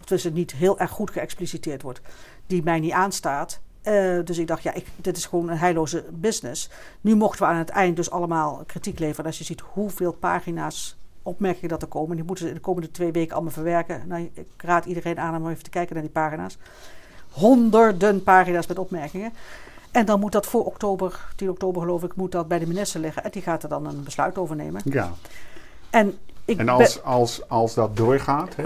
Of 0.00 0.06
dus 0.06 0.24
het 0.24 0.34
niet 0.34 0.52
heel 0.52 0.78
erg 0.78 0.90
goed 0.90 1.10
geëxpliciteerd 1.10 1.82
wordt. 1.82 2.00
Die 2.46 2.62
mij 2.62 2.80
niet 2.80 2.92
aanstaat. 2.92 3.60
Uh, 3.84 4.24
dus 4.24 4.38
ik 4.38 4.46
dacht, 4.46 4.62
ja, 4.62 4.74
ik, 4.74 4.86
dit 4.96 5.16
is 5.16 5.26
gewoon 5.26 5.48
een 5.48 5.58
heilloze 5.58 6.04
business. 6.10 6.70
Nu 7.00 7.14
mochten 7.14 7.46
we 7.46 7.52
aan 7.52 7.58
het 7.58 7.68
eind 7.68 7.96
dus 7.96 8.10
allemaal 8.10 8.62
kritiek 8.66 8.98
leveren. 8.98 9.26
Als 9.26 9.38
je 9.38 9.44
ziet 9.44 9.60
hoeveel 9.60 10.12
pagina's 10.12 10.96
opmerkingen 11.22 11.68
dat 11.68 11.82
er 11.82 11.88
komen. 11.88 12.16
Die 12.16 12.24
moeten 12.24 12.44
ze 12.44 12.50
in 12.50 12.56
de 12.56 12.62
komende 12.62 12.90
twee 12.90 13.12
weken 13.12 13.34
allemaal 13.34 13.52
verwerken. 13.52 14.02
Nou, 14.06 14.30
ik 14.34 14.46
raad 14.56 14.84
iedereen 14.84 15.18
aan 15.18 15.36
om 15.36 15.48
even 15.48 15.64
te 15.64 15.70
kijken 15.70 15.94
naar 15.94 16.02
die 16.02 16.12
pagina's. 16.12 16.58
Honderden 17.30 18.22
pagina's 18.22 18.66
met 18.66 18.78
opmerkingen. 18.78 19.32
En 19.90 20.04
dan 20.04 20.20
moet 20.20 20.32
dat 20.32 20.46
voor 20.46 20.64
oktober, 20.64 21.26
10 21.36 21.50
oktober 21.50 21.82
geloof 21.82 22.02
ik, 22.02 22.14
moet 22.14 22.32
dat 22.32 22.48
bij 22.48 22.58
de 22.58 22.66
minister 22.66 23.00
liggen. 23.00 23.24
En 23.24 23.30
die 23.30 23.42
gaat 23.42 23.62
er 23.62 23.68
dan 23.68 23.86
een 23.86 24.02
besluit 24.02 24.38
over 24.38 24.56
nemen. 24.56 24.80
Ja. 24.84 25.12
En, 25.90 26.18
ik 26.44 26.58
en 26.58 26.68
als, 26.68 27.02
als, 27.02 27.48
als 27.48 27.74
dat 27.74 27.96
doorgaat, 27.96 28.56
hè, 28.56 28.64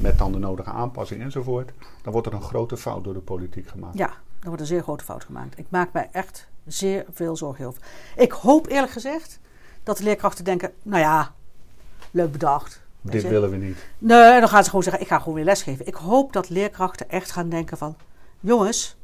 met 0.00 0.18
dan 0.18 0.32
de 0.32 0.38
nodige 0.38 0.70
aanpassing 0.70 1.22
enzovoort, 1.22 1.70
dan 2.02 2.12
wordt 2.12 2.26
er 2.26 2.32
een 2.32 2.42
grote 2.42 2.76
fout 2.76 3.04
door 3.04 3.14
de 3.14 3.20
politiek 3.20 3.68
gemaakt. 3.68 3.98
Ja, 3.98 4.06
dan 4.06 4.46
wordt 4.46 4.60
een 4.60 4.66
zeer 4.66 4.82
grote 4.82 5.04
fout 5.04 5.24
gemaakt. 5.24 5.58
Ik 5.58 5.66
maak 5.68 5.92
mij 5.92 6.08
echt 6.12 6.48
zeer 6.66 7.04
veel 7.12 7.36
zorgen 7.36 7.66
over. 7.66 7.82
Ik 8.16 8.32
hoop 8.32 8.68
eerlijk 8.68 8.92
gezegd 8.92 9.40
dat 9.82 9.96
de 9.96 10.04
leerkrachten 10.04 10.44
denken, 10.44 10.72
nou 10.82 11.02
ja, 11.02 11.32
leuk 12.10 12.32
bedacht. 12.32 12.80
Dit 13.00 13.22
willen 13.22 13.50
we 13.50 13.56
niet. 13.56 13.78
Nee, 13.98 14.40
dan 14.40 14.48
gaan 14.48 14.62
ze 14.62 14.68
gewoon 14.68 14.84
zeggen, 14.84 15.02
ik 15.02 15.08
ga 15.08 15.18
gewoon 15.18 15.34
weer 15.34 15.44
lesgeven. 15.44 15.86
Ik 15.86 15.94
hoop 15.94 16.32
dat 16.32 16.48
leerkrachten 16.48 17.10
echt 17.10 17.30
gaan 17.30 17.48
denken 17.48 17.78
van, 17.78 17.96
jongens, 18.40 18.96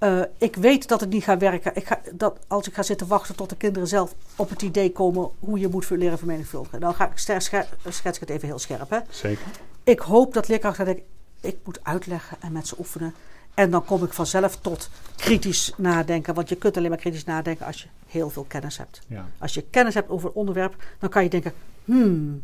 uh, 0.00 0.22
ik 0.38 0.56
weet 0.56 0.88
dat 0.88 1.00
het 1.00 1.10
niet 1.10 1.24
gaat 1.24 1.40
werken. 1.40 1.74
Ik 1.74 1.86
ga, 1.86 2.00
dat, 2.12 2.38
als 2.46 2.68
ik 2.68 2.74
ga 2.74 2.82
zitten 2.82 3.06
wachten 3.06 3.36
tot 3.36 3.50
de 3.50 3.56
kinderen 3.56 3.88
zelf 3.88 4.14
op 4.36 4.50
het 4.50 4.62
idee 4.62 4.92
komen 4.92 5.30
hoe 5.38 5.58
je 5.58 5.68
moet 5.68 5.90
leren 5.90 6.18
vermenigvuldigen. 6.18 6.80
Dan 6.80 6.94
ga 6.94 7.10
ik 7.10 7.18
schets 7.18 7.48
ik 7.48 8.20
het 8.20 8.30
even 8.30 8.48
heel 8.48 8.58
scherp. 8.58 8.90
Hè? 8.90 8.98
Zeker. 9.10 9.46
Ik 9.84 9.98
hoop 9.98 10.34
dat 10.34 10.48
leerkrachten 10.48 10.84
denken, 10.84 11.04
ik 11.40 11.56
moet 11.64 11.78
uitleggen 11.82 12.36
en 12.40 12.52
met 12.52 12.66
ze 12.66 12.74
oefenen. 12.78 13.14
En 13.58 13.70
dan 13.70 13.84
kom 13.84 14.04
ik 14.04 14.12
vanzelf 14.12 14.56
tot 14.56 14.90
kritisch 15.16 15.72
nadenken. 15.76 16.34
Want 16.34 16.48
je 16.48 16.56
kunt 16.56 16.76
alleen 16.76 16.88
maar 16.88 16.98
kritisch 16.98 17.24
nadenken 17.24 17.66
als 17.66 17.82
je 17.82 17.88
heel 18.06 18.30
veel 18.30 18.44
kennis 18.48 18.78
hebt. 18.78 19.00
Ja. 19.06 19.26
Als 19.38 19.54
je 19.54 19.64
kennis 19.70 19.94
hebt 19.94 20.10
over 20.10 20.28
een 20.28 20.34
onderwerp, 20.34 20.74
dan 20.98 21.10
kan 21.10 21.22
je 21.22 21.28
denken, 21.28 21.52
hmm, 21.84 22.42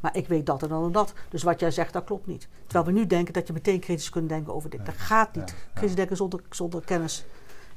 maar 0.00 0.16
ik 0.16 0.28
weet 0.28 0.46
dat 0.46 0.62
en 0.62 0.68
dat 0.68 0.84
en 0.84 0.92
dat. 0.92 1.12
Dus 1.28 1.42
wat 1.42 1.60
jij 1.60 1.70
zegt, 1.70 1.92
dat 1.92 2.04
klopt 2.04 2.26
niet. 2.26 2.48
Terwijl 2.66 2.84
we 2.84 3.00
nu 3.00 3.06
denken 3.06 3.32
dat 3.32 3.46
je 3.46 3.52
meteen 3.52 3.80
kritisch 3.80 4.10
kunt 4.10 4.28
denken 4.28 4.54
over 4.54 4.70
dit. 4.70 4.86
Dat 4.86 4.94
gaat 4.96 5.34
niet. 5.34 5.54
Kritisch 5.74 5.96
denken 5.96 6.16
zonder, 6.16 6.40
zonder 6.50 6.82
kennis. 6.84 7.24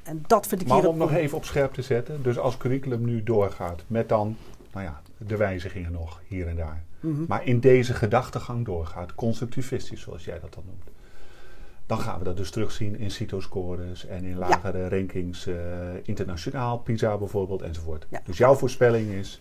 En 0.02 0.24
dat 0.26 0.46
vind 0.46 0.60
ik 0.60 0.66
maar 0.66 0.80
hier... 0.80 0.88
om 0.88 0.96
nog 0.96 1.12
even 1.12 1.36
op 1.36 1.44
scherp 1.44 1.72
te 1.72 1.82
zetten. 1.82 2.22
Dus 2.22 2.38
als 2.38 2.56
curriculum 2.56 3.04
nu 3.04 3.22
doorgaat 3.22 3.82
met 3.86 4.08
dan, 4.08 4.36
nou 4.72 4.84
ja, 4.84 5.02
de 5.16 5.36
wijzigingen 5.36 5.92
nog 5.92 6.20
hier 6.26 6.46
en 6.48 6.56
daar. 6.56 6.82
Mm 7.00 7.14
-hmm. 7.14 7.24
Maar 7.28 7.46
in 7.46 7.60
deze 7.60 7.94
gedachtegang 7.94 8.64
doorgaat, 8.64 9.14
constructivistisch 9.14 10.00
zoals 10.00 10.24
jij 10.24 10.40
dat 10.40 10.54
dan 10.54 10.64
noemt. 10.66 10.89
Dan 11.90 12.00
gaan 12.00 12.18
we 12.18 12.24
dat 12.24 12.36
dus 12.36 12.50
terugzien 12.50 12.98
in 12.98 13.10
CITO-scores 13.10 14.06
en 14.06 14.24
in 14.24 14.38
lagere 14.38 14.78
ja. 14.78 14.88
rankings 14.88 15.46
uh, 15.46 15.56
internationaal, 16.02 16.78
PISA 16.78 17.16
bijvoorbeeld 17.16 17.62
enzovoort. 17.62 18.06
Ja. 18.08 18.20
Dus 18.24 18.38
jouw 18.38 18.54
voorspelling 18.54 19.10
is 19.10 19.40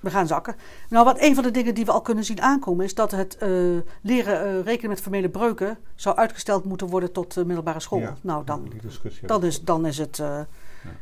we 0.00 0.10
gaan 0.10 0.26
zakken. 0.26 0.56
Nou, 0.88 1.04
wat 1.04 1.20
een 1.20 1.34
van 1.34 1.44
de 1.44 1.50
dingen 1.50 1.74
die 1.74 1.84
we 1.84 1.90
al 1.90 2.00
kunnen 2.00 2.24
zien 2.24 2.42
aankomen 2.42 2.84
is 2.84 2.94
dat 2.94 3.10
het 3.10 3.36
uh, 3.42 3.78
leren 4.00 4.58
uh, 4.58 4.64
rekenen 4.64 4.90
met 4.90 5.00
formele 5.00 5.28
breuken 5.28 5.78
zou 5.94 6.16
uitgesteld 6.16 6.64
moeten 6.64 6.86
worden 6.86 7.12
tot 7.12 7.34
de 7.34 7.44
middelbare 7.44 7.80
school. 7.80 8.00
Ja, 8.00 8.16
nou, 8.20 8.44
dan, 8.44 8.72
dan, 9.26 9.44
is, 9.44 9.64
dan 9.64 9.86
is 9.86 9.98
het. 9.98 10.22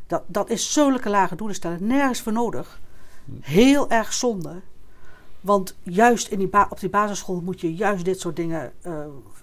Dat, 0.07 0.23
dat 0.27 0.51
is 0.51 0.73
zulke 0.73 1.09
lage 1.09 1.37
doelen 1.37 1.57
stellen, 1.57 1.87
nergens 1.87 2.21
voor 2.21 2.33
nodig. 2.33 2.81
Heel 3.41 3.91
erg 3.91 4.13
zonde. 4.13 4.61
Want 5.47 5.77
juist 5.83 6.29
in 6.29 6.39
die 6.39 6.71
op 6.71 6.81
die 6.81 6.89
basisschool 6.89 7.41
moet 7.41 7.61
je 7.61 7.75
juist 7.75 8.05
dit 8.05 8.21
soort 8.21 8.37
dingen, 8.37 8.73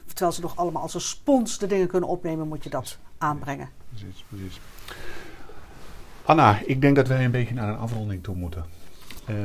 terwijl 0.06 0.32
ze 0.32 0.42
nog 0.42 0.56
allemaal 0.56 0.82
als 0.82 0.94
een 0.94 1.02
spons 1.02 1.58
de 1.58 1.68
dingen 1.68 1.88
kunnen 1.88 2.10
opnemen, 2.10 2.48
moet 2.48 2.64
je 2.64 2.70
dat 2.70 2.98
aanbrengen. 3.18 3.70
Precies, 3.90 4.26
precies. 4.30 4.60
Anna, 6.26 6.60
ik 6.66 6.82
denk 6.82 6.96
dat 6.96 7.08
wij 7.08 7.26
een 7.26 7.32
beetje 7.32 7.54
naar 7.54 7.70
een 7.70 7.78
afronding 7.78 8.24
toe 8.24 8.36
moeten. 8.36 8.66
Uh, 9.30 9.36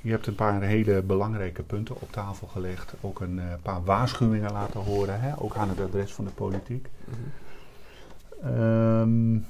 je 0.00 0.10
hebt 0.10 0.26
een 0.26 0.34
paar 0.34 0.62
hele 0.62 1.02
belangrijke 1.02 1.62
punten 1.62 2.00
op 2.00 2.12
tafel 2.12 2.46
gelegd. 2.46 2.94
Ook 3.00 3.20
een 3.20 3.36
uh, 3.36 3.44
paar 3.62 3.84
waarschuwingen 3.84 4.52
laten 4.52 4.80
horen, 4.80 5.20
hè? 5.20 5.40
ook 5.40 5.56
aan 5.56 5.68
het 5.68 5.80
adres 5.80 6.12
van 6.12 6.24
de 6.24 6.30
politiek. 6.30 6.88
Mm-hmm. 8.40 8.60
um, 8.60 9.46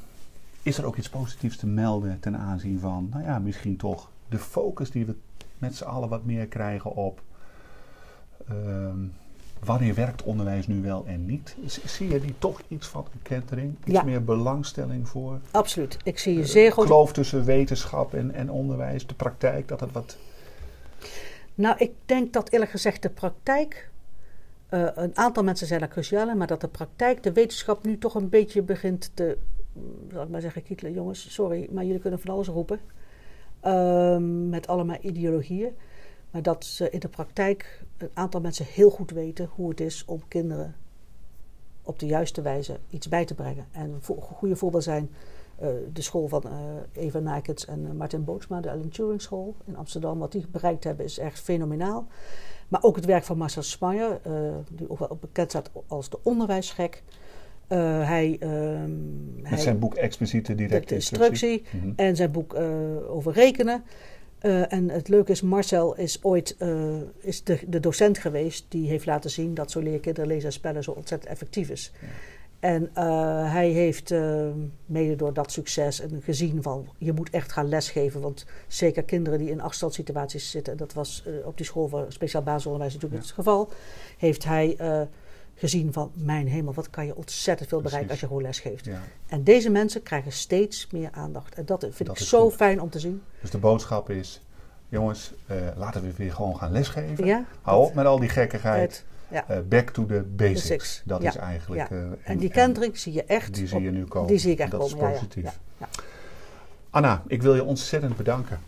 is 0.63 0.79
er 0.79 0.85
ook 0.85 0.97
iets 0.97 1.09
positiefs 1.09 1.57
te 1.57 1.67
melden 1.67 2.21
ten 2.21 2.37
aanzien 2.37 2.81
van, 2.81 3.09
nou 3.11 3.25
ja, 3.25 3.39
misschien 3.39 3.77
toch 3.77 4.11
de 4.29 4.39
focus 4.39 4.91
die 4.91 5.07
we 5.07 5.17
met 5.59 5.77
z'n 5.77 5.85
allen 5.85 6.09
wat 6.09 6.25
meer 6.25 6.47
krijgen 6.47 6.91
op 6.95 7.23
um, 8.51 9.13
wanneer 9.65 9.95
werkt 9.95 10.23
onderwijs 10.23 10.67
nu 10.67 10.83
wel 10.83 11.05
en 11.07 11.27
niet? 11.27 11.57
Zie 11.85 12.09
je 12.09 12.21
die 12.21 12.35
toch 12.39 12.61
iets 12.69 12.87
van 12.87 13.07
een 13.13 13.23
kentering? 13.23 13.75
Iets 13.85 13.95
Ja. 13.97 14.03
meer 14.03 14.25
belangstelling 14.25 15.09
voor? 15.09 15.39
Absoluut. 15.51 15.97
Ik 16.05 16.19
zie 16.19 16.37
je 16.37 16.47
zeer 16.47 16.73
goed. 16.73 16.87
Kloof 16.87 17.13
tussen 17.13 17.45
wetenschap 17.45 18.15
en, 18.15 18.35
en 18.35 18.51
onderwijs, 18.51 19.07
de 19.07 19.15
praktijk, 19.15 19.69
dat 19.69 19.81
het 19.81 19.93
wat... 19.93 20.17
Nou, 21.55 21.77
ik 21.79 21.91
denk 22.07 22.33
dat 22.33 22.51
eerlijk 22.51 22.71
gezegd 22.71 23.03
de 23.03 23.11
praktijk. 23.11 23.91
eh, 24.69 24.87
een 24.95 25.17
aantal 25.17 25.43
mensen 25.43 25.67
zijn 25.67 25.81
daar 25.81 25.89
cruciaal 25.89 26.29
in, 26.29 26.37
maar 26.37 26.47
dat 26.47 26.61
de 26.61 26.69
praktijk, 26.69 27.23
de 27.23 27.33
wetenschap 27.33 27.85
nu 27.85 27.99
toch 27.99 28.15
een 28.15 28.29
beetje 28.29 28.63
begint 28.63 29.11
te. 29.15 29.39
mm, 29.73 29.83
Zal 30.13 30.23
ik 30.23 30.29
maar 30.29 30.41
zeggen, 30.41 30.63
kietelen, 30.63 30.93
jongens, 30.93 31.33
sorry, 31.33 31.69
maar 31.71 31.85
jullie 31.85 32.01
kunnen 32.01 32.21
van 32.21 32.31
alles 32.35 32.47
roepen. 32.49 32.81
Ehm, 33.61 34.49
met 34.49 34.67
allemaal 34.67 34.99
ideologieën. 35.01 35.77
Maar 36.31 36.43
dat 36.43 36.65
ze 36.65 36.91
in 36.91 37.01
de 37.01 37.09
praktijk 37.09 37.85
een 37.97 38.11
aantal 38.15 38.41
mensen 38.41 38.67
heel 38.67 38.91
goed 38.91 39.11
weten 39.11 39.51
hoe 39.55 39.69
het 39.69 39.81
is 39.81 40.05
om 40.05 40.23
kinderen 40.29 40.75
op 41.83 41.99
de 41.99 42.07
juiste 42.07 42.43
wijze 42.43 42.79
iets 42.91 43.09
bij 43.09 43.25
te 43.25 43.35
brengen. 43.35 43.67
En 43.73 43.91
een 43.91 44.17
goede 44.21 44.57
voorbeeld 44.57 44.83
zijn 44.83 45.11
eh, 45.57 45.69
de 45.93 46.03
school 46.03 46.29
van 46.29 46.43
eh, 46.43 47.03
Eva 47.05 47.19
Nakets 47.19 47.67
en 47.67 47.87
eh, 47.87 47.93
Martin 47.93 48.25
Bootsma, 48.25 48.61
de 48.61 48.71
Alan 48.71 48.89
Turing 48.89 49.23
School 49.23 49.55
in 49.65 49.77
Amsterdam. 49.77 50.19
Wat 50.19 50.33
die 50.33 50.47
bereikt 50.51 50.85
hebben 50.85 51.05
is 51.05 51.19
echt 51.19 51.41
fenomenaal. 51.41 52.07
Maar 52.69 52.83
ook 52.83 52.97
het 52.97 53.05
werk 53.05 53.25
van 53.25 53.39
Marcel 53.39 53.63
Spanjer, 53.63 54.21
die 54.71 54.91
ook 54.91 54.99
wel 54.99 55.19
bekend 55.21 55.51
staat 55.51 55.71
als 55.87 56.09
de 56.09 56.19
onderwijsgek. 56.23 57.03
Eh, 57.67 58.09
hij, 58.09 58.37
ehm, 58.41 58.91
Met 59.41 59.49
hij- 59.51 59.59
zijn 59.59 59.79
boek 59.79 59.95
expliciete 59.95 60.55
directe 60.55 60.95
instructie. 60.95 61.63
Mhm. 61.71 61.93
en 61.97 62.17
zijn 62.17 62.31
boek 62.31 62.55
eh, 62.55 62.67
over 63.09 63.33
rekenen. 63.33 63.83
Eh, 64.39 64.73
en 64.73 64.89
het 64.91 65.09
leuke 65.09 65.33
is, 65.33 65.43
Marcel 65.43 65.97
is 65.97 66.19
ooit 66.23 66.57
is 67.21 67.45
de, 67.45 67.59
de 67.67 67.81
docent 67.81 68.19
geweest 68.19 68.65
die 68.69 68.89
heeft 68.89 69.07
laten 69.07 69.31
zien 69.31 69.55
dat 69.55 69.71
zo 69.71 69.81
leren 69.81 70.01
kinderen 70.01 70.29
lezen 70.29 70.47
en 70.47 70.53
spellen 70.53 70.83
zo 70.83 70.91
ontzettend 70.91 71.31
effectief 71.33 71.69
is. 71.71 71.93
Ja. 72.01 72.07
En 72.61 72.91
hij 73.51 73.69
heeft 73.71 74.15
mede 74.87 75.17
door 75.17 75.33
dat 75.33 75.53
succes 75.53 76.01
en 76.01 76.23
gezien 76.23 76.63
van 76.63 76.89
je 76.99 77.13
moet 77.13 77.31
echt 77.31 77.53
gaan 77.53 77.69
lesgeven. 77.69 78.21
Want 78.21 78.47
zeker 78.67 79.03
kinderen 79.03 79.39
die 79.39 79.51
in 79.51 79.61
afstandssituaties 79.61 80.51
zitten, 80.51 80.73
en 80.73 80.79
dat 80.79 80.93
was 80.93 81.25
op 81.45 81.57
die 81.57 81.67
school 81.67 81.89
voor 81.89 82.05
speciaal 82.09 82.43
basisonderwijs 82.43 82.93
natuurlijk 82.95 83.23
Ja. 83.23 83.27
het 83.29 83.37
geval, 83.37 83.69
heeft 84.19 84.45
hij 84.45 84.77
gezien 85.59 85.93
van 85.93 86.11
mijn 86.15 86.49
hemel, 86.49 86.75
wat 86.75 86.91
kan 86.91 87.07
je 87.07 87.17
ontzettend 87.17 87.69
veel 87.69 87.81
bereiken 87.81 88.11
als 88.11 88.21
je 88.21 88.27
gewoon 88.27 88.43
lesgeeft. 88.43 88.85
Ja. 88.85 89.01
En 89.27 89.45
deze 89.45 89.71
mensen 89.71 90.03
krijgen 90.03 90.33
steeds 90.33 90.89
meer 90.91 91.09
aandacht. 91.13 91.55
En 91.55 91.67
dat 91.67 91.81
vind 91.91 92.07
Dat 92.09 92.19
ik 92.21 92.27
zo 92.27 92.43
goed. 92.49 92.55
fijn 92.55 92.81
om 92.81 92.91
te 92.91 92.99
zien. 92.99 93.23
Dus 93.41 93.51
de 93.51 93.59
boodschap 93.59 94.11
is, 94.11 94.43
jongens, 94.89 95.33
eh, 95.47 95.57
laten 95.77 96.03
we 96.03 96.13
weer 96.17 96.33
gewoon 96.33 96.57
gaan 96.57 96.73
lesgeven. 96.73 97.25
Ja, 97.27 97.45
Hou 97.63 97.85
op 97.87 97.95
met 97.95 98.07
al 98.07 98.19
die 98.19 98.29
gekkigheid. 98.29 98.91
Het- 98.93 99.05
ja. 99.31 99.45
Eh, 99.49 99.59
back 99.69 99.91
to 99.91 100.07
the 100.07 100.25
basics. 100.37 101.03
Dat 101.05 101.23
is 101.23 101.37
eigenlijk... 101.37 101.89
ja. 101.91 101.97
eh, 101.97 102.03
En 102.25 102.39
die 102.39 102.51
kentering 102.51 102.99
zie 102.99 103.13
je 103.13 103.25
echt. 103.25 103.55
Die 103.55 103.67
zie 103.67 103.81
je 103.81 103.91
nu 103.91 104.05
komen. 104.05 104.29
Die 104.29 104.39
zie 104.39 104.53
ik 104.53 104.59
echt 104.59 104.71
Dat 104.71 104.87
is 104.87 104.93
komen. 104.95 105.13
positief. 105.13 105.59
Anna, 106.91 107.23
ik 107.27 107.43
wil 107.43 107.55
je 107.55 107.65
ontzettend 107.65 108.17
bedanken 108.17 108.61